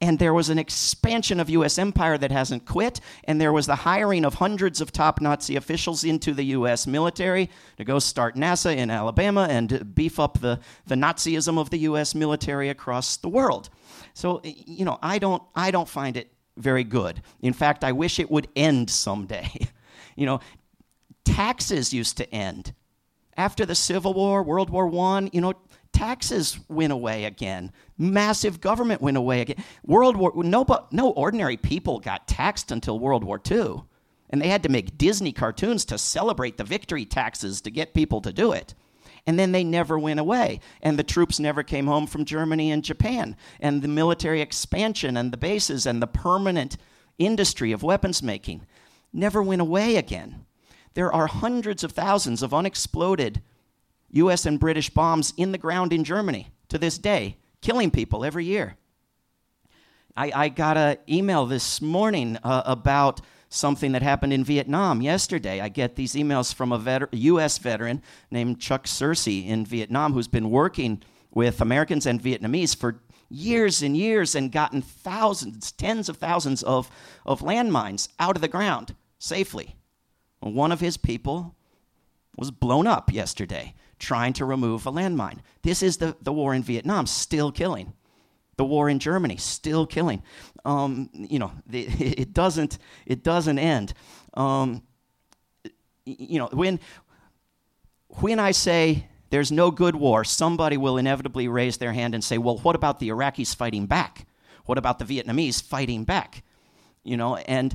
and 0.01 0.19
there 0.19 0.35
was 0.35 0.51
an 0.51 0.59
expansion 0.59 1.41
of 1.41 1.49
US 1.49 1.79
empire 1.79 2.19
that 2.19 2.33
hasn't 2.33 2.67
quit, 2.67 3.01
and 3.25 3.41
there 3.41 3.53
was 3.53 3.67
the 3.67 3.77
hiring 3.77 4.25
of 4.25 4.35
hundreds 4.35 4.81
of 4.81 4.93
top 4.93 5.21
Nazi 5.21 5.57
officials 5.57 6.05
into 6.05 6.35
the 6.35 6.45
US 6.47 6.87
military 6.87 7.49
to 7.79 7.85
go 7.85 7.99
start 7.99 8.35
NASA 8.35 8.77
in 8.77 8.91
Alabama 8.91 9.47
and 9.49 9.95
beef 9.95 10.19
up 10.19 10.41
the, 10.41 10.61
the 10.87 10.97
Nazism 10.97 11.59
of 11.59 11.71
the 11.71 11.79
US 11.79 12.15
military 12.15 12.69
across 12.69 13.17
the 13.17 13.29
world. 13.29 13.71
So, 14.15 14.41
you 14.45 14.85
know, 14.85 14.99
I 15.03 15.19
don't, 15.19 15.43
I 15.55 15.71
don't 15.71 15.89
find 15.89 16.17
it 16.17 16.33
very 16.57 16.85
good. 16.85 17.21
In 17.41 17.53
fact, 17.53 17.85
I 17.85 17.93
wish 17.93 18.19
it 18.19 18.31
would 18.31 18.49
end 18.57 18.89
someday. 18.89 19.51
you 20.17 20.25
know, 20.25 20.41
taxes 21.25 21.93
used 21.93 22.17
to 22.19 22.35
end. 22.35 22.73
After 23.37 23.67
the 23.67 23.75
Civil 23.75 24.15
War, 24.15 24.43
World 24.45 24.71
War 24.71 24.89
I, 24.95 25.29
you 25.33 25.41
know, 25.41 25.55
taxes 25.93 26.59
went 26.69 26.93
away 26.93 27.25
again. 27.25 27.73
Massive 27.99 28.61
government 28.61 29.03
went 29.03 29.17
away 29.17 29.41
again. 29.41 29.65
World 29.85 30.17
War 30.17 30.33
no, 30.37 30.65
but 30.65 30.93
no 30.93 31.11
ordinary 31.11 31.57
people 31.57 31.99
got 31.99 32.29
taxed 32.29 32.71
until 32.71 33.01
World 33.01 33.25
War 33.25 33.41
II. 33.51 33.83
And 34.31 34.41
they 34.41 34.49
had 34.49 34.63
to 34.63 34.69
make 34.69 34.97
Disney 34.97 35.33
cartoons 35.33 35.85
to 35.87 35.99
celebrate 35.99 36.57
the 36.57 36.65
victory 36.65 37.05
taxes 37.05 37.61
to 37.63 37.71
get 37.71 37.95
people 37.95 38.21
to 38.21 38.33
do 38.33 38.53
it. 38.53 38.75
And 39.27 39.39
then 39.39 39.53
they 39.53 39.65
never 39.65 39.99
went 39.99 40.21
away. 40.21 40.61
And 40.83 40.99
the 40.99 41.03
troops 41.03 41.41
never 41.41 41.63
came 41.63 41.87
home 41.87 42.07
from 42.07 42.25
Germany 42.25 42.71
and 42.71 42.85
Japan. 42.85 43.37
And 43.59 43.81
the 43.81 43.89
military 43.89 44.41
expansion 44.41 45.17
and 45.17 45.33
the 45.33 45.39
bases 45.39 45.87
and 45.87 46.03
the 46.03 46.07
permanent 46.07 46.77
industry 47.19 47.73
of 47.73 47.83
weapons 47.83 48.23
making 48.23 48.67
never 49.13 49.43
went 49.43 49.63
away 49.63 49.97
again. 49.97 50.45
There 50.95 51.13
are 51.13 51.27
hundreds 51.27 51.83
of 51.83 51.93
thousands 51.93 52.43
of 52.43 52.53
unexploded 52.53 53.43
US 54.11 54.47
and 54.47 54.61
British 54.61 54.91
bombs 54.91 55.33
in 55.37 55.53
the 55.53 55.59
ground 55.59 55.93
in 55.93 56.05
Germany 56.05 56.49
to 56.69 56.79
this 56.79 56.99
day, 56.99 57.37
killing 57.61 57.91
people 57.91 58.25
every 58.25 58.45
year. 58.45 58.77
I, 60.17 60.33
I 60.35 60.49
got 60.49 60.77
an 60.77 60.99
email 61.09 61.47
this 61.47 61.83
morning 61.83 62.39
uh, 62.45 62.63
about 62.65 63.21
something 63.55 63.93
that 63.93 64.03
happened 64.03 64.33
in 64.33 64.45
Vietnam 64.45 65.01
yesterday. 65.01 65.61
I 65.61 65.69
get 65.69 65.97
these 65.97 66.15
emails 66.15 66.53
from 66.55 66.73
a 66.73 66.79
veter- 66.79 67.09
U.S. 67.13 67.59
veteran 67.59 68.03
named 68.31 68.61
Chuck 68.61 68.87
Searcy 68.87 69.47
in 69.47 69.65
Vietnam 69.65 70.13
who's 70.13 70.29
been 70.29 70.51
working 70.51 71.03
with 71.33 71.61
Americans 71.61 72.07
and 72.07 72.23
Vietnamese 72.23 72.77
for 72.77 73.01
years 73.29 73.83
and 73.83 73.97
years 73.97 74.35
and 74.35 74.53
gotten 74.53 74.83
thousands, 74.83 75.73
tens 75.73 76.09
of 76.09 76.17
thousands 76.17 76.63
of, 76.63 76.91
of 77.25 77.41
landmines 77.41 78.09
out 78.19 78.37
of 78.37 78.43
the 78.43 78.49
ground 78.49 78.95
safely. 79.19 79.77
One 80.41 80.73
of 80.73 80.81
his 80.81 80.97
people 80.97 81.55
was 82.37 82.51
blown 82.51 82.87
up 82.87 83.13
yesterday 83.13 83.75
trying 83.99 84.33
to 84.35 84.45
remove 84.45 84.87
a 84.87 84.93
landmine. 84.93 85.39
This 85.63 85.83
is 85.83 85.97
the, 85.97 86.17
the 86.21 86.33
war 86.33 86.55
in 86.55 86.63
Vietnam, 86.63 87.07
still 87.07 87.51
killing. 87.51 87.95
The 88.57 88.65
war 88.65 88.89
in 88.89 88.99
Germany, 88.99 89.37
still 89.37 89.87
killing. 89.87 90.23
Um, 90.65 91.11
you 91.13 91.39
know, 91.39 91.53
the, 91.67 91.83
it 91.99 92.33
doesn't 92.33 92.79
it 93.07 93.23
doesn't 93.23 93.59
end. 93.59 93.95
Um, 94.35 94.83
you 96.05 96.39
know, 96.39 96.49
when 96.53 96.81
when 98.09 98.39
I 98.39 98.53
say 98.53 99.09
there's 99.31 99.51
no 99.51 99.71
good 99.71 99.97
war, 99.97 100.25
somebody 100.25 100.77
will 100.77 100.99
inevitably 100.99 101.49
raise 101.49 101.79
their 101.79 101.93
hand 101.93 102.15
and 102.15 102.23
say, 102.23 102.39
"Well, 102.39 102.59
what 102.59 102.77
about 102.77 103.01
the 103.01 103.09
Iraqis 103.09 103.55
fighting 103.55 103.87
back? 103.87 104.27
What 104.67 104.79
about 104.79 104.99
the 104.99 105.05
Vietnamese 105.05 105.63
fighting 105.63 106.05
back?" 106.05 106.43
You 107.03 107.17
know, 107.17 107.37
and 107.37 107.75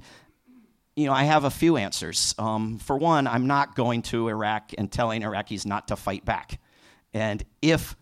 you 0.95 1.05
know, 1.05 1.13
I 1.13 1.23
have 1.23 1.45
a 1.45 1.49
few 1.49 1.77
answers. 1.77 2.35
Um, 2.37 2.77
for 2.77 2.97
one, 2.97 3.25
I'm 3.25 3.47
not 3.47 3.73
going 3.73 4.01
to 4.03 4.27
Iraq 4.27 4.73
and 4.77 4.91
telling 4.91 5.21
Iraqis 5.21 5.65
not 5.65 5.87
to 5.89 5.95
fight 5.95 6.25
back. 6.25 6.59
And 7.13 7.43
if 7.61 7.95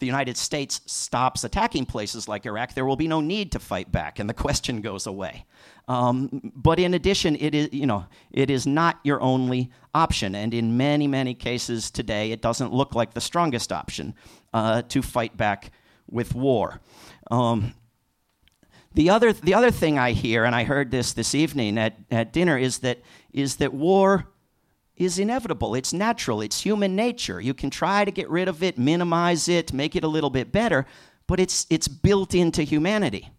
the 0.00 0.06
United 0.06 0.36
States 0.36 0.80
stops 0.86 1.44
attacking 1.44 1.86
places 1.86 2.26
like 2.26 2.46
Iraq, 2.46 2.74
there 2.74 2.84
will 2.84 2.96
be 2.96 3.06
no 3.06 3.20
need 3.20 3.52
to 3.52 3.58
fight 3.58 3.92
back, 3.92 4.18
and 4.18 4.28
the 4.28 4.34
question 4.34 4.80
goes 4.80 5.06
away. 5.06 5.44
Um, 5.88 6.52
but 6.56 6.78
in 6.78 6.94
addition, 6.94 7.36
it 7.36 7.54
is, 7.54 7.68
you 7.72 7.86
know, 7.86 8.06
it 8.32 8.50
is 8.50 8.66
not 8.66 8.98
your 9.04 9.20
only 9.20 9.70
option, 9.94 10.34
and 10.34 10.52
in 10.52 10.76
many, 10.76 11.06
many 11.06 11.34
cases 11.34 11.90
today, 11.90 12.32
it 12.32 12.42
doesn't 12.42 12.72
look 12.72 12.94
like 12.94 13.14
the 13.14 13.20
strongest 13.20 13.72
option 13.72 14.14
uh, 14.52 14.82
to 14.82 15.02
fight 15.02 15.36
back 15.36 15.70
with 16.10 16.34
war. 16.34 16.80
Um, 17.30 17.74
the 18.94 19.10
other, 19.10 19.32
the 19.32 19.54
other 19.54 19.70
thing 19.70 19.98
I 19.98 20.12
hear, 20.12 20.44
and 20.44 20.54
I 20.54 20.64
heard 20.64 20.90
this 20.90 21.12
this 21.12 21.34
evening 21.34 21.78
at, 21.78 21.96
at 22.10 22.32
dinner, 22.32 22.58
is 22.58 22.78
that, 22.78 22.98
is 23.32 23.56
that 23.56 23.72
war 23.72 24.26
is 25.00 25.18
inevitable. 25.18 25.74
It's 25.74 25.94
natural. 25.94 26.42
It's 26.42 26.60
human 26.60 26.94
nature. 26.94 27.40
You 27.40 27.54
can 27.54 27.70
try 27.70 28.04
to 28.04 28.10
get 28.10 28.28
rid 28.28 28.48
of 28.48 28.62
it, 28.62 28.78
minimize 28.78 29.48
it, 29.48 29.72
make 29.72 29.96
it 29.96 30.04
a 30.04 30.08
little 30.08 30.28
bit 30.28 30.52
better, 30.52 30.84
but 31.26 31.40
it's, 31.40 31.66
it's 31.70 31.88
built 31.88 32.34
into 32.34 32.62
humanity. 32.62 33.30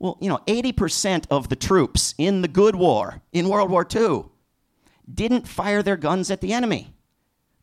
Well, 0.00 0.18
you 0.20 0.28
know, 0.28 0.40
80% 0.48 1.26
of 1.30 1.48
the 1.48 1.56
troops 1.56 2.12
in 2.18 2.42
the 2.42 2.48
good 2.48 2.74
war, 2.74 3.22
in 3.32 3.48
World 3.48 3.70
War 3.70 3.86
II, 3.88 4.24
didn't 5.12 5.46
fire 5.46 5.82
their 5.82 5.96
guns 5.96 6.28
at 6.28 6.40
the 6.40 6.52
enemy, 6.52 6.92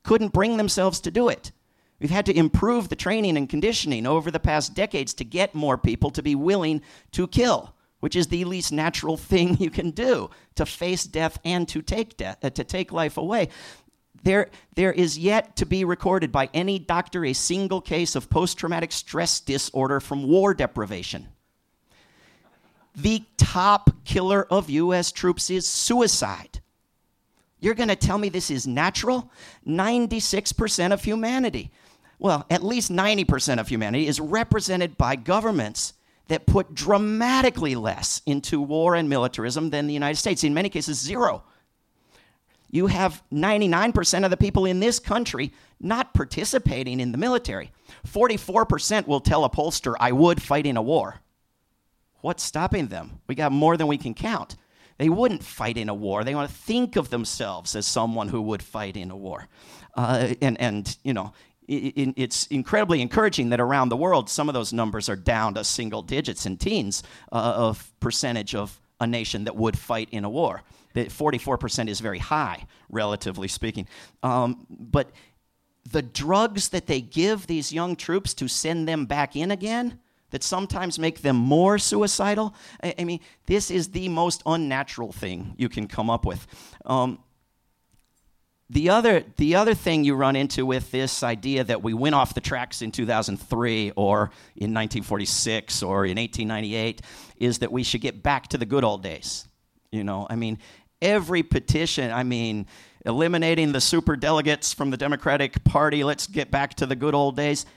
couldn't 0.04 0.32
bring 0.32 0.56
themselves 0.56 1.02
to 1.02 1.12
do 1.12 1.28
it. 1.28 1.52
We've 2.00 2.10
had 2.10 2.26
to 2.28 2.38
improve 2.38 2.88
the 2.88 2.96
training 2.96 3.36
and 3.36 3.50
conditioning 3.50 4.08
over 4.08 4.32
the 4.32 4.40
past 4.40 4.74
decades 4.74 5.14
to 5.16 5.26
get 5.26 5.54
more 5.54 5.78
people 5.78 6.12
to 6.12 6.24
be 6.24 6.36
willing 6.36 6.82
to 7.12 7.28
kill, 7.28 7.75
which 8.06 8.16
is 8.16 8.28
the 8.28 8.46
least 8.46 8.72
natural 8.72 9.18
thing 9.18 9.58
you 9.60 9.72
can 9.72 9.90
do 9.90 10.30
to 10.54 10.64
face 10.64 11.06
death 11.06 11.40
and 11.44 11.68
to 11.68 11.82
take 11.82 12.16
death, 12.18 12.38
uh, 12.44 12.52
to 12.52 12.64
take 12.64 12.92
life 12.92 13.18
away. 13.18 13.50
There, 14.22 14.52
there 14.76 14.94
is 14.94 15.18
yet 15.18 15.56
to 15.56 15.66
be 15.66 15.84
recorded 15.84 16.32
by 16.32 16.52
any 16.54 16.78
doctor 16.78 17.26
a 17.26 17.34
single 17.34 17.82
case 17.82 18.16
of 18.16 18.30
post 18.30 18.60
traumatic 18.60 18.92
stress 18.92 19.40
disorder 19.40 20.00
from 20.00 20.28
war 20.28 20.54
deprivation. 20.54 21.30
The 22.96 23.24
top 23.38 23.90
killer 24.06 24.46
of 24.52 24.70
U.S. 24.70 25.12
troops 25.12 25.50
is 25.50 25.68
suicide. 25.68 26.62
You're 27.60 27.74
going 27.74 27.90
to 27.90 27.96
tell 27.96 28.20
me 28.20 28.30
this 28.30 28.52
is 28.52 28.68
natural? 28.68 29.32
96% 29.66 30.94
of 30.94 31.04
humanity 31.04 31.72
well, 32.18 32.46
at 32.50 32.64
least 32.64 32.92
90% 32.92 33.60
of 33.60 33.68
humanity 33.68 34.08
is 34.08 34.20
represented 34.20 34.98
by 34.98 35.18
governments 35.18 35.94
that 36.28 36.46
put 36.46 36.74
dramatically 36.74 37.76
less 37.76 38.22
into 38.26 38.62
war 38.62 38.96
and 38.96 39.10
militarism 39.10 39.70
than 39.70 39.88
the 39.88 39.94
United 39.94 40.18
States, 40.18 40.44
in 40.44 40.54
many 40.54 40.70
cases, 40.70 41.00
zero. 41.00 41.44
You 42.72 42.88
have 42.88 43.24
99% 43.32 44.26
of 44.26 44.32
the 44.32 44.38
people 44.38 44.66
in 44.66 44.80
this 44.80 45.00
country 45.00 45.54
not 45.80 46.14
participating 46.14 47.00
in 47.00 47.12
the 47.12 47.18
military. 47.18 47.72
44% 48.08 49.08
will 49.08 49.20
tell 49.20 49.46
a 49.46 49.50
pollster, 49.50 49.96
I 50.00 50.12
would 50.12 50.42
fight 50.42 50.66
in 50.66 50.78
a 50.78 50.82
war. 50.82 51.22
What's 52.22 52.44
stopping 52.44 52.88
them? 52.88 53.22
We 53.28 53.36
got 53.36 53.52
more 53.52 53.78
than 53.78 53.88
we 53.88 53.98
can 53.98 54.14
count. 54.14 54.56
They 54.98 55.10
wouldn't 55.10 55.44
fight 55.44 55.78
in 55.78 55.90
a 55.90 55.94
war. 55.94 56.24
They 56.24 56.36
want 56.36 56.50
to 56.50 56.56
think 56.56 56.96
of 56.96 57.10
themselves 57.10 57.76
as 57.76 57.86
someone 57.86 58.30
who 58.30 58.42
would 58.42 58.64
fight 58.64 58.98
in 58.98 59.12
a 59.12 59.16
war. 59.16 59.48
Uh, 59.96 60.34
and, 60.42 60.60
and, 60.60 60.98
you 61.04 61.14
know, 61.14 61.34
it's 61.68 62.48
incredibly 62.48 63.02
encouraging 63.02 63.50
that 63.50 63.60
around 63.60 63.90
the 63.90 63.98
world, 63.98 64.30
some 64.30 64.50
of 64.50 64.54
those 64.54 64.74
numbers 64.74 65.10
are 65.10 65.16
down 65.16 65.54
to 65.56 65.64
single 65.64 66.02
digits 66.02 66.46
and 66.46 66.60
teens 66.60 67.04
uh, 67.32 67.54
of 67.56 67.92
percentage 68.00 68.56
of 68.56 68.80
a 69.00 69.08
nation 69.08 69.44
that 69.46 69.56
would 69.56 69.78
fight 69.78 70.10
in 70.12 70.24
a 70.24 70.30
war. 70.30 70.64
That 70.94 71.10
44% 71.10 71.90
is 71.90 72.00
very 72.00 72.20
high, 72.20 72.66
relatively 72.90 73.48
speaking. 73.48 73.88
Um, 74.24 74.66
but 74.70 75.12
the 75.90 76.02
drugs 76.02 76.70
that 76.70 76.88
they 76.88 77.02
give 77.02 77.48
these 77.48 77.72
young 77.72 77.96
troops 77.96 78.34
to 78.36 78.48
send 78.48 78.88
them 78.88 79.06
back 79.06 79.36
in 79.36 79.52
again, 79.52 80.00
that 80.32 80.44
sometimes 80.44 80.98
make 80.98 81.22
them 81.22 81.36
more 81.36 81.78
suicidal, 81.78 82.56
I, 82.84 82.96
I 83.00 83.04
mean, 83.04 83.20
this 83.46 83.70
is 83.70 83.90
the 83.90 84.10
most 84.10 84.42
unnatural 84.46 85.12
thing 85.12 85.54
you 85.58 85.70
can 85.70 85.88
come 85.88 86.10
up 86.10 86.26
with. 86.26 86.48
Um, 86.86 87.20
the 88.70 88.90
other, 88.90 89.24
the 89.38 89.56
other 89.56 89.76
thing 89.76 90.04
you 90.04 90.16
run 90.16 90.36
into 90.36 90.66
with 90.66 90.90
this 90.90 91.22
idea 91.22 91.64
that 91.64 91.84
we 91.84 91.94
went 91.94 92.16
off 92.16 92.34
the 92.34 92.42
tracks 92.42 92.82
in 92.82 92.92
2003 92.92 93.92
or 93.96 94.32
in 94.56 94.74
1946 94.74 95.84
or 95.84 96.06
in 96.06 96.18
1898 96.18 97.02
is 97.38 97.60
that 97.60 97.72
we 97.72 97.84
should 97.84 98.02
get 98.02 98.24
back 98.24 98.48
to 98.48 98.58
the 98.58 98.66
good 98.66 98.84
old 98.84 99.04
days. 99.04 99.48
You 99.92 100.04
know, 100.04 100.26
I 100.30 100.36
mean, 100.36 100.58
every 101.00 101.44
petition, 101.44 102.12
I 102.12 102.24
mean, 102.24 102.66
eliminating 103.06 103.72
the 103.72 103.82
super 103.82 104.16
delegates 104.16 104.74
from 104.74 104.90
the 104.90 104.98
Democratic 104.98 105.64
Party, 105.64 106.04
let's 106.04 106.26
get 106.26 106.50
back 106.50 106.74
to 106.76 106.88
the 106.88 106.96
good 106.96 107.14
old 107.14 107.36
days. 107.36 107.68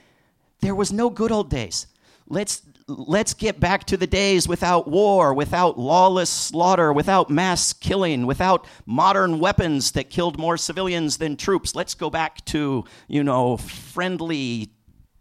There 0.61 0.73
was 0.73 0.91
no 0.91 1.11
good 1.11 1.31
old 1.31 1.51
days. 1.51 1.85
Let's 2.27 2.63
let's 2.89 3.33
get 3.33 3.59
back 3.59 3.85
to 3.85 3.97
the 3.97 4.07
days 4.07 4.47
without 4.47 4.87
war, 4.87 5.33
without 5.33 5.77
lawless 5.77 6.29
slaughter, 6.29 6.91
without 6.91 7.29
mass 7.29 7.71
killing, 7.73 8.25
without 8.25 8.65
modern 8.85 9.39
weapons 9.39 9.91
that 9.91 10.09
killed 10.09 10.39
more 10.39 10.57
civilians 10.57 11.17
than 11.17 11.37
troops. 11.37 11.75
Let's 11.75 11.93
go 11.93 12.09
back 12.09 12.43
to, 12.45 12.83
you 13.07 13.23
know, 13.23 13.57
friendly 13.57 14.71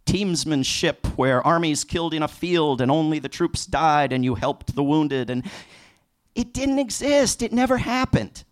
teamsmanship 0.06 1.06
where 1.16 1.46
armies 1.46 1.84
killed 1.84 2.14
in 2.14 2.22
a 2.22 2.28
field 2.28 2.80
and 2.80 2.90
only 2.90 3.18
the 3.18 3.28
troops 3.28 3.66
died 3.66 4.12
and 4.12 4.24
you 4.24 4.34
helped 4.34 4.74
the 4.74 4.82
wounded 4.82 5.28
and 5.28 5.44
it 6.34 6.54
didn't 6.54 6.78
exist. 6.78 7.42
It 7.42 7.52
never 7.52 7.76
happened. 7.76 8.44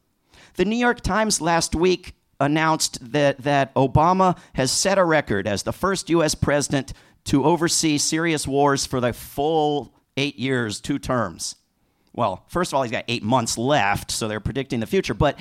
The 0.54 0.66
New 0.66 0.76
York 0.76 1.00
Times 1.00 1.40
last 1.40 1.74
week 1.74 2.14
announced 2.40 3.12
that, 3.12 3.38
that 3.38 3.74
Obama 3.74 4.36
has 4.54 4.70
set 4.70 4.98
a 4.98 5.04
record 5.04 5.46
as 5.46 5.62
the 5.62 5.72
first 5.72 6.10
U.S. 6.10 6.34
president 6.34 6.92
to 7.26 7.44
oversee 7.44 7.98
serious 7.98 8.46
wars 8.46 8.86
for 8.86 9.00
the 9.00 9.12
full 9.12 9.92
eight 10.16 10.38
years, 10.38 10.80
two 10.80 10.98
terms. 10.98 11.56
Well, 12.12 12.44
first 12.48 12.72
of 12.72 12.76
all, 12.76 12.82
he's 12.82 12.92
got 12.92 13.04
eight 13.08 13.22
months 13.22 13.58
left, 13.58 14.10
so 14.10 14.26
they're 14.26 14.40
predicting 14.40 14.80
the 14.80 14.86
future. 14.86 15.12
But 15.12 15.38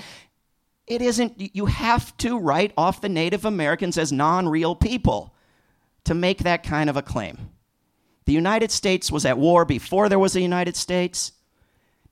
it 0.87 1.01
isn't, 1.01 1.33
you 1.37 1.67
have 1.67 2.15
to 2.17 2.37
write 2.37 2.73
off 2.77 3.01
the 3.01 3.09
Native 3.09 3.45
Americans 3.45 3.97
as 3.97 4.11
non 4.11 4.49
real 4.49 4.75
people 4.75 5.33
to 6.03 6.13
make 6.13 6.39
that 6.39 6.63
kind 6.63 6.89
of 6.89 6.97
a 6.97 7.01
claim. 7.01 7.49
The 8.25 8.33
United 8.33 8.71
States 8.71 9.11
was 9.11 9.25
at 9.25 9.37
war 9.37 9.65
before 9.65 10.09
there 10.09 10.19
was 10.19 10.35
a 10.35 10.41
United 10.41 10.75
States, 10.75 11.31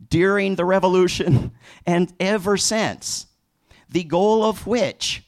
during 0.10 0.56
the 0.56 0.66
Revolution, 0.66 1.52
and 1.86 2.14
ever 2.20 2.58
since. 2.58 3.28
The 3.90 4.04
goal 4.04 4.44
of 4.44 4.66
which 4.66 5.24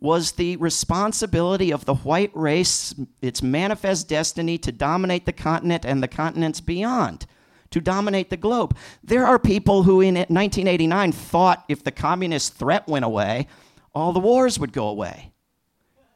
was 0.00 0.32
the 0.32 0.56
responsibility 0.56 1.70
of 1.70 1.84
the 1.84 1.94
white 1.94 2.30
race, 2.34 2.94
its 3.20 3.42
manifest 3.42 4.08
destiny 4.08 4.56
to 4.58 4.72
dominate 4.72 5.26
the 5.26 5.32
continent 5.32 5.84
and 5.84 6.02
the 6.02 6.08
continents 6.08 6.60
beyond, 6.60 7.26
to 7.70 7.80
dominate 7.80 8.30
the 8.30 8.36
globe. 8.36 8.76
There 9.04 9.26
are 9.26 9.38
people 9.38 9.82
who 9.82 10.00
in 10.00 10.14
1989 10.14 11.12
thought 11.12 11.64
if 11.68 11.84
the 11.84 11.92
communist 11.92 12.54
threat 12.54 12.88
went 12.88 13.04
away, 13.04 13.46
all 13.94 14.12
the 14.12 14.20
wars 14.20 14.58
would 14.58 14.72
go 14.72 14.88
away. 14.88 15.32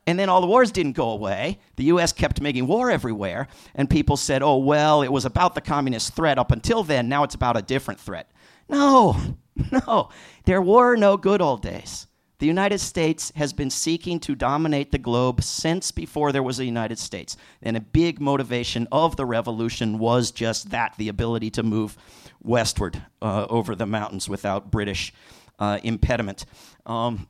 And 0.07 0.18
then 0.18 0.28
all 0.28 0.41
the 0.41 0.47
wars 0.47 0.70
didn't 0.70 0.93
go 0.93 1.11
away. 1.11 1.59
The 1.76 1.85
US 1.85 2.12
kept 2.12 2.41
making 2.41 2.66
war 2.66 2.91
everywhere, 2.91 3.49
and 3.74 3.89
people 3.89 4.16
said, 4.16 4.43
oh, 4.43 4.59
well, 4.59 5.03
it 5.03 5.12
was 5.12 5.24
about 5.24 5.55
the 5.55 5.61
communist 5.61 6.14
threat 6.14 6.39
up 6.39 6.53
until 6.53 6.82
then. 6.82 7.09
Now 7.09 7.24
it's 7.24 7.35
about 7.35 7.57
a 7.57 7.62
different 7.62 8.01
threat. 8.01 8.30
No, 8.68 9.16
no. 9.87 10.11
There 10.45 10.62
were 10.62 10.97
no 10.97 11.16
good 11.16 11.41
old 11.41 11.62
days. 11.62 12.07
The 12.45 12.49
United 12.49 12.80
States 12.80 13.32
has 13.36 13.55
been 13.55 13.70
seeking 13.70 14.20
to 14.20 14.34
dominate 14.34 14.92
the 14.92 14.99
globe 14.99 15.42
since 15.42 15.90
before 15.90 16.30
there 16.30 16.42
was 16.42 16.59
a 16.59 16.66
United 16.66 16.99
States. 16.99 17.38
And 17.62 17.74
a 17.74 17.80
big 17.80 18.20
motivation 18.20 18.86
of 18.92 19.16
the 19.16 19.24
revolution 19.24 19.99
was 19.99 20.30
just 20.30 20.68
that 20.68 20.92
the 20.99 21.09
ability 21.09 21.49
to 21.53 21.62
move 21.62 21.97
westward 22.42 23.03
uh, 23.22 23.47
over 23.49 23.74
the 23.74 23.86
mountains 23.86 24.28
without 24.28 24.70
British 24.70 25.14
uh, 25.59 25.78
impediment. 25.82 26.45
Um, 26.84 27.28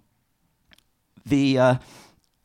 the. 1.24 1.58
Uh, 1.60 1.74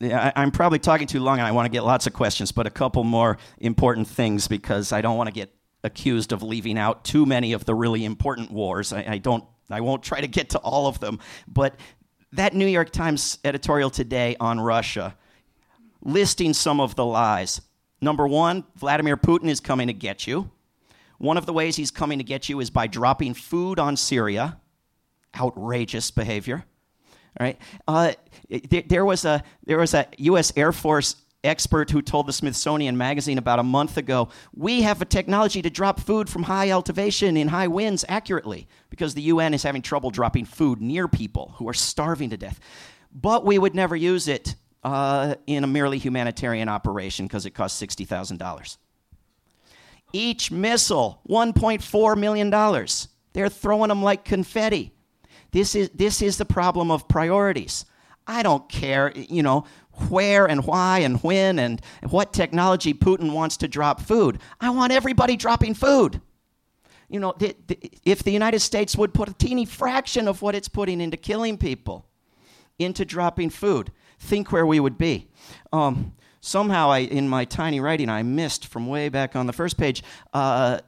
I, 0.00 0.32
I'm 0.36 0.52
probably 0.52 0.78
talking 0.78 1.08
too 1.08 1.18
long 1.18 1.40
and 1.40 1.48
I 1.48 1.50
want 1.50 1.66
to 1.66 1.72
get 1.72 1.82
lots 1.82 2.06
of 2.06 2.12
questions, 2.12 2.52
but 2.52 2.68
a 2.68 2.70
couple 2.70 3.02
more 3.02 3.36
important 3.58 4.06
things 4.06 4.46
because 4.46 4.92
I 4.92 5.00
don't 5.00 5.16
want 5.16 5.26
to 5.26 5.34
get 5.34 5.52
accused 5.82 6.30
of 6.30 6.44
leaving 6.44 6.78
out 6.78 7.04
too 7.04 7.26
many 7.26 7.52
of 7.52 7.64
the 7.64 7.74
really 7.74 8.04
important 8.04 8.52
wars. 8.52 8.92
I, 8.92 9.04
I, 9.08 9.18
don't 9.18 9.42
I 9.68 9.80
won't 9.80 10.04
try 10.04 10.20
to 10.20 10.28
get 10.28 10.50
to 10.50 10.58
all 10.58 10.86
of 10.86 11.00
them, 11.00 11.18
but 11.48 11.74
that 12.32 12.54
New 12.54 12.66
York 12.66 12.90
Times 12.90 13.38
editorial 13.44 13.90
today 13.90 14.36
on 14.38 14.60
Russia, 14.60 15.16
listing 16.02 16.52
some 16.52 16.80
of 16.80 16.94
the 16.94 17.04
lies. 17.04 17.60
Number 18.00 18.26
one, 18.26 18.64
Vladimir 18.76 19.16
Putin 19.16 19.48
is 19.48 19.60
coming 19.60 19.88
to 19.88 19.92
get 19.92 20.26
you. 20.26 20.50
One 21.18 21.36
of 21.36 21.44
the 21.44 21.52
ways 21.52 21.76
he's 21.76 21.90
coming 21.90 22.18
to 22.18 22.24
get 22.24 22.48
you 22.48 22.60
is 22.60 22.70
by 22.70 22.86
dropping 22.86 23.34
food 23.34 23.78
on 23.78 23.96
Syria. 23.96 24.58
Outrageous 25.38 26.10
behavior. 26.10 26.64
All 27.38 27.46
right. 27.46 27.58
Uh, 27.86 28.12
there, 28.48 28.82
there, 28.86 29.04
was 29.04 29.24
a 29.24 29.42
there 29.64 29.78
was 29.78 29.94
a 29.94 30.06
U.S. 30.18 30.52
Air 30.56 30.72
Force 30.72 31.16
expert 31.44 31.90
who 31.90 32.02
told 32.02 32.26
the 32.26 32.32
Smithsonian 32.32 32.96
Magazine 32.96 33.38
about 33.38 33.58
a 33.58 33.62
month 33.62 33.96
ago, 33.96 34.28
we 34.54 34.82
have 34.82 35.00
a 35.00 35.04
technology 35.04 35.62
to 35.62 35.70
drop 35.70 36.00
food 36.00 36.28
from 36.28 36.42
high 36.42 36.70
elevation 36.70 37.36
in 37.36 37.48
high 37.48 37.68
winds 37.68 38.04
accurately 38.08 38.68
because 38.90 39.14
the 39.14 39.22
UN 39.22 39.54
is 39.54 39.62
having 39.62 39.82
trouble 39.82 40.10
dropping 40.10 40.44
food 40.44 40.80
near 40.80 41.08
people 41.08 41.54
who 41.56 41.68
are 41.68 41.74
starving 41.74 42.30
to 42.30 42.36
death. 42.36 42.60
But 43.12 43.44
we 43.44 43.58
would 43.58 43.74
never 43.74 43.96
use 43.96 44.28
it 44.28 44.54
uh, 44.84 45.34
in 45.46 45.64
a 45.64 45.66
merely 45.66 45.98
humanitarian 45.98 46.68
operation 46.68 47.26
because 47.26 47.46
it 47.46 47.50
costs 47.50 47.80
$60,000. 47.82 48.76
Each 50.12 50.50
missile, 50.50 51.20
$1.4 51.28 52.18
million. 52.18 52.86
They're 53.32 53.48
throwing 53.48 53.88
them 53.88 54.02
like 54.02 54.24
confetti. 54.24 54.92
This 55.52 55.74
is, 55.74 55.90
this 55.90 56.22
is 56.22 56.36
the 56.36 56.44
problem 56.44 56.90
of 56.90 57.08
priorities. 57.08 57.84
I 58.26 58.42
don't 58.42 58.68
care, 58.68 59.12
you 59.14 59.42
know, 59.42 59.64
where 60.08 60.46
and 60.46 60.64
why 60.64 61.00
and 61.00 61.22
when 61.22 61.58
and 61.58 61.80
what 62.08 62.32
technology 62.32 62.94
Putin 62.94 63.32
wants 63.32 63.56
to 63.58 63.68
drop 63.68 64.00
food. 64.00 64.38
I 64.60 64.70
want 64.70 64.92
everybody 64.92 65.36
dropping 65.36 65.74
food. 65.74 66.20
You 67.08 67.18
know, 67.18 67.34
the, 67.38 67.56
the, 67.66 67.78
if 68.04 68.22
the 68.22 68.30
United 68.30 68.60
States 68.60 68.96
would 68.96 69.12
put 69.12 69.28
a 69.28 69.32
teeny 69.34 69.64
fraction 69.64 70.28
of 70.28 70.42
what 70.42 70.54
it's 70.54 70.68
putting 70.68 71.00
into 71.00 71.16
killing 71.16 71.58
people 71.58 72.06
into 72.78 73.04
dropping 73.04 73.50
food, 73.50 73.90
think 74.18 74.52
where 74.52 74.64
we 74.64 74.80
would 74.80 74.96
be. 74.96 75.28
Um, 75.72 76.14
somehow, 76.40 76.90
I, 76.90 76.98
in 77.00 77.28
my 77.28 77.44
tiny 77.44 77.80
writing, 77.80 78.08
I 78.08 78.22
missed 78.22 78.66
from 78.66 78.86
way 78.86 79.08
back 79.08 79.36
on 79.36 79.46
the 79.46 79.52
first 79.52 79.76
page. 79.76 80.02
Uh, 80.32 80.80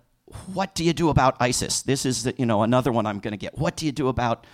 what 0.52 0.74
do 0.74 0.84
you 0.84 0.92
do 0.92 1.08
about 1.08 1.36
ISIS? 1.40 1.82
This 1.82 2.06
is 2.06 2.22
the, 2.24 2.34
you 2.38 2.46
know 2.46 2.62
another 2.62 2.92
one 2.92 3.04
I'm 3.04 3.18
going 3.18 3.32
to 3.32 3.38
get. 3.38 3.58
What 3.58 3.76
do 3.76 3.84
you 3.84 3.92
do 3.92 4.08
about 4.08 4.46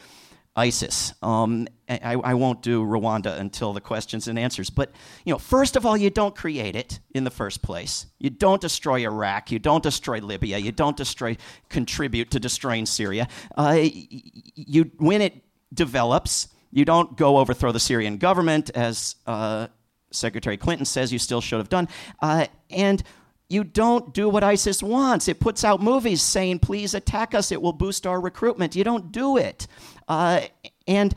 ISIS. 0.58 1.14
Um, 1.22 1.68
I, 1.88 2.14
I, 2.14 2.34
won't 2.34 2.62
do 2.62 2.82
Rwanda 2.82 3.38
until 3.38 3.72
the 3.72 3.80
questions 3.80 4.26
and 4.26 4.36
answers. 4.36 4.70
But 4.70 4.90
you 5.24 5.32
know, 5.32 5.38
first 5.38 5.76
of 5.76 5.86
all, 5.86 5.96
you 5.96 6.10
don't 6.10 6.34
create 6.34 6.74
it 6.74 6.98
in 7.14 7.22
the 7.22 7.30
first 7.30 7.62
place. 7.62 8.06
You 8.18 8.30
don't 8.30 8.60
destroy 8.60 9.02
Iraq. 9.02 9.52
You 9.52 9.60
don't 9.60 9.82
destroy 9.82 10.18
Libya. 10.18 10.58
You 10.58 10.72
don't 10.72 10.96
destroy 10.96 11.36
contribute 11.68 12.32
to 12.32 12.40
destroying 12.40 12.86
Syria. 12.86 13.28
Uh, 13.56 13.78
you 13.80 14.90
when 14.98 15.22
it 15.22 15.34
develops, 15.72 16.48
you 16.72 16.84
don't 16.84 17.16
go 17.16 17.38
overthrow 17.38 17.70
the 17.70 17.80
Syrian 17.80 18.18
government 18.18 18.70
as 18.74 19.14
uh, 19.26 19.68
Secretary 20.10 20.56
Clinton 20.56 20.86
says 20.86 21.12
you 21.12 21.20
still 21.20 21.40
should 21.40 21.58
have 21.58 21.68
done. 21.68 21.88
Uh, 22.20 22.46
and 22.70 23.02
you 23.48 23.64
don't 23.64 24.12
do 24.12 24.28
what 24.28 24.44
ISIS 24.44 24.82
wants. 24.82 25.26
It 25.26 25.40
puts 25.40 25.64
out 25.64 25.82
movies 25.82 26.22
saying, 26.22 26.58
please 26.58 26.94
attack 26.94 27.34
us, 27.34 27.50
it 27.50 27.60
will 27.62 27.72
boost 27.72 28.06
our 28.06 28.20
recruitment. 28.20 28.76
You 28.76 28.84
don't 28.84 29.10
do 29.10 29.36
it. 29.38 29.66
Uh, 30.06 30.42
and 30.86 31.14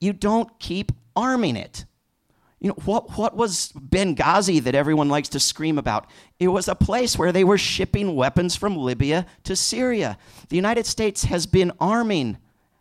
you 0.00 0.12
don't 0.12 0.58
keep 0.60 0.92
arming 1.16 1.56
it. 1.56 1.84
You 2.60 2.68
know, 2.68 2.76
what, 2.84 3.16
what 3.16 3.36
was 3.36 3.72
Benghazi 3.72 4.62
that 4.64 4.74
everyone 4.74 5.08
likes 5.08 5.28
to 5.30 5.40
scream 5.40 5.78
about? 5.78 6.06
It 6.40 6.48
was 6.48 6.66
a 6.66 6.74
place 6.74 7.16
where 7.16 7.30
they 7.30 7.44
were 7.44 7.58
shipping 7.58 8.16
weapons 8.16 8.56
from 8.56 8.76
Libya 8.76 9.26
to 9.44 9.54
Syria. 9.54 10.18
The 10.48 10.56
United 10.56 10.86
States 10.86 11.24
has 11.24 11.46
been 11.46 11.72
arming 11.78 12.38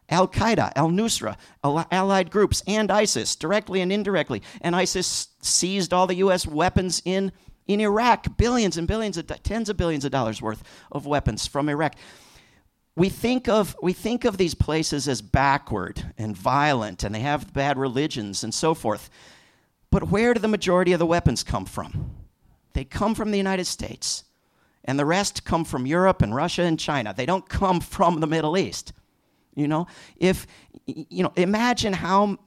Al 0.09 0.27
Qaeda, 0.27 0.71
Al 0.75 0.89
Nusra, 0.89 1.35
allied 1.63 2.31
groups, 2.31 2.63
and 2.65 2.89
ISIS, 2.89 3.35
directly 3.35 3.81
and 3.81 3.91
indirectly. 3.91 4.41
And 4.61 4.75
ISIS 4.75 5.27
seized 5.41 5.93
all 5.93 6.07
the 6.07 6.15
U.S. 6.15 6.47
weapons 6.47 7.01
in 7.05 7.31
in 7.67 7.81
Iraq, 7.81 8.37
billions 8.37 8.77
and 8.77 8.87
billions, 8.87 9.17
of, 9.17 9.27
tens 9.43 9.69
of 9.69 9.77
billions 9.77 10.05
of 10.05 10.11
dollars 10.11 10.41
worth 10.41 10.63
of 10.91 11.05
weapons 11.05 11.45
from 11.45 11.69
Iraq. 11.69 11.95
We 12.95 13.09
think, 13.09 13.47
of, 13.47 13.75
we 13.81 13.93
think 13.93 14.25
of 14.25 14.37
these 14.37 14.55
places 14.55 15.07
as 15.07 15.21
backward 15.21 16.13
and 16.17 16.35
violent, 16.35 17.03
and 17.03 17.13
they 17.13 17.19
have 17.19 17.53
bad 17.53 17.77
religions 17.77 18.43
and 18.43 18.53
so 18.53 18.73
forth. 18.73 19.09
But 19.91 20.09
where 20.09 20.33
do 20.33 20.39
the 20.39 20.47
majority 20.47 20.93
of 20.93 20.99
the 20.99 21.05
weapons 21.05 21.43
come 21.43 21.65
from? 21.65 22.11
They 22.73 22.83
come 22.83 23.13
from 23.13 23.31
the 23.31 23.37
United 23.37 23.65
States, 23.65 24.23
and 24.83 24.97
the 24.97 25.05
rest 25.05 25.43
come 25.43 25.63
from 25.63 25.85
Europe 25.85 26.21
and 26.21 26.33
Russia 26.33 26.63
and 26.63 26.79
China. 26.79 27.13
They 27.15 27.25
don't 27.25 27.47
come 27.47 27.81
from 27.81 28.19
the 28.19 28.27
Middle 28.27 28.57
East. 28.57 28.93
You 29.53 29.67
know, 29.67 29.87
if, 30.15 30.45
you 30.85 31.23
know, 31.23 31.33
imagine 31.35 31.93
how 31.93 32.37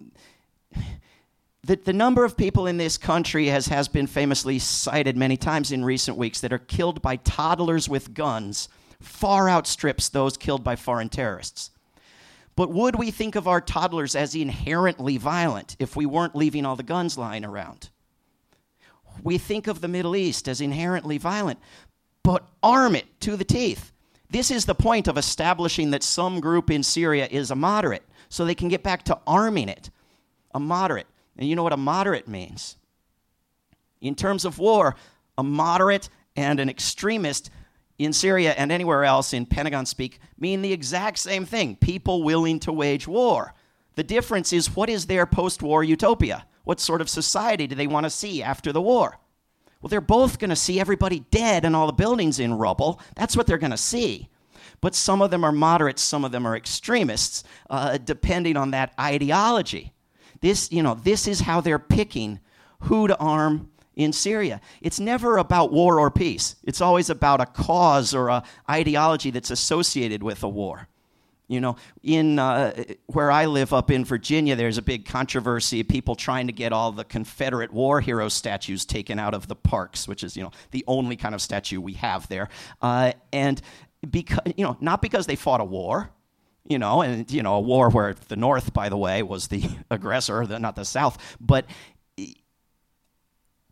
the, 1.63 1.77
the 1.77 1.93
number 1.93 2.25
of 2.25 2.37
people 2.37 2.67
in 2.67 2.79
this 2.79 2.97
country, 2.97 3.51
as 3.51 3.67
has 3.67 3.89
been 3.89 4.07
famously 4.07 4.59
cited 4.59 5.17
many 5.17 5.37
times 5.37 5.73
in 5.73 5.85
recent 5.85 6.17
weeks, 6.17 6.41
that 6.41 6.53
are 6.53 6.59
killed 6.59 7.03
by 7.03 7.17
toddlers 7.17 7.89
with 7.89 8.15
guns 8.15 8.69
far 9.01 9.49
outstrips 9.49 10.09
those 10.09 10.37
killed 10.37 10.65
by 10.65 10.77
foreign 10.77 11.09
terrorists. 11.09 11.71
But 12.57 12.71
would 12.71 12.97
we 12.97 13.11
think 13.11 13.37
of 13.37 13.49
our 13.49 13.61
toddlers 13.61 14.15
as 14.15 14.35
inherently 14.35 15.17
violent 15.17 15.77
if 15.79 15.97
we 15.97 16.05
weren't 16.07 16.37
leaving 16.37 16.67
all 16.67 16.77
the 16.77 16.83
guns 16.83 17.17
lying 17.17 17.45
around? 17.45 17.91
We 19.23 19.39
think 19.39 19.67
of 19.67 19.81
the 19.81 19.89
Middle 19.89 20.17
East 20.17 20.49
as 20.49 20.61
inherently 20.61 21.19
violent, 21.19 21.59
but 22.23 22.47
arm 22.63 22.95
it 22.95 23.07
to 23.21 23.37
the 23.37 23.45
teeth. 23.45 23.93
This 24.29 24.51
is 24.51 24.65
the 24.65 24.75
point 24.75 25.09
of 25.09 25.19
establishing 25.19 25.91
that 25.91 26.03
some 26.03 26.41
group 26.41 26.71
in 26.71 26.83
Syria 26.83 27.27
is 27.31 27.51
a 27.51 27.57
moderate, 27.57 28.05
so 28.29 28.45
they 28.45 28.55
can 28.55 28.69
get 28.69 28.83
back 28.83 29.05
to 29.05 29.19
arming 29.27 29.69
it. 29.69 29.91
A 30.55 30.61
moderate. 30.61 31.07
And 31.41 31.49
you 31.49 31.57
know 31.57 31.63
what 31.63 31.73
a 31.73 31.79
moderate 31.79 32.29
means? 32.29 32.77
In 34.03 34.15
terms 34.15 34.45
of 34.45 34.59
war, 34.59 34.95
a 35.39 35.43
moderate 35.43 36.11
and 36.37 36.61
an 36.61 36.69
extremist 36.69 37.51
in 37.99 38.13
Syria 38.13 38.55
and 38.57 38.71
anywhere 38.71 39.05
else 39.05 39.33
in 39.33 39.47
Pentagon 39.47 39.87
speak 39.87 40.21
mean 40.39 40.63
the 40.63 40.73
exact 40.73 41.19
same 41.19 41.47
thing 41.47 41.77
people 41.77 42.23
willing 42.23 42.61
to 42.61 42.73
wage 42.73 43.09
war. 43.09 43.55
The 43.95 44.03
difference 44.03 44.53
is 44.53 44.77
what 44.77 44.89
is 44.89 45.07
their 45.07 45.27
post 45.27 45.63
war 45.63 45.83
utopia? 45.83 46.47
What 46.65 46.79
sort 46.79 47.01
of 47.01 47.09
society 47.09 47.67
do 47.67 47.75
they 47.75 47.87
want 47.87 48.05
to 48.05 48.11
see 48.11 48.43
after 48.43 48.73
the 48.73 48.81
war? 48.81 49.19
Well, 49.81 49.89
they're 49.89 50.01
both 50.03 50.39
going 50.39 50.51
to 50.51 50.57
see 50.57 50.79
everybody 50.79 51.21
dead 51.31 51.65
and 51.65 51.75
all 51.75 51.87
the 51.87 51.93
buildings 51.93 52.39
in 52.39 52.55
rubble. 52.55 53.01
That's 53.17 53.37
what 53.37 53.47
they're 53.47 53.59
going 53.59 53.71
to 53.71 53.79
see. 53.79 54.29
But 54.83 54.95
some 54.95 55.23
of 55.23 55.31
them 55.31 55.45
are 55.45 55.53
moderates, 55.53 56.03
some 56.03 56.25
of 56.25 56.33
them 56.33 56.47
are 56.47 56.57
extremists, 56.57 57.45
uh, 57.71 57.99
depending 57.99 58.57
on 58.57 58.71
that 58.73 58.93
ideology. 58.99 59.93
This, 60.41 60.71
you 60.73 60.83
know, 60.83 60.95
this 60.95 61.29
is 61.29 61.41
how 61.41 61.61
they're 61.61 61.79
picking 61.79 62.41
who 62.81 63.09
to 63.09 63.17
arm 63.19 63.71
in 63.95 64.13
Syria. 64.13 64.61
It's 64.81 64.99
never 64.99 65.37
about 65.37 65.73
war 65.73 66.01
or 66.01 66.11
peace. 66.11 66.57
It's 66.65 66.81
always 66.81 67.11
about 67.11 67.41
a 67.41 67.47
cause 67.47 68.15
or 68.15 68.29
a 68.29 68.43
ideology 68.69 69.31
that's 69.31 69.51
associated 69.51 70.23
with 70.23 70.43
a 70.43 70.49
war. 70.49 70.89
You 71.49 71.61
know, 71.61 71.77
in 72.05 72.39
uh, 72.39 72.85
where 73.07 73.31
I 73.33 73.47
live 73.47 73.73
up 73.73 73.91
in 73.91 74.05
Virginia, 74.05 74.55
there's 74.55 74.79
a 74.79 74.83
big 74.83 75.05
controversy. 75.05 75.81
Of 75.81 75.89
people 75.89 76.15
trying 76.15 76.47
to 76.47 76.53
get 76.53 76.73
all 76.73 76.93
the 76.93 77.03
Confederate 77.03 77.73
war 77.73 78.01
hero 78.01 78.29
statues 78.29 78.85
taken 78.85 79.19
out 79.19 79.35
of 79.35 79.49
the 79.49 79.57
parks, 79.57 80.07
which 80.07 80.23
is 80.23 80.37
you 80.37 80.45
know 80.45 80.53
the 80.71 80.85
only 80.87 81.17
kind 81.17 81.35
of 81.35 81.43
statue 81.43 81.81
we 81.81 81.95
have 81.95 82.29
there. 82.29 82.49
Uh, 82.81 83.13
and 83.33 83.61
because 84.09 84.39
you 84.57 84.65
know, 84.65 84.77
not 84.81 85.03
because 85.03 85.27
they 85.27 85.35
fought 85.35 85.61
a 85.61 85.65
war, 85.65 86.11
you 86.65 86.79
know, 86.79 87.03
and 87.03 87.31
you 87.31 87.43
know, 87.43 87.55
a 87.55 87.61
war 87.61 87.91
where 87.91 88.15
the 88.29 88.37
North, 88.37 88.73
by 88.73 88.89
the 88.89 88.97
way, 88.97 89.23
was 89.23 89.49
the 89.49 89.65
aggressor, 89.91 90.45
not 90.59 90.77
the 90.77 90.85
South, 90.85 91.37
but 91.41 91.67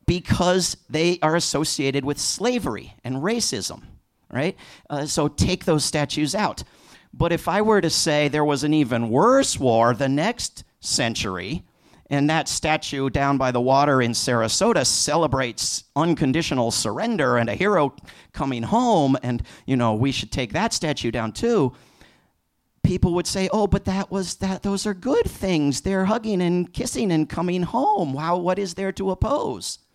because 0.06 0.78
they 0.88 1.18
are 1.20 1.36
associated 1.36 2.04
with 2.04 2.18
slavery 2.18 2.94
and 3.04 3.16
racism, 3.16 3.82
right? 4.32 4.56
Uh, 4.88 5.04
so 5.04 5.28
take 5.28 5.66
those 5.66 5.84
statues 5.84 6.34
out. 6.34 6.64
But 7.12 7.30
if 7.30 7.46
I 7.46 7.60
were 7.60 7.82
to 7.82 7.90
say 7.90 8.28
there 8.28 8.44
was 8.44 8.64
an 8.64 8.72
even 8.72 9.10
worse 9.10 9.58
war 9.58 9.94
the 9.94 10.08
next 10.08 10.64
century, 10.80 11.62
and 12.10 12.30
that 12.30 12.48
statue 12.48 13.10
down 13.10 13.36
by 13.36 13.50
the 13.50 13.60
water 13.60 14.00
in 14.00 14.12
Sarasota 14.12 14.86
celebrates 14.86 15.84
unconditional 15.94 16.70
surrender 16.70 17.36
and 17.36 17.50
a 17.50 17.54
hero 17.54 17.94
coming 18.32 18.62
home, 18.62 19.16
and 19.22 19.42
you 19.66 19.76
know 19.76 19.94
we 19.94 20.10
should 20.10 20.32
take 20.32 20.52
that 20.54 20.72
statue 20.72 21.10
down 21.10 21.32
too. 21.32 21.74
People 22.88 23.12
would 23.12 23.26
say, 23.26 23.50
"Oh, 23.52 23.66
but 23.66 23.84
that 23.84 24.10
was 24.10 24.36
that; 24.36 24.62
those 24.62 24.86
are 24.86 24.94
good 24.94 25.26
things. 25.26 25.82
They're 25.82 26.06
hugging 26.06 26.40
and 26.40 26.72
kissing 26.72 27.12
and 27.12 27.28
coming 27.28 27.62
home. 27.62 28.14
Wow, 28.14 28.38
what 28.38 28.58
is 28.58 28.74
there 28.74 28.92
to 28.92 29.10
oppose?" 29.10 29.78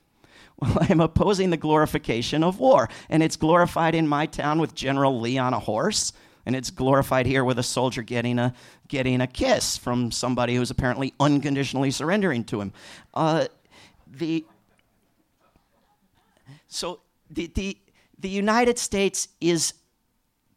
Well, 0.61 0.77
I'm 0.81 1.01
opposing 1.01 1.49
the 1.49 1.57
glorification 1.57 2.43
of 2.43 2.59
war, 2.59 2.87
and 3.09 3.23
it's 3.23 3.35
glorified 3.35 3.95
in 3.95 4.07
my 4.07 4.27
town 4.27 4.59
with 4.59 4.75
General 4.75 5.19
Lee 5.19 5.39
on 5.39 5.51
a 5.51 5.59
horse 5.59 6.13
and 6.45 6.55
it's 6.55 6.69
glorified 6.69 7.25
here 7.25 7.43
with 7.43 7.57
a 7.57 7.63
soldier 7.63 8.03
getting 8.03 8.37
a 8.37 8.53
getting 8.87 9.21
a 9.21 9.27
kiss 9.27 9.77
from 9.77 10.11
somebody 10.11 10.55
who's 10.55 10.69
apparently 10.69 11.13
unconditionally 11.19 11.89
surrendering 11.89 12.43
to 12.43 12.61
him. 12.61 12.73
Uh, 13.13 13.47
the 14.07 14.45
so 16.67 16.99
the, 17.29 17.47
the 17.47 17.77
the 18.19 18.29
United 18.29 18.77
States 18.77 19.27
is 19.41 19.73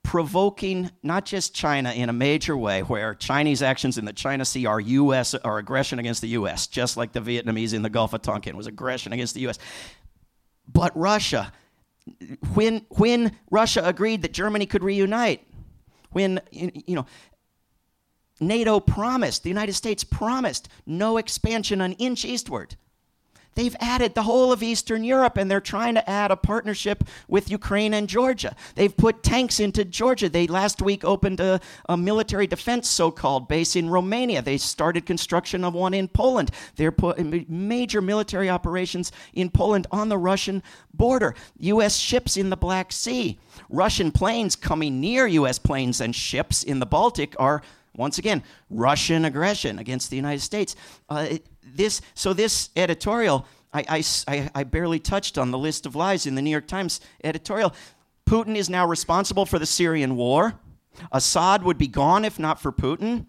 provoking 0.07 0.89
not 1.03 1.27
just 1.27 1.53
China 1.53 1.91
in 1.91 2.09
a 2.09 2.13
major 2.13 2.57
way, 2.57 2.81
where 2.81 3.13
Chinese 3.13 3.61
actions 3.61 3.99
in 3.99 4.05
the 4.05 4.13
China 4.13 4.45
Sea 4.45 4.65
are 4.65 4.79
U.S. 4.79 5.35
are 5.35 5.59
aggression 5.59 5.99
against 5.99 6.21
the 6.21 6.29
U.S., 6.29 6.69
just 6.69 6.97
like 6.97 7.11
the 7.11 7.19
Vietnamese 7.19 7.75
in 7.75 7.83
the 7.83 7.91
Gulf 7.91 8.13
of 8.13 8.23
Tonkin 8.23 8.57
was 8.57 8.69
aggression 8.69 9.13
against 9.13 9.35
the 9.35 9.41
U.S. 9.41 9.59
But 10.69 10.97
Russia, 10.97 11.53
when 12.55 12.87
when 12.91 13.37
Russia 13.51 13.83
agreed 13.85 14.23
that 14.23 14.33
Germany 14.33 14.65
could 14.65 14.85
reunite, 14.85 15.45
when, 16.11 16.41
you 16.53 16.95
know, 16.95 17.07
NATO 18.39 18.79
promised, 18.79 19.43
the 19.43 19.49
United 19.49 19.73
States 19.73 20.05
promised 20.05 20.69
no 20.87 21.17
expansion 21.17 21.81
an 21.81 21.95
inch 21.95 22.25
eastward. 22.25 22.77
They've 23.57 23.75
added 23.81 24.15
the 24.15 24.23
whole 24.23 24.53
of 24.53 24.63
Eastern 24.63 25.03
Europe 25.03 25.37
and 25.37 25.51
they're 25.51 25.61
trying 25.61 25.95
to 25.95 26.09
add 26.09 26.31
a 26.31 26.37
partnership 26.37 27.05
with 27.27 27.51
Ukraine 27.51 27.95
and 27.95 28.09
Georgia. 28.09 28.55
They've 28.75 28.97
put 28.97 29.23
tanks 29.23 29.59
into 29.59 29.85
Georgia. 29.85 30.29
They 30.29 30.47
last 30.47 30.81
week 30.81 31.05
opened 31.05 31.41
a, 31.41 31.61
a 31.89 31.97
military 31.97 32.47
defense 32.47 32.89
so 32.89 33.11
called 33.11 33.49
base 33.49 33.75
in 33.75 33.91
Romania. 33.91 34.43
They 34.43 34.59
started 34.59 35.07
construction 35.07 35.65
of 35.65 35.75
one 35.75 35.95
in 35.95 36.07
Poland. 36.07 36.51
They're 36.77 36.93
putting 36.93 37.47
major 37.49 38.03
military 38.03 38.51
operations 38.51 39.11
in 39.33 39.51
Poland 39.51 39.87
on 39.91 40.11
the 40.11 40.19
Russian 40.19 40.63
border. 40.93 41.35
U.S. 41.59 41.97
ships 41.97 42.37
in 42.37 42.51
the 42.51 42.57
Black 42.57 42.93
Sea. 42.93 43.39
Russian 43.71 44.13
planes 44.13 44.55
coming 44.55 45.01
near 45.01 45.27
U.S. 45.27 45.59
planes 45.59 46.01
and 46.01 46.15
ships 46.15 46.63
in 46.63 46.79
the 46.79 46.87
Baltic 46.87 47.35
are 47.39 47.63
once 47.97 48.19
again, 48.19 48.43
Russian 48.71 49.25
aggression 49.25 49.79
against 49.79 50.11
the 50.11 50.17
United 50.17 50.41
States. 50.41 50.77
Uh, 51.09 51.39
this, 51.63 52.01
so 52.15 52.33
this 52.33 52.71
editorial, 52.77 53.47
I, 53.73 54.05
I, 54.29 54.51
I 54.55 54.65
barely 54.65 54.99
touched 54.99 55.39
on 55.39 55.51
the 55.51 55.59
list 55.59 55.87
of 55.87 55.95
lies 55.95 56.27
in 56.27 56.35
the 56.35 56.43
New 56.43 56.51
York 56.51 56.67
Times 56.67 57.01
editorial. 57.25 57.75
Putin 58.29 58.57
is 58.57 58.71
now 58.71 58.87
responsible 58.87 59.47
for 59.47 59.59
the 59.59 59.67
Syrian 59.67 60.17
war. 60.17 60.55
Assad 61.13 61.63
would 61.63 61.79
be 61.79 61.89
gone 61.89 62.25
if 62.25 62.39
not 62.39 62.61
for 62.61 62.73
Putin. 62.73 63.27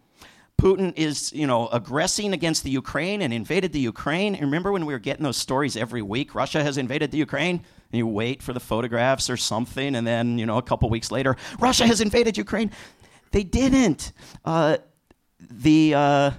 Putin 0.59 0.91
is, 0.95 1.31
you 1.33 1.45
know, 1.45 1.67
aggressing 1.67 2.33
against 2.33 2.63
the 2.63 2.71
Ukraine 2.71 3.21
and 3.21 3.31
invaded 3.31 3.73
the 3.73 3.79
Ukraine. 3.79 4.35
Remember 4.39 4.71
when 4.71 4.87
we 4.87 4.93
were 4.93 4.99
getting 4.99 5.23
those 5.23 5.37
stories 5.37 5.77
every 5.77 6.01
week? 6.01 6.33
Russia 6.33 6.63
has 6.63 6.77
invaded 6.77 7.11
the 7.11 7.17
Ukraine. 7.17 7.63
And 7.91 7.99
you 7.99 8.07
wait 8.07 8.43
for 8.43 8.51
the 8.51 8.59
photographs 8.59 9.29
or 9.29 9.37
something, 9.37 9.95
and 9.95 10.05
then, 10.05 10.37
you 10.37 10.45
know, 10.45 10.57
a 10.57 10.61
couple 10.61 10.89
weeks 10.89 11.09
later, 11.09 11.37
Russia 11.57 11.87
has 11.87 12.01
invaded 12.01 12.37
Ukraine. 12.37 12.69
They 13.31 13.43
didn't. 13.43 14.11
Uh, 14.43 14.77
the 15.39 15.93
uh, 15.93 16.31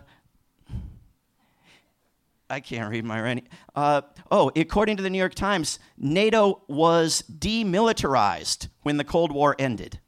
I 2.51 2.61
can't 2.61 2.91
read 2.91 3.05
my 3.05 3.20
writing. 3.20 3.47
Uh, 3.74 4.03
oh, 4.30 4.51
according 4.57 4.97
to 4.97 5.03
the 5.03 5.11
New 5.11 5.18
York 5.18 5.34
Times, 5.34 5.78
NATO 5.99 6.62
was 6.66 7.22
demilitarized 7.30 8.68
when 8.82 8.97
the 8.97 9.05
Cold 9.05 9.32
War 9.32 9.55
ended. 9.59 10.01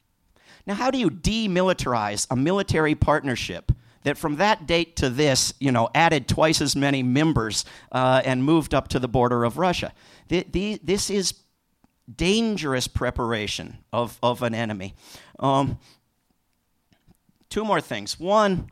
Now, 0.67 0.75
how 0.75 0.91
do 0.91 0.99
you 0.99 1.11
demilitarize 1.11 2.27
a 2.31 2.37
military 2.37 2.95
partnership 2.95 3.73
that 4.05 4.17
from 4.17 4.37
that 4.37 4.67
date 4.67 4.97
to 4.97 5.11
this, 5.11 5.53
you 5.61 5.71
know, 5.71 5.91
added 5.95 6.29
twice 6.29 6.63
as 6.63 6.75
many 6.75 7.03
members 7.03 7.65
uh, 7.93 8.23
and 8.25 8.43
moved 8.43 8.73
up 8.73 8.89
to 8.89 8.99
the 8.99 9.09
border 9.09 9.45
of 9.45 9.59
Russia? 9.59 9.93
The, 10.29 10.47
the, 10.51 10.81
this 10.83 11.11
is 11.11 11.35
dangerous 12.15 12.89
preparation 12.89 13.79
of, 13.93 14.19
of 14.23 14.43
an 14.43 14.55
enemy. 14.55 14.95
Um, 15.39 15.79
two 17.51 17.65
more 17.65 17.81
things. 17.81 18.19
One, 18.19 18.71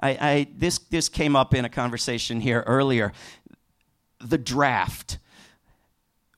I, 0.00 0.10
I, 0.10 0.46
this, 0.56 0.78
this 0.78 1.08
came 1.08 1.36
up 1.36 1.52
in 1.52 1.64
a 1.64 1.68
conversation 1.68 2.40
here 2.40 2.64
earlier. 2.66 3.12
The 4.20 4.38
draft. 4.38 5.18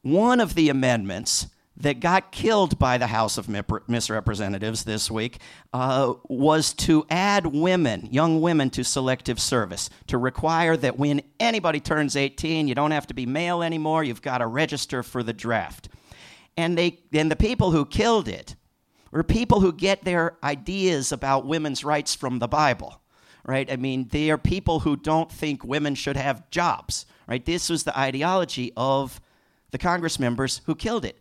One 0.03 0.41
of 0.41 0.55
the 0.55 0.69
amendments 0.69 1.47
that 1.77 2.01
got 2.01 2.33
killed 2.33 2.79
by 2.79 2.99
the 2.99 3.07
House 3.07 3.39
of 3.39 3.49
Misrepresentatives 3.89 4.85
this 4.85 5.11
week 5.11 5.39
uh, 5.73 6.15
was 6.29 6.75
to 6.75 7.07
add 7.09 7.47
women, 7.47 8.09
young 8.11 8.41
women, 8.41 8.69
to 8.71 8.85
selective 8.85 9.41
service, 9.41 9.89
to 10.07 10.19
require 10.19 10.77
that 10.77 10.99
when 10.99 11.23
anybody 11.41 11.81
turns 11.81 12.15
18, 12.15 12.69
you 12.69 12.75
don't 12.75 12.91
have 12.91 13.07
to 13.07 13.15
be 13.15 13.27
male 13.27 13.63
anymore, 13.63 14.05
you've 14.05 14.23
got 14.23 14.39
to 14.39 14.47
register 14.47 15.03
for 15.03 15.23
the 15.23 15.33
draft. 15.33 15.89
And, 16.57 16.77
they, 16.77 17.01
and 17.13 17.31
the 17.31 17.37
people 17.37 17.71
who 17.71 17.87
killed 17.87 18.29
it 18.29 18.55
were 19.13 19.23
people 19.23 19.61
who 19.61 19.73
get 19.73 20.05
their 20.05 20.37
ideas 20.43 21.13
about 21.13 21.47
women's 21.47 21.85
rights 21.85 22.15
from 22.15 22.39
the 22.39 22.49
Bible 22.49 23.03
right? 23.45 23.71
I 23.71 23.77
mean, 23.77 24.09
they 24.11 24.31
are 24.31 24.39
people 24.39 24.81
who 24.81 24.97
don't 24.97 25.31
think 25.31 25.65
women 25.65 25.95
should 25.95 26.17
have 26.17 26.49
jobs, 26.51 27.07
right? 27.27 27.45
This 27.45 27.69
was 27.69 27.85
the 27.85 27.99
ideology 27.99 28.73
of 28.77 29.21
the 29.71 29.79
Congress 29.79 30.21
members 30.21 30.61
who 30.67 30.75
killed 30.75 31.05
it. 31.05 31.19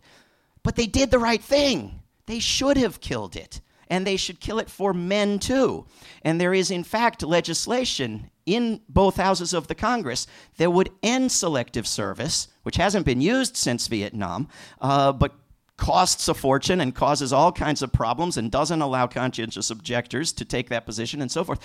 But 0.62 0.76
they 0.76 0.86
did 0.86 1.10
the 1.10 1.18
right 1.18 1.42
thing. 1.42 2.00
They 2.26 2.38
should 2.38 2.76
have 2.76 3.00
killed 3.00 3.34
it. 3.34 3.60
And 3.88 4.06
they 4.06 4.16
should 4.16 4.40
kill 4.40 4.58
it 4.58 4.70
for 4.70 4.94
men 4.94 5.38
too. 5.38 5.86
And 6.22 6.40
there 6.40 6.54
is, 6.54 6.70
in 6.70 6.84
fact, 6.84 7.22
legislation 7.22 8.30
in 8.46 8.80
both 8.88 9.16
houses 9.16 9.52
of 9.52 9.66
the 9.66 9.74
Congress 9.74 10.26
that 10.56 10.70
would 10.70 10.90
end 11.02 11.30
selective 11.30 11.86
service, 11.86 12.48
which 12.62 12.76
hasn't 12.76 13.04
been 13.04 13.20
used 13.20 13.56
since 13.56 13.88
Vietnam, 13.88 14.48
uh, 14.80 15.12
but 15.12 15.34
costs 15.82 16.28
a 16.28 16.34
fortune 16.34 16.80
and 16.80 16.94
causes 16.94 17.32
all 17.32 17.50
kinds 17.50 17.82
of 17.82 17.92
problems 17.92 18.36
and 18.36 18.52
doesn't 18.52 18.82
allow 18.82 19.04
conscientious 19.04 19.68
objectors 19.68 20.32
to 20.32 20.44
take 20.44 20.68
that 20.68 20.86
position 20.86 21.20
and 21.20 21.28
so 21.28 21.42
forth. 21.42 21.58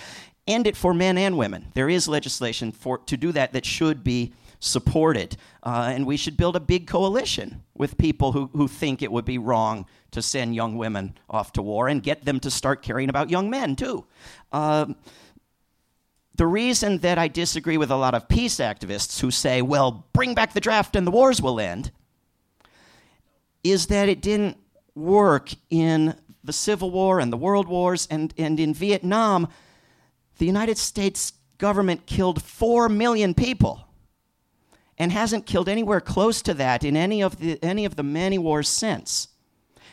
End 0.48 0.66
it 0.66 0.76
for 0.76 0.92
men 0.92 1.16
and 1.16 1.38
women. 1.38 1.68
There 1.74 1.88
is 1.88 2.08
legislation 2.08 2.72
for 2.72 2.98
to 2.98 3.16
do 3.16 3.30
that 3.30 3.52
that 3.52 3.64
should 3.64 4.02
be 4.02 4.32
supported. 4.58 5.36
Uh, 5.62 5.92
and 5.94 6.04
we 6.04 6.16
should 6.16 6.36
build 6.36 6.56
a 6.56 6.60
big 6.60 6.88
coalition 6.88 7.62
with 7.76 7.96
people 7.96 8.32
who, 8.32 8.50
who 8.54 8.66
think 8.66 9.02
it 9.02 9.12
would 9.12 9.24
be 9.24 9.38
wrong 9.38 9.86
to 10.10 10.20
send 10.20 10.52
young 10.52 10.76
women 10.76 11.16
off 11.30 11.52
to 11.52 11.62
war 11.62 11.86
and 11.86 12.02
get 12.02 12.24
them 12.24 12.40
to 12.40 12.50
start 12.50 12.82
caring 12.82 13.08
about 13.08 13.30
young 13.30 13.48
men, 13.48 13.76
too. 13.76 14.04
Uh, 14.50 14.86
the 16.34 16.46
reason 16.46 16.98
that 16.98 17.18
I 17.18 17.28
disagree 17.28 17.76
with 17.76 17.92
a 17.92 17.96
lot 17.96 18.16
of 18.16 18.28
peace 18.28 18.56
activists 18.56 19.20
who 19.20 19.30
say, 19.30 19.62
well, 19.62 20.08
bring 20.12 20.34
back 20.34 20.54
the 20.54 20.60
draft 20.60 20.96
and 20.96 21.06
the 21.06 21.12
wars 21.12 21.40
will 21.40 21.60
end, 21.60 21.92
is 23.70 23.86
that 23.86 24.08
it 24.08 24.20
didn't 24.20 24.56
work 24.94 25.50
in 25.70 26.14
the 26.44 26.52
Civil 26.52 26.90
War 26.90 27.20
and 27.20 27.32
the 27.32 27.36
World 27.36 27.68
Wars 27.68 28.08
and, 28.10 28.32
and 28.38 28.58
in 28.58 28.74
Vietnam. 28.74 29.48
The 30.38 30.46
United 30.46 30.78
States 30.78 31.32
government 31.58 32.06
killed 32.06 32.42
4 32.42 32.88
million 32.88 33.34
people 33.34 33.84
and 34.96 35.12
hasn't 35.12 35.46
killed 35.46 35.68
anywhere 35.68 36.00
close 36.00 36.42
to 36.42 36.54
that 36.54 36.84
in 36.84 36.96
any 36.96 37.22
of 37.22 37.38
the, 37.38 37.62
any 37.62 37.84
of 37.84 37.96
the 37.96 38.02
many 38.02 38.38
wars 38.38 38.68
since. 38.68 39.28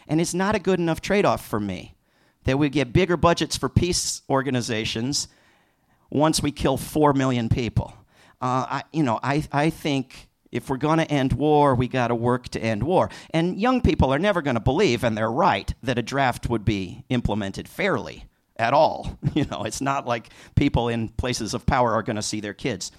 And 0.07 0.19
it's 0.19 0.33
not 0.33 0.55
a 0.55 0.59
good 0.59 0.79
enough 0.79 1.01
trade 1.01 1.25
off 1.25 1.45
for 1.45 1.59
me 1.59 1.95
that 2.43 2.57
we 2.57 2.69
get 2.69 2.93
bigger 2.93 3.17
budgets 3.17 3.57
for 3.57 3.69
peace 3.69 4.21
organizations 4.29 5.27
once 6.09 6.41
we 6.41 6.51
kill 6.51 6.77
4 6.77 7.13
million 7.13 7.49
people. 7.49 7.93
Uh, 8.41 8.65
I, 8.69 8.83
you 8.91 9.03
know, 9.03 9.19
I, 9.21 9.43
I 9.51 9.69
think 9.69 10.24
if 10.55 10.69
we're 10.69 10.77
going 10.77 10.99
to 10.99 11.11
end 11.11 11.33
war, 11.33 11.75
we 11.75 11.87
got 11.87 12.07
to 12.07 12.15
work 12.15 12.47
to 12.49 12.63
end 12.63 12.81
war. 12.81 13.09
And 13.31 13.59
young 13.59 13.81
people 13.81 14.13
are 14.13 14.19
never 14.19 14.41
going 14.41 14.55
to 14.55 14.61
believe, 14.61 15.03
and 15.03 15.17
they're 15.17 15.31
right, 15.31 15.73
that 15.83 15.97
a 15.97 16.01
draft 16.01 16.49
would 16.49 16.63
be 16.63 17.03
implemented 17.09 17.67
fairly 17.67 18.25
at 18.55 18.73
all. 18.73 19.19
You 19.33 19.43
know, 19.51 19.63
it's 19.63 19.81
not 19.81 20.07
like 20.07 20.29
people 20.55 20.87
in 20.87 21.09
places 21.09 21.53
of 21.53 21.65
power 21.65 21.91
are 21.91 22.03
going 22.03 22.15
to 22.15 22.21
see 22.21 22.39
their 22.39 22.53
kids 22.53 22.89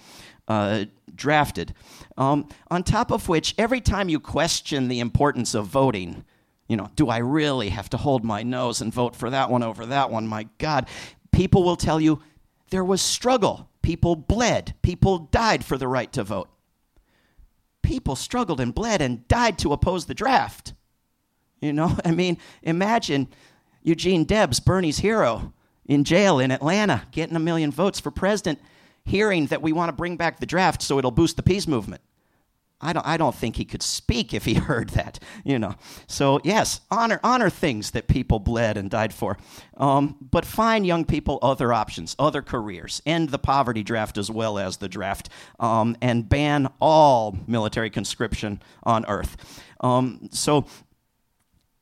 uh, 0.47 0.85
drafted. 1.15 1.73
Um, 2.15 2.47
on 2.69 2.83
top 2.83 3.11
of 3.11 3.27
which, 3.27 3.55
every 3.57 3.81
time 3.81 4.07
you 4.07 4.19
question 4.19 4.87
the 4.87 4.99
importance 4.99 5.55
of 5.55 5.65
voting, 5.65 6.23
you 6.67 6.77
know, 6.77 6.91
do 6.95 7.09
I 7.09 7.17
really 7.17 7.69
have 7.69 7.89
to 7.89 7.97
hold 7.97 8.23
my 8.23 8.43
nose 8.43 8.81
and 8.81 8.93
vote 8.93 9.15
for 9.15 9.31
that 9.31 9.49
one 9.49 9.63
over 9.63 9.87
that 9.87 10.11
one? 10.11 10.27
My 10.27 10.47
God. 10.59 10.87
People 11.31 11.63
will 11.63 11.75
tell 11.75 11.99
you 11.99 12.21
there 12.69 12.85
was 12.85 13.01
struggle. 13.01 13.67
People 13.81 14.15
bled. 14.15 14.75
People 14.83 15.17
died 15.31 15.65
for 15.65 15.77
the 15.77 15.87
right 15.87 16.11
to 16.13 16.23
vote. 16.23 16.49
People 17.87 18.17
struggled 18.17 18.59
and 18.59 18.75
bled 18.75 19.01
and 19.01 19.25
died 19.29 19.57
to 19.59 19.71
oppose 19.71 20.07
the 20.07 20.13
draft. 20.13 20.73
You 21.61 21.71
know, 21.71 21.95
I 22.05 22.11
mean, 22.11 22.37
imagine 22.61 23.29
Eugene 23.81 24.25
Debs, 24.25 24.59
Bernie's 24.59 24.97
hero, 24.97 25.53
in 25.85 26.03
jail 26.03 26.37
in 26.37 26.51
Atlanta, 26.51 27.03
getting 27.13 27.37
a 27.37 27.39
million 27.39 27.71
votes 27.71 27.97
for 27.97 28.11
president, 28.11 28.59
hearing 29.05 29.45
that 29.45 29.61
we 29.61 29.71
want 29.71 29.87
to 29.87 29.93
bring 29.93 30.17
back 30.17 30.41
the 30.41 30.45
draft 30.45 30.81
so 30.81 30.99
it'll 30.99 31.11
boost 31.11 31.37
the 31.37 31.43
peace 31.43 31.65
movement. 31.65 32.01
I 32.79 32.93
don't, 32.93 33.05
I 33.07 33.17
don't 33.17 33.33
think 33.33 33.55
he 33.55 33.65
could 33.65 33.81
speak 33.81 34.33
if 34.33 34.45
he 34.45 34.53
heard 34.69 34.89
that, 34.89 35.19
you 35.43 35.57
know. 35.57 35.75
So 36.07 36.39
yes, 36.43 36.81
honor, 36.91 37.19
honor 37.23 37.49
things 37.49 37.91
that 37.91 38.07
people 38.07 38.39
bled 38.39 38.77
and 38.77 38.89
died 38.89 39.13
for, 39.13 39.37
um, 39.77 40.15
but 40.21 40.45
find 40.45 40.85
young 40.85 41.05
people 41.05 41.39
other 41.41 41.73
options, 41.73 42.15
other 42.19 42.41
careers, 42.41 43.01
end 43.05 43.29
the 43.29 43.39
poverty 43.39 43.83
draft 43.83 44.17
as 44.17 44.29
well 44.29 44.57
as 44.59 44.77
the 44.77 44.89
draft, 44.89 45.29
um, 45.59 45.97
and 46.01 46.29
ban 46.29 46.67
all 46.79 47.37
military 47.47 47.89
conscription 47.89 48.61
on 48.83 49.05
Earth. 49.07 49.63
Um, 49.79 50.29
so 50.31 50.65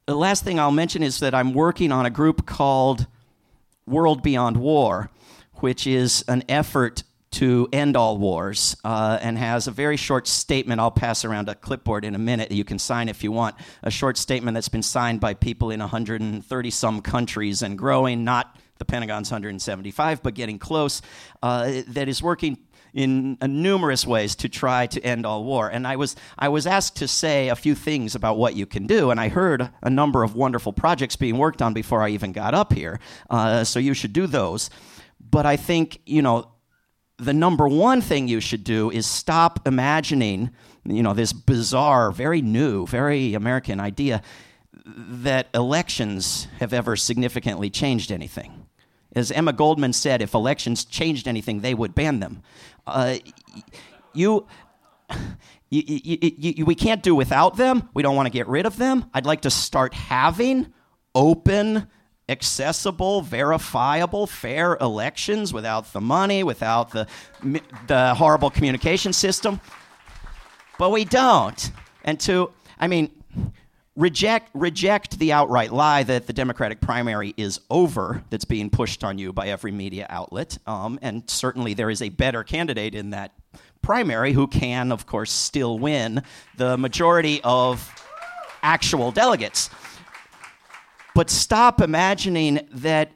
the 0.05 0.15
last 0.15 0.43
thing 0.43 0.59
I'll 0.59 0.71
mention 0.71 1.03
is 1.03 1.19
that 1.19 1.33
I'm 1.33 1.53
working 1.53 1.91
on 1.91 2.05
a 2.05 2.09
group 2.09 2.45
called 2.45 3.07
World 3.85 4.23
Beyond 4.23 4.57
War, 4.57 5.09
which 5.55 5.87
is 5.87 6.23
an 6.27 6.43
effort 6.47 7.03
to 7.35 7.67
end 7.73 7.97
all 7.97 8.17
wars 8.17 8.77
uh, 8.85 9.19
and 9.21 9.37
has 9.37 9.67
a 9.67 9.71
very 9.71 9.97
short 9.97 10.25
statement. 10.25 10.79
I'll 10.79 10.89
pass 10.89 11.25
around 11.25 11.49
a 11.49 11.55
clipboard 11.55 12.05
in 12.05 12.15
a 12.15 12.17
minute. 12.17 12.49
You 12.51 12.63
can 12.63 12.79
sign 12.79 13.09
if 13.09 13.25
you 13.25 13.31
want. 13.31 13.55
A 13.83 13.91
short 13.91 14.17
statement 14.17 14.55
that's 14.55 14.69
been 14.69 14.81
signed 14.81 15.19
by 15.19 15.33
people 15.33 15.69
in 15.69 15.81
130 15.81 16.69
some 16.71 17.01
countries 17.01 17.61
and 17.61 17.77
growing, 17.77 18.23
not 18.23 18.55
the 18.77 18.85
Pentagon's 18.85 19.29
175, 19.29 20.23
but 20.23 20.33
getting 20.33 20.57
close, 20.57 21.01
uh, 21.43 21.81
that 21.87 22.07
is 22.07 22.23
working 22.23 22.57
in 22.93 23.37
numerous 23.41 24.07
ways 24.07 24.35
to 24.35 24.47
try 24.47 24.87
to 24.87 25.01
end 25.01 25.25
all 25.25 25.43
war. 25.43 25.67
And 25.67 25.85
I 25.85 25.97
was, 25.97 26.15
I 26.39 26.47
was 26.47 26.65
asked 26.65 26.95
to 26.97 27.07
say 27.09 27.49
a 27.49 27.55
few 27.55 27.75
things 27.75 28.15
about 28.15 28.37
what 28.37 28.55
you 28.55 28.65
can 28.65 28.87
do, 28.87 29.11
and 29.11 29.19
I 29.19 29.27
heard 29.27 29.69
a 29.83 29.89
number 29.89 30.23
of 30.23 30.35
wonderful 30.35 30.71
projects 30.71 31.17
being 31.17 31.37
worked 31.37 31.61
on 31.61 31.73
before 31.73 32.01
I 32.01 32.09
even 32.09 32.31
got 32.31 32.53
up 32.53 32.71
here. 32.71 33.01
Uh, 33.29 33.65
so 33.65 33.79
you 33.79 33.93
should 33.93 34.13
do 34.13 34.25
those. 34.25 34.69
But 35.19 35.45
I 35.45 35.57
think, 35.57 35.99
you 36.05 36.21
know, 36.21 36.54
the 37.17 37.33
number 37.33 37.67
one 37.67 38.01
thing 38.01 38.27
you 38.27 38.39
should 38.39 38.63
do 38.63 38.91
is 38.91 39.05
stop 39.05 39.65
imagining, 39.67 40.51
you 40.83 41.01
know, 41.01 41.13
this 41.13 41.33
bizarre, 41.33 42.11
very 42.11 42.41
new, 42.41 42.85
very 42.85 43.33
American 43.33 43.79
idea 43.79 44.21
that 44.85 45.47
elections 45.53 46.47
have 46.59 46.73
ever 46.73 46.95
significantly 46.95 47.69
changed 47.69 48.11
anything. 48.11 48.65
As 49.15 49.31
Emma 49.31 49.53
Goldman 49.53 49.93
said, 49.93 50.21
if 50.21 50.33
elections 50.33 50.83
changed 50.83 51.27
anything, 51.27 51.61
they 51.61 51.73
would 51.73 51.95
ban 51.95 52.19
them. 52.19 52.43
Uh, 52.85 53.15
you, 54.13 54.45
you, 55.69 55.83
you, 56.01 56.53
you, 56.57 56.65
we 56.65 56.75
can't 56.75 57.01
do 57.01 57.15
without 57.15 57.55
them. 57.55 57.89
We 57.93 58.03
don't 58.03 58.15
want 58.15 58.25
to 58.25 58.31
get 58.31 58.47
rid 58.47 58.65
of 58.65 58.77
them. 58.77 59.09
I'd 59.13 59.25
like 59.25 59.41
to 59.41 59.49
start 59.49 59.93
having 59.93 60.73
open, 61.15 61.87
accessible, 62.27 63.21
verifiable, 63.21 64.27
fair 64.27 64.77
elections 64.81 65.53
without 65.53 65.91
the 65.93 66.01
money, 66.01 66.43
without 66.43 66.91
the, 66.91 67.07
the 67.87 68.13
horrible 68.15 68.49
communication 68.49 69.13
system. 69.13 69.59
But 70.77 70.91
we 70.91 71.05
don't. 71.05 71.71
And 72.03 72.19
to, 72.21 72.51
I 72.79 72.87
mean, 72.87 73.11
reject 73.95 74.49
reject 74.53 75.17
the 75.19 75.31
outright 75.31 75.71
lie 75.71 76.03
that 76.03 76.27
the 76.27 76.33
Democratic 76.33 76.81
primary 76.81 77.33
is 77.37 77.61
over 77.69 78.23
that's 78.29 78.45
being 78.45 78.69
pushed 78.69 79.03
on 79.03 79.17
you 79.17 79.31
by 79.31 79.47
every 79.47 79.71
media 79.71 80.05
outlet. 80.09 80.57
Um, 80.67 80.99
and 81.01 81.29
certainly 81.29 81.73
there 81.73 81.89
is 81.89 82.01
a 82.01 82.09
better 82.09 82.43
candidate 82.43 82.93
in 82.93 83.11
that 83.11 83.31
primary 83.81 84.33
who 84.33 84.47
can, 84.47 84.91
of 84.91 85.05
course, 85.05 85.31
still 85.31 85.79
win 85.79 86.23
the 86.57 86.77
majority 86.77 87.39
of 87.43 87.89
actual 88.63 89.11
delegates. 89.11 89.69
But 91.15 91.29
stop 91.29 91.81
imagining 91.81 92.67
that 92.73 93.09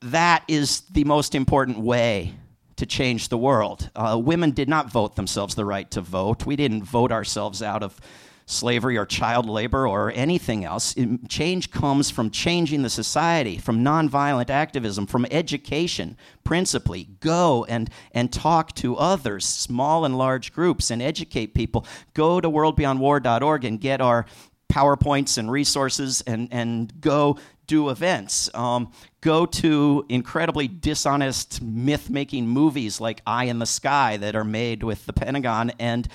that 0.00 0.42
is 0.48 0.80
the 0.90 1.04
most 1.04 1.34
important 1.34 1.78
way 1.78 2.34
to 2.74 2.84
change 2.84 3.28
the 3.28 3.38
world. 3.38 3.88
Uh, 3.94 4.20
women 4.22 4.50
did 4.50 4.68
not 4.68 4.90
vote 4.90 5.14
themselves 5.14 5.54
the 5.54 5.64
right 5.64 5.88
to 5.92 6.00
vote. 6.00 6.44
We 6.44 6.56
didn't 6.56 6.82
vote 6.82 7.12
ourselves 7.12 7.62
out 7.62 7.84
of 7.84 8.00
slavery 8.46 8.96
or 8.96 9.06
child 9.06 9.48
labor 9.48 9.86
or 9.86 10.10
anything 10.10 10.64
else. 10.64 10.92
It, 10.96 11.28
change 11.28 11.70
comes 11.70 12.10
from 12.10 12.30
changing 12.30 12.82
the 12.82 12.90
society, 12.90 13.58
from 13.58 13.84
nonviolent 13.84 14.50
activism, 14.50 15.06
from 15.06 15.24
education, 15.30 16.16
principally. 16.42 17.04
Go 17.20 17.64
and, 17.68 17.88
and 18.10 18.32
talk 18.32 18.74
to 18.76 18.96
others, 18.96 19.46
small 19.46 20.04
and 20.04 20.18
large 20.18 20.52
groups, 20.52 20.90
and 20.90 21.00
educate 21.00 21.54
people. 21.54 21.86
Go 22.12 22.40
to 22.40 22.50
worldbeyondwar.org 22.50 23.64
and 23.64 23.80
get 23.80 24.00
our 24.00 24.26
PowerPoints 24.68 25.38
and 25.38 25.50
resources 25.50 26.22
and, 26.26 26.48
and 26.50 27.00
go 27.00 27.38
do 27.66 27.88
events. 27.90 28.48
Um, 28.54 28.92
go 29.20 29.46
to 29.46 30.04
incredibly 30.08 30.68
dishonest 30.68 31.62
myth 31.62 32.10
making 32.10 32.46
movies 32.46 33.00
like 33.00 33.22
Eye 33.26 33.44
in 33.44 33.58
the 33.58 33.66
Sky 33.66 34.16
that 34.18 34.36
are 34.36 34.44
made 34.44 34.82
with 34.82 35.06
the 35.06 35.12
Pentagon 35.12 35.72
and 35.78 36.08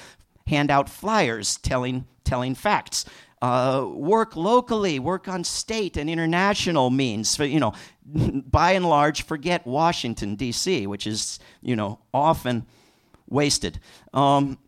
hand 0.48 0.72
out 0.72 0.90
flyers 0.90 1.58
telling, 1.58 2.06
telling 2.24 2.56
facts. 2.56 3.06
Uh, 3.42 3.88
work 3.92 4.36
locally, 4.36 5.00
work 5.00 5.28
on 5.28 5.44
state 5.44 5.98
and 5.98 6.10
international 6.10 6.92
means. 6.92 7.40
You 7.40 7.60
know, 7.60 7.74
by 8.06 8.74
and 8.74 8.88
large, 8.88 9.24
forget 9.24 9.66
Washington 9.66 10.36
D.C., 10.36 10.86
which 10.86 11.08
is 11.08 11.40
you 11.62 11.76
know 11.76 12.00
often 12.14 12.68
wasted. 13.28 13.80
Um, 14.14 14.60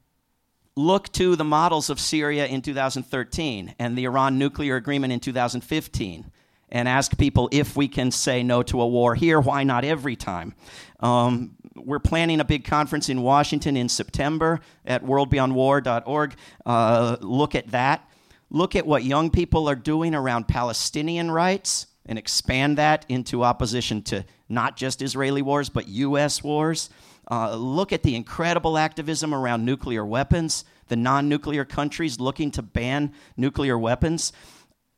look 0.76 1.12
to 1.14 1.36
the 1.36 1.44
models 1.44 1.90
of 1.90 2.00
Syria 2.00 2.48
in 2.48 2.62
2013 2.62 3.76
and 3.78 3.98
the 3.98 4.06
Iran 4.06 4.38
nuclear 4.38 4.76
agreement 4.76 5.14
in 5.14 5.20
2015 5.20 6.32
and 6.70 6.88
ask 6.88 7.16
people 7.18 7.48
if 7.52 7.76
we 7.76 7.88
can 7.88 8.10
say 8.10 8.42
no 8.44 8.64
to 8.64 8.82
a 8.82 8.88
war 8.88 9.14
here, 9.14 9.40
why 9.40 9.64
not 9.64 9.86
every 9.86 10.16
time? 10.16 10.56
Um, 11.00 11.56
we're 11.76 12.00
planning 12.00 12.40
a 12.40 12.46
big 12.46 12.66
conference 12.66 13.10
in 13.10 13.22
Washington 13.22 13.78
in 13.78 13.90
September 13.90 14.60
at 14.86 15.04
worldbeyondwar.org. 15.04 16.36
Uh, 16.66 17.18
look 17.22 17.56
at 17.56 17.68
that. 17.72 18.10
Look 18.50 18.76
at 18.76 18.86
what 18.86 19.04
young 19.04 19.30
people 19.30 19.70
are 19.70 19.76
doing 19.76 20.14
around 20.16 20.48
Palestinian 20.48 21.30
rights 21.32 21.88
and 22.06 22.20
expand 22.20 22.78
that 22.78 23.06
into 23.10 23.44
opposition 23.44 24.02
to 24.04 24.26
not 24.50 24.76
just 24.76 25.02
Israeli 25.02 25.42
wars, 25.42 25.70
but 25.70 25.88
U.S. 25.88 26.44
wars. 26.44 26.90
Uh, 27.30 27.56
look 27.56 27.94
at 27.94 28.04
the 28.04 28.16
incredible 28.16 28.78
activism 28.78 29.34
around 29.34 29.66
nuclear 29.66 30.06
weapons, 30.06 30.66
the 30.88 30.96
non 30.96 31.30
nuclear 31.30 31.66
countries 31.66 32.20
looking 32.20 32.52
to 32.52 32.62
ban 32.62 33.14
nuclear 33.38 33.78
weapons. 33.78 34.34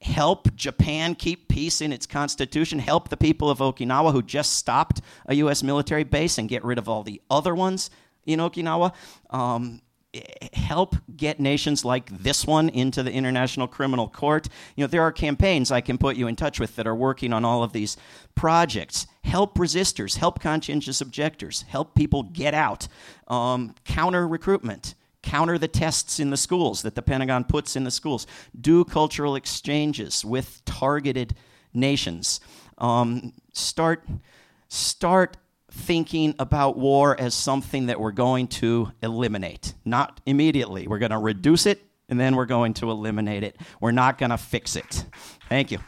Help 0.01 0.53
Japan 0.55 1.15
keep 1.15 1.47
peace 1.47 1.81
in 1.81 1.91
its 1.93 2.05
constitution. 2.05 2.79
Help 2.79 3.09
the 3.09 3.17
people 3.17 3.49
of 3.49 3.59
Okinawa 3.59 4.11
who 4.11 4.21
just 4.21 4.53
stopped 4.53 5.01
a 5.25 5.35
U.S. 5.35 5.63
military 5.63 6.03
base 6.03 6.37
and 6.37 6.49
get 6.49 6.63
rid 6.63 6.77
of 6.77 6.89
all 6.89 7.03
the 7.03 7.21
other 7.29 7.55
ones 7.55 7.89
in 8.25 8.39
Okinawa. 8.39 8.93
Um, 9.29 9.81
help 10.53 10.95
get 11.15 11.39
nations 11.39 11.85
like 11.85 12.09
this 12.09 12.45
one 12.45 12.69
into 12.69 13.03
the 13.03 13.11
International 13.11 13.67
Criminal 13.67 14.07
Court. 14.07 14.47
You 14.75 14.83
know, 14.83 14.87
there 14.87 15.01
are 15.01 15.11
campaigns 15.11 15.71
I 15.71 15.81
can 15.81 15.97
put 15.97 16.15
you 16.15 16.27
in 16.27 16.35
touch 16.35 16.59
with 16.59 16.75
that 16.75 16.87
are 16.87 16.95
working 16.95 17.33
on 17.33 17.45
all 17.45 17.63
of 17.63 17.73
these 17.73 17.97
projects. 18.35 19.07
Help 19.23 19.57
resistors, 19.57 20.17
help 20.17 20.39
conscientious 20.39 21.01
objectors, 21.01 21.63
help 21.63 21.95
people 21.95 22.23
get 22.23 22.53
out, 22.53 22.87
um, 23.27 23.75
counter 23.85 24.27
recruitment 24.27 24.95
counter 25.25 25.57
the 25.57 25.67
tests 25.67 26.19
in 26.19 26.29
the 26.29 26.37
schools 26.37 26.83
that 26.83 26.95
the 26.95 27.01
Pentagon 27.01 27.43
puts 27.43 27.75
in 27.75 27.83
the 27.83 27.91
schools, 27.91 28.25
do 28.61 28.85
cultural 28.85 29.35
exchanges 29.35 30.23
with 30.23 30.63
targeted 30.65 31.35
nations, 31.73 32.39
um, 32.77 33.33
start, 33.51 34.07
start 34.69 35.35
thinking 35.75 36.33
about 36.39 36.77
war 36.77 37.19
as 37.19 37.33
something 37.33 37.87
that 37.87 37.99
we're 37.99 38.11
going 38.11 38.47
to 38.47 38.91
eliminate. 39.03 39.73
Not 39.83 40.21
immediately. 40.25 40.87
We're 40.87 40.99
going 40.99 41.11
to 41.11 41.17
reduce 41.17 41.65
it 41.65 41.85
and 42.07 42.19
then 42.19 42.35
we're 42.35 42.45
going 42.45 42.73
to 42.75 42.89
eliminate 42.89 43.43
it. 43.43 43.57
We're 43.81 43.91
not 43.91 44.17
going 44.17 44.29
to 44.29 44.37
fix 44.37 44.75
it. 44.75 45.05
Thank 45.49 45.71
you. 45.71 45.79